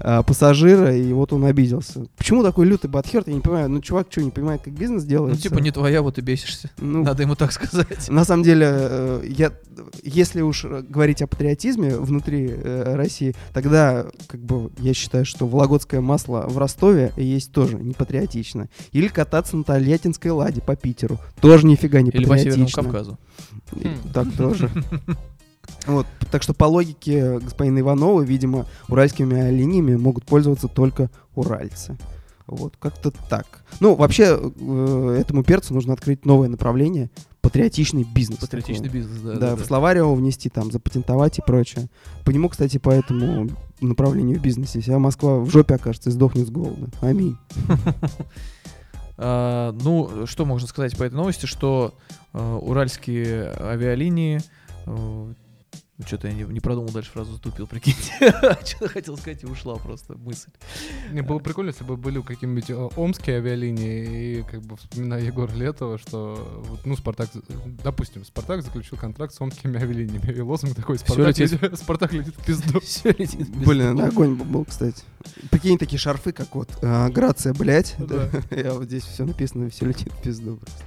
а, 0.00 0.22
пассажира, 0.22 0.94
и 0.94 1.12
вот 1.12 1.32
он 1.32 1.44
обиделся. 1.44 2.06
Почему 2.16 2.42
такой 2.42 2.66
лютый 2.66 2.88
батхерт, 2.88 3.28
я 3.28 3.34
не 3.34 3.40
понимаю. 3.40 3.68
Ну, 3.68 3.80
чувак 3.80 4.08
что, 4.10 4.22
не 4.22 4.30
понимает, 4.30 4.62
как 4.62 4.72
бизнес 4.72 5.02
Ну, 5.04 5.08
делается? 5.08 5.42
типа, 5.42 5.58
не 5.58 5.70
твоя, 5.70 6.02
вот 6.02 6.18
и 6.18 6.20
бесишься. 6.20 6.70
Ну, 6.78 7.02
Надо 7.02 7.22
ему 7.22 7.34
так 7.34 7.52
сказать. 7.52 8.08
на 8.08 8.24
самом 8.24 8.42
деле, 8.42 8.66
э, 8.70 9.24
я, 9.28 9.52
если 10.02 10.40
уж 10.42 10.64
э, 10.64 10.82
говорить 10.88 11.22
о 11.22 11.26
патриотизме 11.26 11.96
внутри 11.96 12.48
э, 12.50 12.94
России, 12.94 13.34
тогда, 13.52 14.06
как 14.26 14.40
бы, 14.40 14.70
я 14.78 14.94
считаю, 14.94 15.24
что 15.24 15.46
вологодское 15.46 16.00
масло 16.00 16.44
в 16.48 16.58
Ростове 16.58 17.12
есть 17.16 17.52
тоже 17.52 17.76
не 17.76 17.94
патриотично. 17.94 18.68
Или 18.92 19.08
кататься 19.08 19.56
на 19.56 19.64
Тольяттинской 19.64 20.30
ладе 20.30 20.60
по 20.60 20.76
Питеру. 20.76 21.18
Тоже 21.40 21.66
нифига 21.66 22.00
не 22.02 22.10
Или 22.10 22.24
по 22.24 22.38
Северному 22.38 22.66
патриотично. 22.66 22.82
Кавказу. 22.82 23.18
И 23.76 23.88
Так 24.12 24.32
тоже. 24.36 24.70
Вот, 25.86 26.06
так 26.30 26.42
что 26.42 26.54
по 26.54 26.64
логике 26.64 27.38
господина 27.38 27.80
Иванова, 27.80 28.22
видимо, 28.22 28.66
уральскими 28.88 29.36
авиалиниями 29.36 29.96
могут 29.96 30.24
пользоваться 30.24 30.68
только 30.68 31.10
уральцы. 31.34 31.96
Вот, 32.46 32.76
как-то 32.78 33.10
так. 33.10 33.62
Ну, 33.80 33.94
вообще, 33.94 34.38
э, 34.40 35.16
этому 35.20 35.44
перцу 35.44 35.74
нужно 35.74 35.92
открыть 35.92 36.24
новое 36.24 36.48
направление— 36.48 37.10
патриотичный 37.48 38.04
бизнес. 38.04 38.40
Патриотичный 38.40 38.88
такой. 38.88 39.00
бизнес, 39.00 39.20
да. 39.20 39.32
Да, 39.34 39.38
да, 39.38 39.56
в 39.56 39.60
да. 39.60 39.64
словарь 39.64 39.98
его 39.98 40.14
внести, 40.14 40.48
там, 40.48 40.70
запатентовать 40.70 41.38
и 41.38 41.42
прочее. 41.42 41.88
По 42.24 42.30
нему, 42.30 42.48
кстати, 42.48 42.78
по 42.78 42.90
этому 42.90 43.48
направлению 43.80 44.38
в 44.38 44.42
бизнесе 44.42 44.80
вся 44.80 44.98
Москва 44.98 45.38
в 45.38 45.50
жопе 45.50 45.76
окажется 45.76 46.10
и 46.10 46.12
сдохнет 46.12 46.46
с 46.46 46.50
голода. 46.50 46.88
Аминь. 47.00 47.36
А, 49.20 49.72
ну, 49.82 50.28
что 50.28 50.44
можно 50.44 50.68
сказать 50.68 50.96
по 50.96 51.02
этой 51.02 51.16
новости, 51.16 51.46
что 51.46 51.92
э, 52.32 52.58
уральские 52.62 53.52
авиалинии... 53.58 54.40
что-то 56.06 56.28
я 56.28 56.34
не, 56.34 56.44
не 56.44 56.60
продумал 56.60 56.90
дальше 56.90 57.10
фразу, 57.10 57.32
затупил, 57.32 57.66
прикиньте. 57.66 58.12
Что-то 58.64 58.88
хотел 58.88 59.16
сказать 59.16 59.42
и 59.42 59.46
ушла 59.46 59.76
просто 59.76 60.16
мысль. 60.16 60.50
Не, 61.10 61.22
было 61.22 61.40
прикольно, 61.40 61.70
если 61.70 61.84
бы 61.84 61.96
были 61.96 62.20
какие-нибудь 62.20 62.70
э, 62.70 62.88
омские 62.96 63.38
авиалинии, 63.38 64.38
и 64.38 64.42
как 64.44 64.62
бы 64.62 64.76
вспоминая 64.76 65.22
Егора 65.22 65.52
Летова, 65.52 65.98
что, 65.98 66.62
вот, 66.68 66.86
ну, 66.86 66.96
Спартак, 66.96 67.30
допустим, 67.82 68.24
Спартак 68.24 68.62
заключил 68.62 68.96
контракт 68.96 69.34
с 69.34 69.40
омскими 69.40 69.76
авиалиниями, 69.76 70.32
и 70.32 70.40
лозунг 70.40 70.76
такой, 70.76 70.98
Спартак, 70.98 71.26
летит. 71.38 71.52
летит, 71.60 71.78
Спартак 71.78 72.12
летит 72.12 72.34
в 72.36 72.44
пизду. 72.44 72.80
Всё 72.88 73.10
летит 73.10 73.48
без 73.48 73.66
Блин, 73.66 73.96
слов. 73.98 74.08
огонь 74.08 74.34
бы 74.34 74.44
был, 74.44 74.64
кстати. 74.64 75.02
Прикинь, 75.50 75.78
такие 75.78 75.98
шарфы, 75.98 76.32
как 76.32 76.54
вот 76.54 76.70
а, 76.82 77.08
Грация, 77.10 77.54
блядь. 77.54 77.96
Да. 77.98 78.30
Я 78.50 78.74
вот 78.74 78.84
здесь 78.84 79.02
все 79.02 79.24
написано, 79.24 79.68
все 79.70 79.86
летит 79.86 80.12
в 80.12 80.22
пизду 80.22 80.56
просто. 80.56 80.84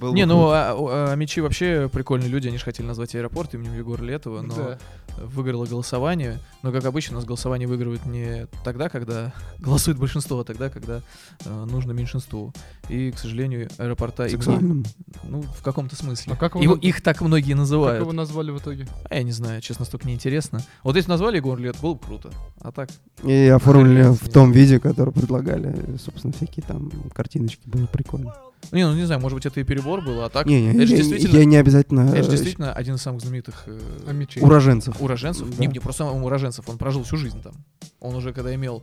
Было 0.00 0.14
Не, 0.14 0.22
бы 0.26 0.28
ну, 0.32 0.48
а, 0.50 0.74
а, 1.12 1.14
мечи 1.16 1.40
вообще 1.40 1.88
прикольные 1.92 2.28
люди, 2.28 2.48
они 2.48 2.58
же 2.58 2.64
хотели 2.64 2.86
назвать 2.86 3.14
аэропорт 3.14 3.54
именем 3.54 3.76
Егора 3.76 4.02
Летова, 4.02 4.42
но 4.42 4.54
Да. 4.54 4.78
выиграло 5.16 5.66
голосование. 5.66 6.38
Но, 6.62 6.70
как 6.72 6.84
обычно, 6.84 7.14
у 7.14 7.18
нас 7.18 7.24
голосование 7.24 7.66
выигрывает 7.68 8.04
не 8.06 8.46
тогда, 8.64 8.88
когда 8.88 9.32
голосует 9.58 9.98
большинство, 9.98 10.38
а 10.40 10.44
тогда, 10.44 10.70
когда 10.70 11.02
э, 11.44 11.64
нужно 11.70 11.92
меньшинству. 11.92 12.52
И, 12.88 13.10
к 13.10 13.18
сожалению, 13.18 13.68
аэропорта... 13.78 14.24
имени- 14.26 14.36
Сексуальным. 14.36 14.84
Ну, 15.24 15.42
в 15.42 15.62
каком-то 15.62 15.96
смысле. 15.96 16.32
А 16.32 16.36
как 16.36 16.54
его 16.56 16.76
наз- 16.76 16.80
их 16.80 17.02
так 17.02 17.20
многие 17.20 17.50
Как 17.52 17.58
называют. 17.58 18.00
его 18.00 18.12
назвали 18.12 18.50
в 18.50 18.58
итоге? 18.58 18.86
А 19.10 19.14
я 19.16 19.22
не 19.22 19.32
знаю, 19.32 19.60
честно, 19.60 19.84
столько 19.84 20.06
неинтересно. 20.06 20.60
Вот 20.84 20.96
если 20.96 21.10
назвали 21.10 21.36
Егор 21.36 21.58
Лет, 21.58 21.76
было 21.82 21.94
бы 21.94 22.00
круто. 22.00 22.30
А 22.60 22.70
так, 22.72 22.88
И 23.24 23.46
оформили 23.48 24.04
в 24.14 24.28
том 24.30 24.52
виде, 24.52 24.78
который 24.78 25.12
предлагали. 25.12 25.96
Собственно, 25.98 26.32
всякие 26.32 26.64
там 26.64 26.90
картиночки 27.14 27.62
было 27.68 27.86
прикольно. 27.86 28.34
Не, 28.72 28.84
ну 28.86 28.94
не 28.94 29.04
знаю, 29.04 29.20
может 29.20 29.34
быть, 29.36 29.46
это 29.46 29.60
и 29.60 29.64
перебор 29.64 30.02
был, 30.02 30.22
а 30.22 30.28
так, 30.28 30.46
Не, 30.46 30.60
не, 30.60 30.68
это 30.70 30.86
же 30.86 30.92
я, 30.92 30.98
действительно, 30.98 31.38
я 31.38 31.44
не 31.46 31.56
обязательно 31.56 32.00
это 32.08 32.22
же 32.24 32.28
э, 32.28 32.30
действительно 32.32 32.72
один 32.72 32.96
из 32.96 33.02
самых 33.02 33.22
знаменитых 33.22 33.64
э, 33.66 33.80
омичей? 34.06 34.42
уроженцев. 34.42 35.00
уроженцев. 35.00 35.48
Да. 35.48 35.56
Не, 35.58 35.66
не 35.72 35.78
просто 35.80 36.04
уроженцев, 36.04 36.68
он 36.68 36.76
прожил 36.76 37.02
всю 37.04 37.16
жизнь 37.16 37.40
там. 37.42 37.54
Он 38.00 38.14
уже, 38.14 38.32
когда 38.32 38.54
имел 38.54 38.82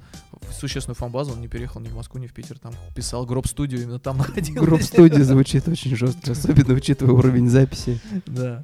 существенную 0.60 0.96
фан-базу, 0.96 1.34
он 1.34 1.42
не 1.42 1.48
переехал 1.48 1.82
ни 1.82 1.88
в 1.88 1.96
Москву, 1.96 2.20
ни 2.20 2.28
в 2.28 2.34
Питер, 2.34 2.58
там 2.58 2.74
писал 2.96 3.26
ГрОб-студию, 3.26 3.84
именно 3.84 4.00
там 4.00 4.18
находился. 4.20 4.54
ГрОб-студия 4.60 5.22
звучит 5.22 5.68
очень 5.68 5.96
жестко, 5.96 6.32
особенно 6.32 6.74
учитывая 6.74 7.14
уровень 7.14 7.48
записи. 7.50 8.00
Да. 8.26 8.64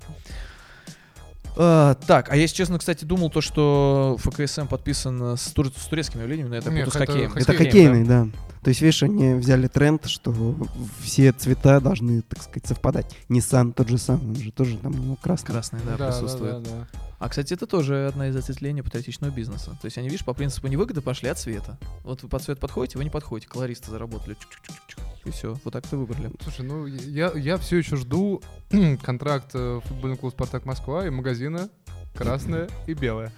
А, 1.57 1.95
так, 2.07 2.31
а 2.31 2.35
я, 2.35 2.43
если 2.43 2.55
честно, 2.55 2.79
кстати, 2.79 3.05
думал 3.05 3.29
то, 3.29 3.41
что 3.41 4.17
ФКСМ 4.19 4.67
подписан 4.67 5.37
с, 5.37 5.51
тур- 5.51 5.71
с 5.75 5.85
турецкими 5.85 6.21
явлениями, 6.21 6.49
но 6.49 6.55
это 6.55 6.71
Нет, 6.71 6.87
это 6.87 6.97
хоккеем. 6.97 7.33
Это 7.35 7.53
хоккейный, 7.53 8.03
да. 8.05 8.27
То 8.63 8.69
есть, 8.69 8.81
видишь, 8.81 9.01
они 9.01 9.33
взяли 9.33 9.67
тренд, 9.67 10.05
что 10.05 10.55
все 11.01 11.31
цвета 11.31 11.79
должны, 11.79 12.21
так 12.21 12.43
сказать, 12.43 12.67
совпадать. 12.67 13.17
Nissan 13.27 13.73
тот 13.73 13.89
же 13.89 13.97
самый, 13.97 14.27
он 14.29 14.35
же 14.35 14.51
тоже 14.51 14.77
там 14.77 14.93
у 14.93 14.97
него 15.03 15.15
красный. 15.15 15.53
Красный, 15.53 15.79
да, 15.83 15.97
Да, 15.97 15.97
да, 15.97 16.11
присутствует. 16.11 16.63
да, 16.63 16.69
да. 16.69 16.87
А, 17.17 17.29
кстати, 17.29 17.53
это 17.53 17.65
тоже 17.65 18.07
одна 18.07 18.27
из 18.29 18.35
ответвлений 18.35 18.83
патриотичного 18.83 19.31
бизнеса. 19.31 19.77
То 19.81 19.85
есть 19.85 19.97
они, 19.97 20.09
видишь, 20.09 20.25
по 20.25 20.33
принципу 20.33 20.67
невыгоды 20.67 21.01
пошли 21.01 21.29
от 21.29 21.39
цвета. 21.39 21.77
Вот 22.03 22.21
вы 22.23 22.29
под 22.29 22.43
цвет 22.43 22.59
подходите, 22.59 22.97
вы 22.97 23.03
не 23.03 23.09
подходите, 23.09 23.47
колористы 23.47 23.89
заработали. 23.91 24.35
Чук-чук-чук-чук. 24.35 25.01
И 25.25 25.31
все, 25.31 25.55
вот 25.63 25.73
так-то 25.73 25.97
выбрали. 25.97 26.31
Слушай, 26.43 26.65
ну 26.65 26.85
я, 26.87 27.31
я 27.35 27.57
все 27.57 27.77
еще 27.77 27.95
жду 27.95 28.41
контракт 29.03 29.51
э, 29.53 29.79
футбольного 29.85 30.17
клуба 30.19 30.33
Спартак 30.33 30.65
Москва 30.65 31.05
и 31.05 31.09
магазина 31.11 31.69
красное 32.13 32.69
и 32.87 32.93
белое. 32.93 33.31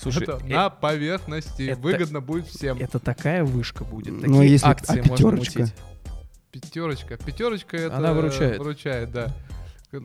Слушай, 0.00 0.22
это 0.22 0.40
э- 0.42 0.48
на 0.54 0.70
поверхности 0.70 1.62
это- 1.70 1.80
выгодно 1.80 2.20
будет 2.20 2.46
всем. 2.46 2.78
это 2.78 2.98
такая 2.98 3.44
вышка 3.44 3.84
будет. 3.84 4.12
Ну, 4.14 4.20
Такие 4.22 4.50
если- 4.52 4.66
акции 4.66 5.00
а 5.00 5.08
можно 5.08 5.14
пятерочка? 5.16 5.58
мутить. 5.60 5.74
Пятерочка. 6.50 7.16
Пятерочка 7.18 7.76
это 7.76 7.96
Она 7.96 8.12
выручает. 8.12 8.58
Выручает, 8.58 9.12
да. 9.12 9.32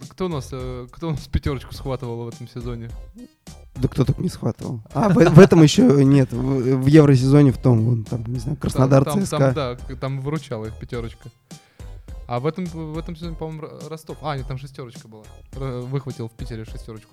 Кто 0.09 0.25
у 0.25 0.29
нас, 0.29 0.49
э, 0.51 0.87
кто 0.91 1.09
у 1.09 1.11
нас 1.11 1.27
пятерочку 1.27 1.73
схватывал 1.73 2.25
в 2.25 2.27
этом 2.27 2.47
сезоне? 2.47 2.89
Да 3.75 3.87
кто 3.87 4.03
так 4.03 4.17
не 4.19 4.29
схватывал? 4.29 4.81
А, 4.93 5.09
в, 5.09 5.13
в 5.15 5.39
этом 5.39 5.61
еще 5.61 6.03
нет. 6.03 6.31
В, 6.31 6.77
в 6.77 6.85
евросезоне 6.87 7.51
в 7.51 7.57
том, 7.57 7.83
вон, 7.85 8.03
там, 8.03 8.23
не 8.25 8.39
знаю, 8.39 8.57
Краснодар, 8.57 9.03
там, 9.05 9.15
там, 9.15 9.23
ЦСКА. 9.25 9.37
там, 9.37 9.53
да, 9.53 9.95
там 9.95 10.21
выручала 10.21 10.65
их 10.65 10.77
пятерочка. 10.79 11.29
А 12.27 12.39
в 12.39 12.47
этом, 12.47 12.65
в 12.65 12.97
этом 12.97 13.15
сезоне, 13.15 13.35
по-моему, 13.35 13.61
Ро- 13.63 13.87
Ростов. 13.89 14.17
А, 14.23 14.35
нет, 14.35 14.47
там 14.47 14.57
шестерочка 14.57 15.07
была. 15.07 15.23
Выхватил 15.53 16.27
в 16.29 16.31
Питере 16.31 16.65
шестерочку. 16.65 17.11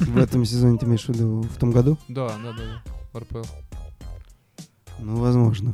В 0.00 0.18
этом 0.18 0.44
сезоне 0.44 0.78
ты 0.78 0.86
имеешь 0.86 1.04
в 1.04 1.08
виду 1.08 1.42
в 1.42 1.56
том 1.58 1.70
году? 1.72 1.98
Да, 2.08 2.28
да, 2.42 2.52
да, 2.52 3.18
РПЛ. 3.18 3.44
Ну, 4.98 5.16
возможно. 5.16 5.72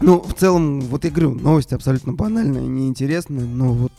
Ну, 0.00 0.20
в 0.20 0.34
целом, 0.34 0.80
вот 0.80 1.04
я 1.04 1.10
говорю, 1.10 1.34
новость 1.34 1.72
абсолютно 1.72 2.12
банальная, 2.12 2.62
неинтересная, 2.62 3.44
но 3.44 3.72
вот 3.72 3.92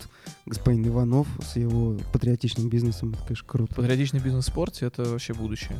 господин 0.45 0.85
Иванов 0.87 1.27
с 1.41 1.55
его 1.55 1.97
патриотичным 2.11 2.69
бизнесом, 2.69 3.13
это, 3.13 3.23
конечно, 3.23 3.47
круто. 3.47 3.75
Патриотичный 3.75 4.19
бизнес 4.19 4.45
в 4.45 4.47
спорте— 4.49 4.85
это 4.87 5.03
вообще 5.03 5.33
будущее. 5.33 5.77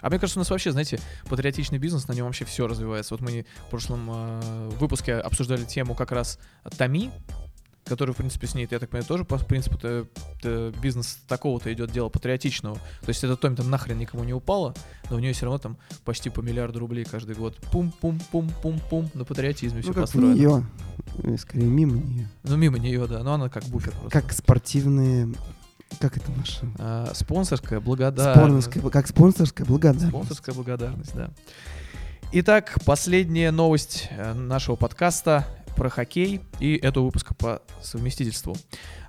А 0.00 0.08
мне 0.08 0.18
кажется, 0.18 0.38
у 0.38 0.42
нас 0.42 0.50
вообще, 0.50 0.70
знаете, 0.70 1.00
патриотичный 1.28 1.78
бизнес, 1.78 2.08
на 2.08 2.12
нем 2.12 2.26
вообще 2.26 2.44
все 2.44 2.66
развивается. 2.66 3.14
Вот 3.14 3.20
мы 3.20 3.44
в 3.66 3.70
прошлом 3.70 4.08
э, 4.08 4.70
выпуске 4.78 5.14
обсуждали 5.14 5.64
тему 5.64 5.94
как 5.94 6.12
раз 6.12 6.38
ТАМИ, 6.76 7.10
который, 7.86 8.12
в 8.12 8.16
принципе, 8.16 8.46
с 8.46 8.54
ней, 8.54 8.66
я 8.70 8.78
так 8.78 8.90
понимаю, 8.90 9.06
тоже 9.06 9.24
по 9.24 9.38
принципу 9.38 9.76
-то, 9.76 10.06
-то 10.42 10.80
бизнес 10.80 11.18
такого-то 11.28 11.72
идет 11.72 11.92
дело 11.92 12.08
патриотичного. 12.08 12.76
То 12.76 13.08
есть 13.08 13.22
это 13.22 13.36
Томи 13.36 13.56
там 13.56 13.70
нахрен 13.70 13.98
никому 13.98 14.24
не 14.24 14.34
упало, 14.34 14.74
но 15.08 15.16
у 15.16 15.18
нее 15.18 15.32
все 15.32 15.46
равно 15.46 15.58
там 15.58 15.76
почти 16.04 16.28
по 16.30 16.40
миллиарду 16.40 16.80
рублей 16.80 17.04
каждый 17.04 17.36
год. 17.36 17.56
Пум-пум-пум-пум-пум 17.70 19.10
на 19.14 19.24
патриотизме 19.24 19.80
все 19.80 19.88
Ну, 19.88 19.94
как 19.94 20.02
построено. 20.04 20.34
нее, 20.34 20.66
э, 21.22 21.36
скорее 21.38 21.66
мимо 21.66 21.96
нее. 21.96 22.28
Ну, 22.42 22.56
мимо 22.56 22.78
нее, 22.78 23.06
да. 23.06 23.22
Но 23.22 23.34
она 23.34 23.48
как 23.48 23.64
буфер 23.64 23.92
просто. 23.92 24.10
Как 24.10 24.32
спортивные, 24.32 25.32
как 26.00 26.16
это 26.16 26.30
наше? 26.32 26.68
А, 26.78 27.12
спонсорская 27.14 27.80
благодарность. 27.80 28.38
Спонсорская, 28.38 28.90
как 28.90 29.06
спонсорская 29.06 29.66
благодарность. 29.66 30.08
Спонсорская 30.08 30.54
благодарность, 30.54 31.14
да. 31.14 31.30
Итак, 32.32 32.78
последняя 32.84 33.52
новость 33.52 34.08
э, 34.10 34.34
нашего 34.34 34.74
подкаста 34.74 35.46
про 35.76 35.90
хоккей 35.90 36.40
и 36.58 36.76
этого 36.76 37.04
выпуска 37.04 37.34
по 37.34 37.62
совместительству. 37.82 38.56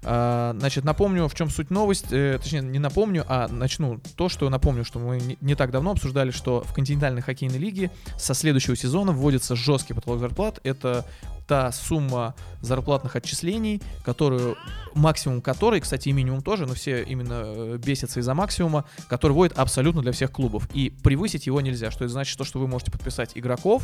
А, 0.09 0.55
Значит, 0.57 0.85
напомню, 0.85 1.27
в 1.27 1.35
чем 1.35 1.49
суть 1.49 1.69
новость, 1.69 2.07
э, 2.11 2.39
точнее, 2.41 2.61
не 2.61 2.79
напомню, 2.79 3.25
а 3.27 3.49
начну 3.49 3.99
то, 4.15 4.29
что 4.29 4.49
напомню, 4.49 4.85
что 4.85 4.99
мы 4.99 5.19
не, 5.41 5.55
так 5.55 5.71
давно 5.71 5.91
обсуждали, 5.91 6.31
что 6.31 6.61
в 6.61 6.73
континентальной 6.73 7.21
хоккейной 7.21 7.57
лиге 7.57 7.91
со 8.17 8.33
следующего 8.33 8.77
сезона 8.77 9.11
вводится 9.11 9.57
жесткий 9.57 9.93
потолок 9.93 10.19
зарплат. 10.19 10.61
Это 10.63 11.05
та 11.45 11.71
сумма 11.73 12.35
зарплатных 12.61 13.15
отчислений, 13.17 13.81
которую, 14.05 14.55
максимум 14.93 15.41
которой, 15.41 15.81
кстати, 15.81 16.09
и 16.09 16.13
минимум 16.13 16.41
тоже, 16.41 16.65
но 16.65 16.73
все 16.73 17.03
именно 17.03 17.43
э, 17.45 17.77
бесятся 17.77 18.21
из-за 18.21 18.33
максимума, 18.33 18.85
который 19.09 19.33
вводит 19.33 19.57
абсолютно 19.57 20.01
для 20.01 20.13
всех 20.13 20.31
клубов. 20.31 20.69
И 20.73 20.89
превысить 20.89 21.47
его 21.47 21.59
нельзя, 21.59 21.91
что 21.91 22.05
это 22.05 22.13
значит, 22.13 22.37
то, 22.37 22.45
что 22.45 22.59
вы 22.59 22.67
можете 22.67 22.91
подписать 22.91 23.31
игроков 23.35 23.83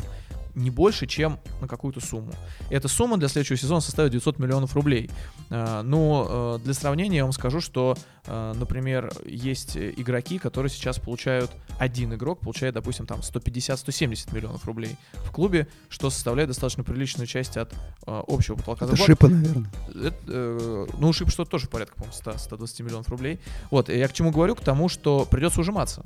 не 0.55 0.69
больше, 0.69 1.07
чем 1.07 1.39
на 1.61 1.67
какую-то 1.67 1.99
сумму. 1.99 2.31
Эта 2.69 2.87
сумма 2.87 3.17
для 3.17 3.27
следующего 3.27 3.57
сезона 3.57 3.81
составит 3.81 4.11
900 4.11 4.39
миллионов 4.39 4.75
рублей. 4.75 5.09
А, 5.49 5.81
Ну, 6.13 6.59
для 6.59 6.73
сравнения 6.73 7.17
я 7.17 7.23
вам 7.23 7.31
скажу, 7.31 7.59
что, 7.59 7.97
э, 8.25 8.53
например, 8.55 9.11
есть 9.25 9.75
э, 9.75 9.93
игроки, 9.97 10.37
которые 10.37 10.69
сейчас 10.69 10.99
получают, 10.99 11.51
один 11.79 12.13
игрок 12.13 12.39
получает, 12.41 12.75
допустим, 12.75 13.07
там 13.07 13.21
150-170 13.21 14.33
миллионов 14.33 14.65
рублей 14.65 14.95
в 15.13 15.31
клубе, 15.31 15.67
что 15.89 16.09
составляет 16.09 16.49
достаточно 16.49 16.83
приличную 16.83 17.25
часть 17.25 17.57
от 17.57 17.73
общего 18.05 18.55
потолка 18.55 18.85
Это 18.85 18.95
шипа, 18.95 19.27
наверное. 19.27 19.71
Это, 19.89 20.87
ну, 20.97 21.13
шип 21.13 21.29
что-то 21.31 21.51
тоже 21.51 21.67
порядка, 21.67 21.95
по-моему, 21.95 22.15
100-120 22.23 22.83
миллионов 22.83 23.09
рублей. 23.09 23.39
Вот, 23.71 23.89
я 23.89 24.07
к 24.07 24.13
чему 24.13 24.31
говорю? 24.31 24.55
К 24.55 24.61
тому, 24.61 24.89
что 24.89 25.25
придется 25.25 25.61
ужиматься. 25.61 26.03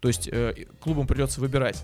То 0.00 0.08
есть 0.08 0.28
клубам 0.80 1.06
придется 1.06 1.40
выбирать. 1.40 1.82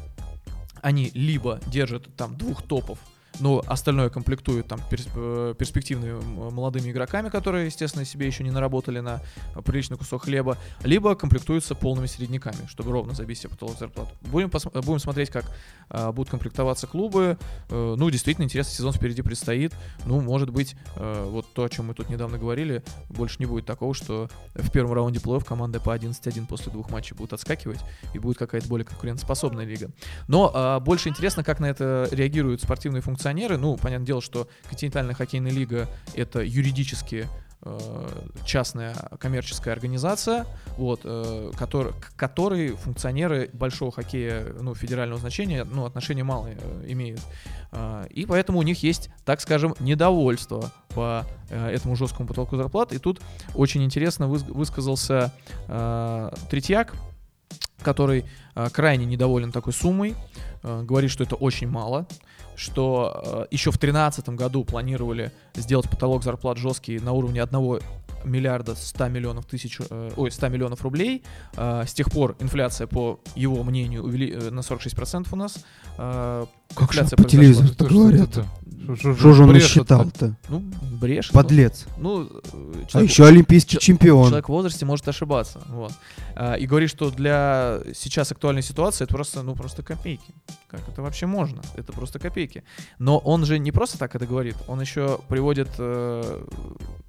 Они 0.82 1.10
либо 1.14 1.60
держат 1.66 2.14
там 2.16 2.36
двух 2.36 2.62
топов, 2.62 2.98
но 3.40 3.62
остальное 3.66 4.10
комплектуют 4.10 4.68
там 4.68 4.80
э, 4.90 5.54
перспективными 5.58 6.20
молодыми 6.50 6.90
игроками, 6.90 7.28
которые, 7.28 7.66
естественно, 7.66 8.04
себе 8.04 8.26
еще 8.26 8.44
не 8.44 8.50
наработали 8.50 9.00
на 9.00 9.20
э, 9.54 9.62
приличный 9.62 9.96
кусок 9.96 10.24
хлеба, 10.24 10.58
либо 10.82 11.14
комплектуются 11.14 11.74
полными 11.74 12.06
середняками, 12.06 12.66
чтобы 12.68 12.92
ровно 12.92 13.14
забить 13.14 13.38
себе 13.38 13.50
потолок 13.50 13.78
зарплат. 13.78 14.08
Будем, 14.22 14.50
э, 14.50 14.80
будем 14.82 14.98
смотреть, 14.98 15.30
как 15.30 15.44
э, 15.90 16.12
будут 16.12 16.30
комплектоваться 16.30 16.86
клубы. 16.86 17.38
Э, 17.68 17.94
ну, 17.96 18.10
действительно, 18.10 18.44
интересный 18.44 18.74
сезон 18.74 18.92
впереди 18.92 19.22
предстоит. 19.22 19.72
Ну, 20.04 20.20
может 20.20 20.50
быть, 20.50 20.76
э, 20.96 21.24
вот 21.28 21.52
то, 21.52 21.64
о 21.64 21.68
чем 21.68 21.86
мы 21.86 21.94
тут 21.94 22.08
недавно 22.10 22.38
говорили, 22.38 22.82
больше 23.08 23.36
не 23.38 23.46
будет 23.46 23.66
такого, 23.66 23.94
что 23.94 24.28
в 24.54 24.70
первом 24.70 24.92
раунде 24.92 25.18
плей-офф 25.18 25.44
команды 25.44 25.80
по 25.80 25.94
11-1 25.94 26.46
после 26.46 26.72
двух 26.72 26.90
матчей 26.90 27.16
будут 27.16 27.32
отскакивать, 27.32 27.80
и 28.14 28.18
будет 28.18 28.38
какая-то 28.38 28.68
более 28.68 28.84
конкурентоспособная 28.84 29.64
лига. 29.64 29.90
Но 30.28 30.50
а, 30.54 30.80
больше 30.80 31.08
интересно, 31.08 31.44
как 31.44 31.60
на 31.60 31.66
это 31.66 32.08
реагируют 32.10 32.62
спортивные 32.62 33.02
функционеры. 33.22 33.56
Ну, 33.56 33.76
понятное 33.76 34.06
дело, 34.06 34.20
что 34.20 34.48
континентальная 34.68 35.14
хоккейная 35.14 35.52
лига— 35.52 35.88
это 36.14 36.40
юридически 36.40 37.28
э, 37.64 38.08
частная 38.44 38.94
коммерческая 39.20 39.72
организация, 39.74 40.44
вот, 40.76 41.02
э, 41.04 41.52
котор- 41.56 41.94
к 42.00 42.16
которой 42.16 42.70
функционеры 42.70 43.48
большого 43.52 43.92
хоккея, 43.92 44.44
ну, 44.60 44.74
федерального 44.74 45.20
значения, 45.20 45.62
ну, 45.64 45.84
отношения 45.84 46.24
малые 46.24 46.56
э, 46.60 46.84
имеют. 46.88 47.20
А, 47.70 48.04
И 48.10 48.26
поэтому 48.26 48.58
у 48.58 48.62
них 48.62 48.82
есть, 48.82 49.10
так 49.24 49.40
скажем, 49.40 49.76
недовольство 49.78 50.72
по 50.88 51.24
э, 51.50 51.68
этому 51.70 51.94
жесткому 51.94 52.26
потолку 52.26 52.56
зарплат. 52.56 52.92
И 52.92 52.98
тут 52.98 53.20
очень 53.54 53.84
интересно 53.84 54.24
выс- 54.24 54.52
высказался 54.52 55.32
э, 55.68 56.30
Третьяк, 56.50 56.94
который 57.82 58.24
э, 58.56 58.68
крайне 58.72 59.04
недоволен 59.06 59.52
такой 59.52 59.72
суммой, 59.72 60.16
э, 60.64 60.82
говорит, 60.82 61.12
что 61.12 61.22
это 61.22 61.36
очень 61.36 61.68
мало, 61.68 62.06
что 62.56 63.22
э, 63.24 63.46
еще 63.50 63.70
в 63.70 63.78
2013 63.78 64.28
году 64.30 64.64
планировали 64.64 65.32
сделать 65.54 65.88
потолок 65.88 66.22
зарплат 66.22 66.58
жесткий 66.58 66.98
на 66.98 67.12
уровне 67.12 67.42
1 67.42 67.80
миллиарда 68.24 68.74
100 68.74 69.08
миллионов 69.08 69.46
тысяч, 69.46 69.78
э, 69.80 70.10
ой, 70.16 70.30
100 70.30 70.48
миллионов 70.48 70.82
рублей. 70.82 71.22
Э, 71.56 71.84
с 71.86 71.92
тех 71.92 72.10
пор 72.10 72.36
инфляция, 72.40 72.86
по 72.86 73.20
его 73.34 73.62
мнению, 73.64 74.04
увели, 74.04 74.32
э, 74.32 74.50
на 74.50 74.60
46% 74.60 75.28
у 75.32 75.36
нас. 75.36 75.64
э, 75.98 76.46
Как 76.74 76.92
же 76.92 77.00
инфляция 77.00 77.16
по 77.16 77.24
телевизору 77.24 77.68
говорят? 77.88 78.46
Что- 78.98 79.32
же 79.32 79.42
он 79.42 79.52
насчитал-то? 79.52 80.36
Ну, 80.48 80.62
брешет. 81.00 81.32
ну, 81.32 81.40
Подлец. 81.42 81.86
Ну, 81.98 82.28
А 82.52 82.86
человек- 82.86 83.10
еще 83.10 83.26
олимпийский 83.26 83.72
чё- 83.76 83.80
чемпион. 83.80 84.26
Человек 84.28 84.46
в 84.48 84.52
возрасте 84.52 84.84
может 84.86 85.06
ошибаться. 85.08 85.60
Вот. 85.68 85.92
А, 86.34 86.54
и 86.54 86.66
говорит, 86.66 86.90
что 86.90 87.10
для 87.10 87.80
сейчас 87.94 88.32
актуальной 88.32 88.62
ситуации 88.62 89.04
это 89.04 89.14
просто, 89.14 89.42
ну, 89.42 89.54
просто 89.54 89.82
копейки. 89.82 90.34
Как 90.68 90.80
это 90.88 91.02
вообще 91.02 91.26
можно? 91.26 91.62
Это 91.76 91.92
просто 91.92 92.18
копейки. 92.18 92.64
Но 92.98 93.18
он 93.18 93.44
же 93.44 93.58
не 93.58 93.72
просто 93.72 93.98
так 93.98 94.14
это 94.14 94.26
говорит, 94.26 94.56
он 94.68 94.80
еще 94.80 95.20
приводит, 95.28 95.68
э, 95.78 96.44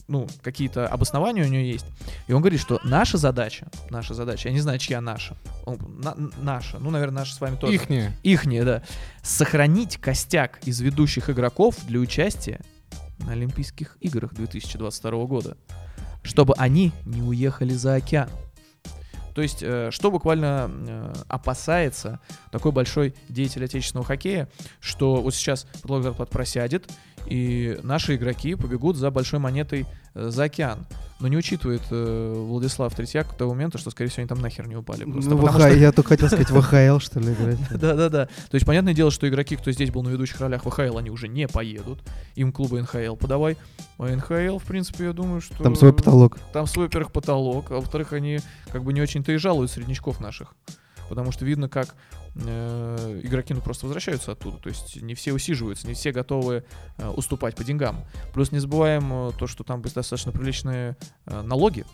ну, 0.07 0.27
какие-то 0.41 0.87
обоснования 0.87 1.43
у 1.43 1.47
него 1.47 1.63
есть. 1.63 1.85
И 2.27 2.33
он 2.33 2.41
говорит, 2.41 2.59
что 2.59 2.79
наша 2.83 3.17
задача, 3.17 3.67
наша 3.89 4.13
задача, 4.13 4.49
я 4.49 4.53
не 4.53 4.59
знаю, 4.59 4.77
чья 4.79 4.99
наша, 5.01 5.35
Он- 5.65 5.79
на- 6.01 6.15
наша, 6.41 6.77
ну, 6.79 6.89
наверное, 6.89 7.19
наша 7.19 7.33
с 7.35 7.41
вами 7.41 7.55
тоже. 7.55 7.73
Ихние. 7.75 8.11
Ихние, 8.23 8.63
да. 8.63 8.83
Сохранить 9.21 9.97
костяк 9.97 10.59
из 10.65 10.79
ведущих 10.81 11.29
игроков 11.29 11.75
для 11.87 11.99
участия 11.99 12.59
на 13.19 13.31
Олимпийских 13.31 13.97
играх 14.01 14.33
2022 14.33 15.25
года. 15.25 15.57
Чтобы 16.21 16.53
они 16.57 16.91
не 17.05 17.21
уехали 17.21 17.73
за 17.73 17.95
океан. 17.95 18.29
То 19.35 19.41
есть, 19.41 19.59
э, 19.63 19.89
что 19.91 20.11
буквально 20.11 20.69
э, 20.69 21.13
опасается 21.27 22.19
такой 22.51 22.71
большой 22.71 23.15
деятель 23.29 23.65
отечественного 23.65 24.05
хоккея, 24.05 24.47
что 24.79 25.15
вот 25.21 25.33
сейчас 25.33 25.63
потолок 25.81 26.03
зарплат 26.03 26.29
просядет, 26.29 26.87
и 27.25 27.79
наши 27.83 28.15
игроки 28.15 28.55
побегут 28.55 28.97
за 28.97 29.11
большой 29.11 29.39
монетой 29.39 29.85
э, 30.13 30.29
за 30.29 30.43
океан. 30.43 30.79
Но 31.19 31.29
не 31.29 31.37
учитывает 31.37 31.81
э, 31.89 32.33
Владислав 32.35 32.93
Третьяк 32.93 33.33
того 33.37 33.53
момента, 33.53 33.77
что, 33.77 33.91
скорее 33.91 34.09
всего, 34.09 34.21
они 34.23 34.27
там 34.27 34.39
нахер 34.39 34.67
не 34.67 34.75
упали. 34.75 35.05
просто 35.05 35.29
Ну, 35.29 35.37
в 35.37 35.41
потому 35.41 35.57
АХ- 35.57 35.69
что- 35.69 35.77
Я 35.79 35.91
только 35.93 36.09
хотел 36.09 36.27
сказать, 36.27 36.49
в 36.49 36.57
АХЛ, 36.57 36.99
что 36.99 37.19
ли, 37.21 37.31
играть. 37.33 37.57
да-да-да. 37.71 38.25
То 38.25 38.55
есть, 38.55 38.65
понятное 38.65 38.93
дело, 38.93 39.09
что 39.09 39.27
игроки, 39.29 39.55
кто 39.55 39.71
здесь 39.71 39.89
был 39.89 40.03
на 40.03 40.09
ведущих 40.09 40.41
ролях 40.41 40.65
в 40.65 40.69
ХЛ, 40.69 40.97
они 40.97 41.09
уже 41.11 41.29
не 41.29 41.47
поедут. 41.47 41.99
Им 42.35 42.51
клубы 42.51 42.81
НХЛ 42.81 43.15
подавай. 43.15 43.55
А 43.99 44.07
НХЛ, 44.13 44.57
в 44.57 44.63
принципе, 44.63 45.05
я 45.05 45.13
думаю, 45.13 45.39
что... 45.39 45.63
Там 45.63 45.75
свой 45.77 45.93
потолок. 45.93 46.37
Там 46.51 46.67
свой, 46.67 46.87
во-первых, 46.87 47.11
потолок, 47.13 47.71
а 47.71 47.75
во-вторых, 47.75 48.11
они 48.11 48.39
как 48.71 48.83
бы 48.83 48.91
не 48.91 48.99
очень-то 49.01 49.31
и 49.31 49.37
жалуют 49.37 49.71
среднячков 49.71 50.19
наших. 50.19 50.55
Потому 51.09 51.31
что 51.31 51.45
видно, 51.45 51.69
как 51.69 51.95
э, 52.35 53.21
игроки 53.23 53.53
ну, 53.53 53.61
просто 53.61 53.85
возвращаются 53.85 54.31
оттуда. 54.31 54.57
То 54.57 54.69
есть 54.69 55.01
не 55.01 55.15
все 55.15 55.33
усиживаются, 55.33 55.87
не 55.87 55.93
все 55.93 56.11
готовы 56.11 56.63
э, 56.97 57.09
уступать 57.09 57.55
по 57.55 57.63
деньгам. 57.63 58.05
Плюс 58.33 58.51
не 58.51 58.59
забываем 58.59 59.29
э, 59.29 59.31
то, 59.37 59.47
что 59.47 59.63
там 59.63 59.81
достаточно 59.81 60.31
приличные 60.31 60.97
э, 61.25 61.41
налоги. 61.41 61.85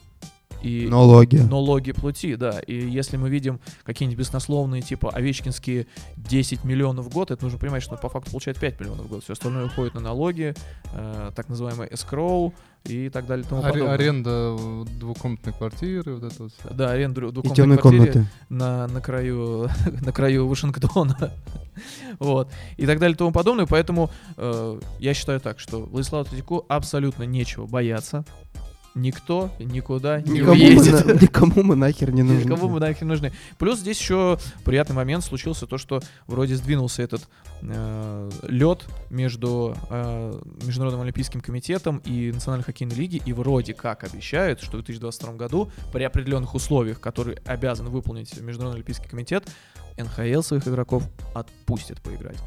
И 0.62 0.88
Налоги. 0.88 1.38
налоги 1.38 1.92
плати, 1.94 2.36
да. 2.36 2.60
И 2.60 2.76
если 2.76 3.18
мы 3.18 3.30
видим 3.30 3.60
какие-нибудь 3.84 4.20
беснословные, 4.20 4.82
типа 4.82 5.10
овечкинские 5.10 5.88
10 6.18 6.64
миллионов 6.66 7.06
в 7.06 7.10
год, 7.14 7.32
это 7.32 7.44
нужно 7.44 7.58
понимать, 7.60 7.82
что 7.82 7.94
он 7.96 8.02
по 8.02 8.10
факту 8.10 8.32
получает 8.32 8.60
5 8.60 8.80
миллионов 8.80 9.06
в 9.06 9.10
год. 9.10 9.24
Все 9.24 9.34
остальное 9.34 9.66
уходит 9.68 9.94
на 9.94 10.02
налоги, 10.02 10.54
э, 10.94 11.32
так 11.36 11.48
называемый 11.50 11.88
escrow 11.88 12.54
и 12.86 13.10
так 13.10 13.26
далее 13.26 13.46
и 13.46 13.50
тому 13.50 13.62
Аре- 13.62 13.72
подобное. 13.74 13.94
Аренда 13.94 14.56
двухкомнатной 15.00 15.54
квартиры, 15.54 16.16
вот 16.16 16.24
это 16.32 16.44
вот. 16.44 16.54
Да, 16.72 16.92
аренду 16.92 17.30
И 17.30 17.32
двухкомнатной 17.32 17.78
комнаты. 17.78 18.26
на, 18.50 18.88
на 18.88 19.02
краю 19.02 19.70
на 20.02 20.12
краю 20.12 20.48
Вашингтона. 20.48 21.34
вот. 22.20 22.50
И 22.78 22.86
так 22.86 23.00
далее 23.00 23.16
и 23.16 23.18
тому 23.18 23.32
подобное. 23.32 23.66
Поэтому 23.66 24.10
э, 24.38 24.80
я 25.00 25.14
считаю 25.14 25.40
так, 25.40 25.60
что 25.60 25.82
Владиславу 25.86 26.26
Третьяку 26.26 26.66
абсолютно 26.68 27.24
нечего 27.24 27.66
бояться. 27.66 28.26
Никто 29.02 29.52
никуда 29.60 30.22
не 30.22 30.40
Никому 30.40 30.54
мы, 30.56 30.60
уедет. 30.60 31.06
на- 31.06 31.12
никому 31.22 31.64
мы 31.64 31.76
нахер 31.76 32.12
не 32.12 32.24
нужны. 32.24 32.50
Кому 32.50 32.70
мы 32.70 32.80
нахер 32.80 33.06
нужны? 33.06 33.32
Плюс 33.58 33.80
здесь 33.80 34.00
еще 34.00 34.38
приятный 34.64 34.96
момент 34.96 35.24
случился 35.24 35.68
то, 35.68 35.78
что 35.78 36.02
вроде 36.28 36.56
сдвинулся 36.56 37.02
этот 37.02 37.28
лед 37.62 38.86
между 39.10 39.76
э, 39.90 40.42
Международным 40.66 41.02
Олимпийским 41.02 41.42
комитетом 41.42 42.02
и 42.06 42.32
Национальной 42.32 42.64
хоккейной 42.64 42.96
лиги, 42.96 43.22
и 43.26 43.34
вроде 43.34 43.74
как 43.74 44.04
обещают, 44.04 44.62
что 44.62 44.78
в 44.78 44.82
2022 44.84 45.34
году 45.34 45.72
при 45.92 46.04
определенных 46.04 46.56
условиях, 46.56 47.00
которые 47.00 47.38
обязан 47.46 47.88
выполнить 47.90 48.40
Международный 48.40 48.78
Олимпийский 48.78 49.08
комитет, 49.08 49.48
НХЛ 49.98 50.42
своих 50.42 50.68
игроков 50.68 51.04
отпустит 51.34 52.02
поиграть. 52.02 52.38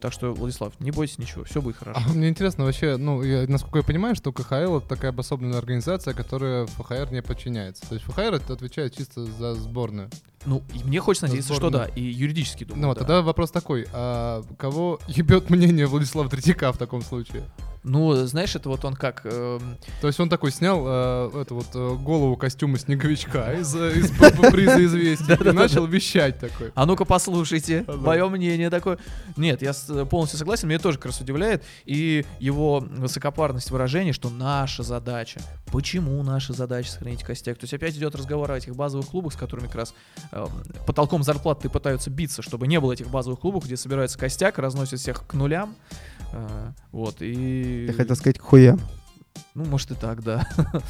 Так 0.00 0.12
что, 0.12 0.32
Владислав, 0.34 0.72
не 0.80 0.90
бойся 0.90 1.20
ничего, 1.20 1.44
все 1.44 1.60
будет 1.62 1.76
хорошо. 1.76 2.00
А 2.04 2.12
мне 2.12 2.28
интересно 2.28 2.64
вообще, 2.64 2.96
ну, 2.96 3.22
я, 3.22 3.46
насколько 3.48 3.78
я 3.78 3.84
понимаю, 3.84 4.14
что 4.14 4.32
КХЛ 4.32 4.78
это 4.78 4.88
такая 4.88 5.10
обособленная 5.10 5.58
организация, 5.58 6.14
которая 6.14 6.66
ФХР 6.66 7.08
не 7.12 7.22
подчиняется. 7.22 7.86
То 7.88 7.94
есть 7.94 8.04
ФХР 8.06 8.34
это 8.34 8.52
отвечает 8.52 8.96
чисто 8.96 9.24
за 9.24 9.54
сборную. 9.54 10.10
Ну, 10.44 10.62
и 10.72 10.84
мне 10.84 11.00
хочется 11.00 11.26
надеяться, 11.26 11.54
что 11.54 11.70
да, 11.70 11.86
и 11.86 12.02
юридически 12.02 12.64
думаю. 12.64 12.88
Ну, 12.88 12.94
да. 12.94 13.00
тогда 13.00 13.22
вопрос 13.22 13.50
такой, 13.50 13.86
а 13.92 14.42
кого 14.58 15.00
ебет 15.08 15.50
мнение 15.50 15.86
Владислава 15.86 16.28
Третьяка 16.28 16.72
в 16.72 16.78
таком 16.78 17.02
случае? 17.02 17.42
Ну, 17.88 18.14
знаешь, 18.26 18.54
это 18.56 18.68
вот 18.68 18.84
он 18.84 18.94
как... 18.94 19.20
эм, 19.24 19.76
То 20.00 20.08
есть 20.08 20.18
он 20.18 20.28
такой 20.28 20.50
снял 20.50 20.84
э, 20.84 21.42
эту 21.42 21.54
вот 21.54 21.66
э, 21.74 21.96
голову 22.02 22.36
костюма 22.36 22.78
снеговичка 22.78 23.52
из, 23.60 23.76
э, 23.76 23.92
из 23.96 24.10
приза 24.10 24.84
известий 24.84 25.34
и 25.48 25.52
начал 25.52 25.86
вещать 25.86 26.40
такой. 26.40 26.72
А 26.74 26.84
ну-ка 26.84 27.04
послушайте, 27.04 27.84
Да. 27.86 27.94
мое 27.94 28.28
мнение 28.28 28.70
такое. 28.70 28.98
Нет, 29.36 29.62
я 29.62 29.72
полностью 30.10 30.38
согласен, 30.38 30.68
меня 30.68 30.78
тоже 30.78 30.98
как 30.98 31.06
раз 31.06 31.20
удивляет. 31.20 31.64
И 31.84 32.24
его 32.38 32.80
высокопарность 32.80 33.70
выражений, 33.70 34.12
что 34.12 34.30
наша 34.30 34.82
задача. 34.82 35.40
Почему 35.66 36.22
наша 36.22 36.52
задача 36.52 36.90
сохранить 36.90 37.22
костяк? 37.22 37.58
То 37.58 37.64
есть 37.64 37.74
опять 37.74 37.96
идет 37.96 38.14
разговор 38.14 38.50
о 38.50 38.56
этих 38.56 38.76
базовых 38.76 39.06
клубах, 39.06 39.32
с 39.32 39.36
которыми 39.36 39.66
как 39.66 39.76
раз 39.76 39.94
э, 40.32 40.46
потолком 40.86 41.22
зарплаты 41.22 41.68
пытаются 41.68 42.10
биться, 42.10 42.42
чтобы 42.42 42.66
не 42.66 42.80
было 42.80 42.92
этих 42.92 43.08
базовых 43.08 43.40
клубов, 43.40 43.64
где 43.64 43.76
собирается 43.76 44.18
костяк, 44.18 44.58
разносят 44.58 45.00
всех 45.00 45.26
к 45.26 45.34
нулям. 45.34 45.74
Э, 46.32 46.72
вот, 46.92 47.16
и... 47.20 47.86
Я 47.86 47.92
хотел 47.92 48.16
сказать, 48.16 48.38
к 48.38 48.42
хуям. 48.42 48.80
Ну, 49.54 49.64
может 49.64 49.90
и 49.90 49.94
так, 49.94 50.22
да. 50.22 50.46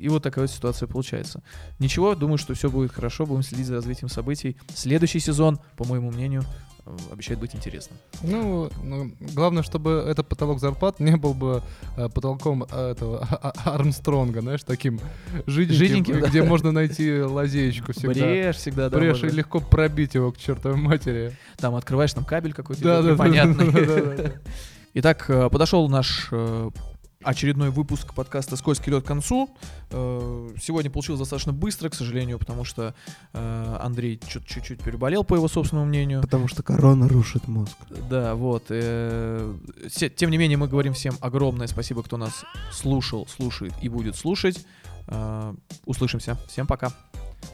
И 0.00 0.08
вот 0.08 0.22
такая 0.22 0.44
вот 0.44 0.50
ситуация 0.50 0.86
получается. 0.86 1.42
Ничего, 1.78 2.14
думаю, 2.14 2.38
что 2.38 2.54
все 2.54 2.70
будет 2.70 2.90
хорошо, 2.90 3.26
будем 3.26 3.42
следить 3.42 3.66
за 3.66 3.74
развитием 3.74 4.08
событий. 4.08 4.56
Следующий 4.74 5.20
сезон, 5.20 5.60
по 5.76 5.84
моему 5.84 6.10
мнению, 6.10 6.42
э, 6.42 6.69
обещает 7.12 7.38
быть 7.40 7.54
интересным. 7.54 7.98
Ну, 8.22 8.70
ну, 8.82 9.12
главное, 9.34 9.62
чтобы 9.62 10.04
этот 10.08 10.28
потолок 10.28 10.60
зарплат 10.60 11.00
не 11.00 11.16
был 11.16 11.34
бы 11.34 11.62
э, 11.96 12.08
потолком 12.08 12.64
э, 12.70 12.90
этого 12.92 13.26
а- 13.30 13.52
а- 13.64 13.74
Армстронга, 13.74 14.40
знаешь, 14.40 14.62
таким 14.64 15.00
жиденьким, 15.46 15.76
Жиденьким, 15.78 16.20
да. 16.20 16.28
где 16.28 16.42
можно 16.42 16.72
найти 16.72 17.20
лазеечку 17.22 17.92
всегда. 17.92 18.12
Брешь 18.12 18.56
всегда, 18.56 18.88
да. 18.90 18.98
Брешь, 18.98 19.18
и 19.20 19.24
можно. 19.24 19.36
легко 19.36 19.60
пробить 19.60 20.14
его 20.14 20.32
к 20.32 20.38
чертовой 20.38 20.76
матери. 20.78 21.36
Там 21.58 21.74
открываешь 21.74 22.12
там 22.12 22.24
кабель 22.24 22.52
какой-то 22.52 22.82
Да, 22.82 22.94
идет 23.00 23.04
да, 23.04 23.08
да, 23.08 23.14
непонятный. 23.14 23.72
да, 23.72 24.00
да, 24.16 24.22
да. 24.22 24.32
Итак, 24.94 25.26
э, 25.28 25.48
подошел 25.50 25.88
наш 25.88 26.28
э, 26.32 26.70
очередной 27.30 27.70
выпуск 27.70 28.14
подкаста 28.14 28.56
«Скользкий 28.56 28.90
лед» 28.90 29.04
к 29.04 29.06
концу. 29.06 29.54
Э, 29.90 30.48
Сегодня 30.60 30.90
получилось 30.90 31.18
достаточно 31.20 31.52
быстро, 31.52 31.90
к 31.90 31.94
сожалению, 31.94 32.38
потому 32.38 32.64
что 32.64 32.94
э, 33.34 33.76
Андрей 33.80 34.18
чуть-чуть 34.26 34.80
переболел, 34.82 35.22
по 35.24 35.34
его 35.34 35.46
собственному 35.48 35.86
мнению. 35.86 36.22
Потому 36.22 36.48
что 36.48 36.62
корона 36.62 37.08
рушит 37.08 37.46
мозг. 37.46 37.76
Да, 38.08 38.34
вот. 38.34 38.64
э, 38.70 39.54
Тем 40.16 40.30
не 40.30 40.38
менее, 40.38 40.56
мы 40.56 40.66
говорим 40.68 40.94
всем 40.94 41.14
огромное 41.20 41.66
спасибо, 41.66 42.02
кто 42.02 42.16
нас 42.16 42.44
слушал, 42.72 43.26
слушает 43.26 43.74
и 43.82 43.88
будет 43.88 44.16
слушать. 44.16 44.64
Услышимся. 45.84 46.36
Всем 46.48 46.66
пока. 46.66 46.92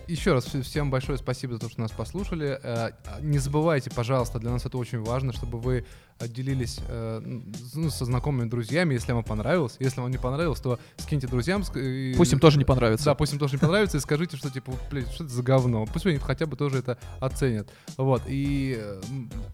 Еще 0.08 0.32
раз 0.32 0.46
вс- 0.46 0.62
всем 0.62 0.90
большое 0.90 1.16
спасибо 1.16 1.54
за 1.54 1.60
то, 1.60 1.68
что 1.70 1.80
нас 1.80 1.90
послушали. 1.92 2.58
Э, 2.62 2.90
Не 3.20 3.38
забывайте, 3.38 3.90
пожалуйста, 3.90 4.38
для 4.38 4.50
нас 4.50 4.66
это 4.66 4.76
очень 4.78 5.00
важно, 5.02 5.32
чтобы 5.32 5.58
вы 5.58 5.86
делились 6.20 6.78
э, 6.88 7.20
ну, 7.74 7.90
со 7.90 8.04
знакомыми 8.04 8.48
друзьями, 8.48 8.94
если 8.94 9.12
вам 9.12 9.24
понравилось. 9.24 9.76
Если 9.78 10.00
вам 10.00 10.10
не 10.10 10.18
понравилось, 10.18 10.60
то 10.60 10.78
скиньте 10.96 11.26
друзьям. 11.26 11.62
и- 11.74 12.14
Пусть 12.16 12.32
им 12.32 12.38
тоже 12.38 12.58
не 12.58 12.64
понравится. 12.64 13.04
Да, 13.06 13.14
пусть 13.14 13.32
им 13.32 13.38
тоже 13.38 13.54
не 13.54 13.58
понравится, 13.58 13.98
и 13.98 14.00
скажите, 14.00 14.36
что 14.36 14.50
типа, 14.50 14.72
блядь, 14.90 15.10
что 15.12 15.24
это 15.24 15.32
за 15.32 15.42
говно. 15.42 15.84
Пусть 15.86 16.06
они 16.06 16.18
хотя 16.18 16.46
бы 16.46 16.56
тоже 16.56 16.78
это 16.78 16.98
оценят. 17.20 17.68
Вот. 17.96 18.22
И 18.26 18.82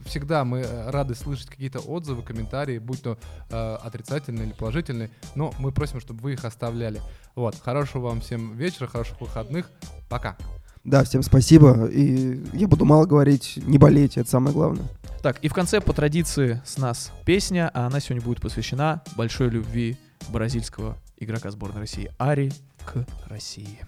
всегда 0.04 0.44
мы 0.44 0.58
э, 0.60 0.90
рады 0.90 1.14
слышать 1.14 1.48
какие-то 1.48 1.80
отзывы, 1.80 2.22
комментарии, 2.22 2.78
будь 2.78 3.02
то 3.02 3.18
э, 3.50 3.74
отрицательные 3.82 4.46
или 4.46 4.52
положительные, 4.52 5.10
но 5.34 5.52
мы 5.58 5.72
просим, 5.72 6.00
чтобы 6.00 6.20
вы 6.20 6.34
их 6.34 6.44
оставляли. 6.44 7.00
Вот. 7.34 7.56
Хорошего 7.62 8.08
вам 8.08 8.20
всем 8.20 8.54
вечера, 8.56 8.86
хороших 8.86 9.20
выходных. 9.20 9.70
Пока. 10.08 10.36
Да, 10.84 11.04
всем 11.04 11.22
спасибо. 11.22 11.86
И 11.86 12.40
я 12.52 12.66
буду 12.66 12.84
мало 12.84 13.06
говорить, 13.06 13.58
не 13.66 13.78
болейте, 13.78 14.20
это 14.20 14.30
самое 14.30 14.52
главное. 14.54 14.84
Так, 15.22 15.38
и 15.38 15.48
в 15.48 15.54
конце 15.54 15.80
по 15.80 15.92
традиции 15.92 16.60
с 16.64 16.78
нас 16.78 17.12
песня, 17.24 17.70
а 17.72 17.86
она 17.86 18.00
сегодня 18.00 18.24
будет 18.24 18.40
посвящена 18.40 19.04
большой 19.14 19.50
любви 19.50 19.96
бразильского 20.30 20.98
игрока 21.16 21.52
сборной 21.52 21.82
России 21.82 22.10
Ари 22.18 22.50
к 22.84 23.06
России. 23.28 23.78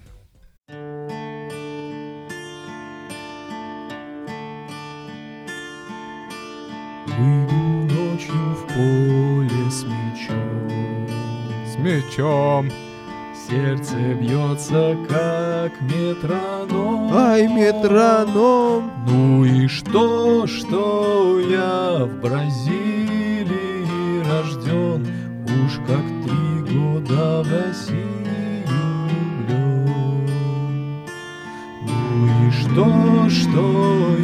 Выйду 7.09 7.55
ночью 7.93 8.55
в 8.55 8.67
поле 8.69 9.71
с 9.73 9.83
мечом, 9.83 11.09
С 11.67 11.77
мечом. 11.79 12.71
Сердце 13.49 13.97
бьется 14.15 14.97
как 15.09 15.73
метроном. 15.83 17.13
Ай, 17.13 17.47
метроном! 17.47 18.91
Ну 19.07 19.45
и 19.45 19.69
что, 19.69 20.47
что 20.47 21.41
я 21.41 22.05
в 22.07 22.21
Бразилии 22.21 23.45
рожден, 24.31 25.07
уж 25.45 25.73
как 25.87 26.05
три 26.25 26.75
года 26.75 27.43
в 27.43 27.53
Россию 27.53 29.05
влюблен. 29.47 31.07
Ну 31.83 32.49
и 32.49 32.51
что, 32.51 32.87
что 33.29 33.65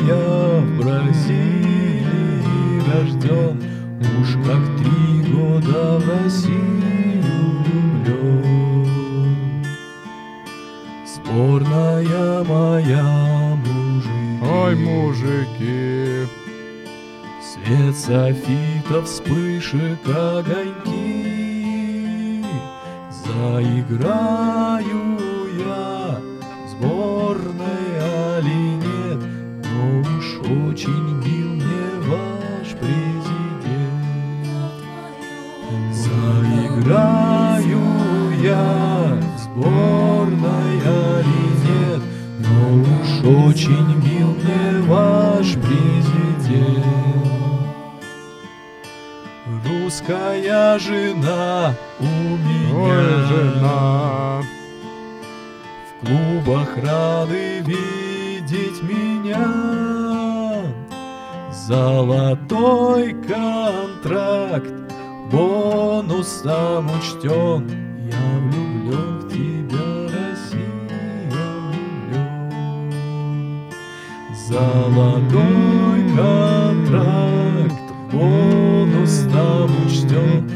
я 0.08 0.60
в 0.60 0.78
Бразилии 0.78 2.02
рожден, 2.90 3.62
уж 4.20 4.30
как 4.46 4.62
три 4.78 5.32
года 5.32 5.98
в 5.98 6.08
Россию 6.08 6.79
софитов, 18.00 19.04
вспышек, 19.04 20.00
огоньки. 20.06 21.20
Заиграю 23.10 24.89
Какая 50.10 50.76
жена 50.80 51.72
у 52.00 52.04
меня? 52.04 52.74
Ой, 52.74 53.10
жена. 53.28 54.42
В 55.86 56.04
клубах 56.04 56.76
рады 56.78 57.60
видеть 57.60 58.82
меня. 58.82 59.46
Золотой 61.52 63.12
контракт, 63.22 64.74
бонусом 65.30 66.90
учтен. 66.98 67.70
Я 68.10 68.24
влюблен 68.40 69.20
в 69.20 69.28
тебя, 69.30 69.90
Россия, 70.10 71.30
влюблен. 72.10 72.50
Золотой 74.48 76.00
контракт, 76.16 77.86
бонусом 78.10 78.70
там 79.32 79.79
still 80.10 80.22
mm-hmm. 80.24 80.49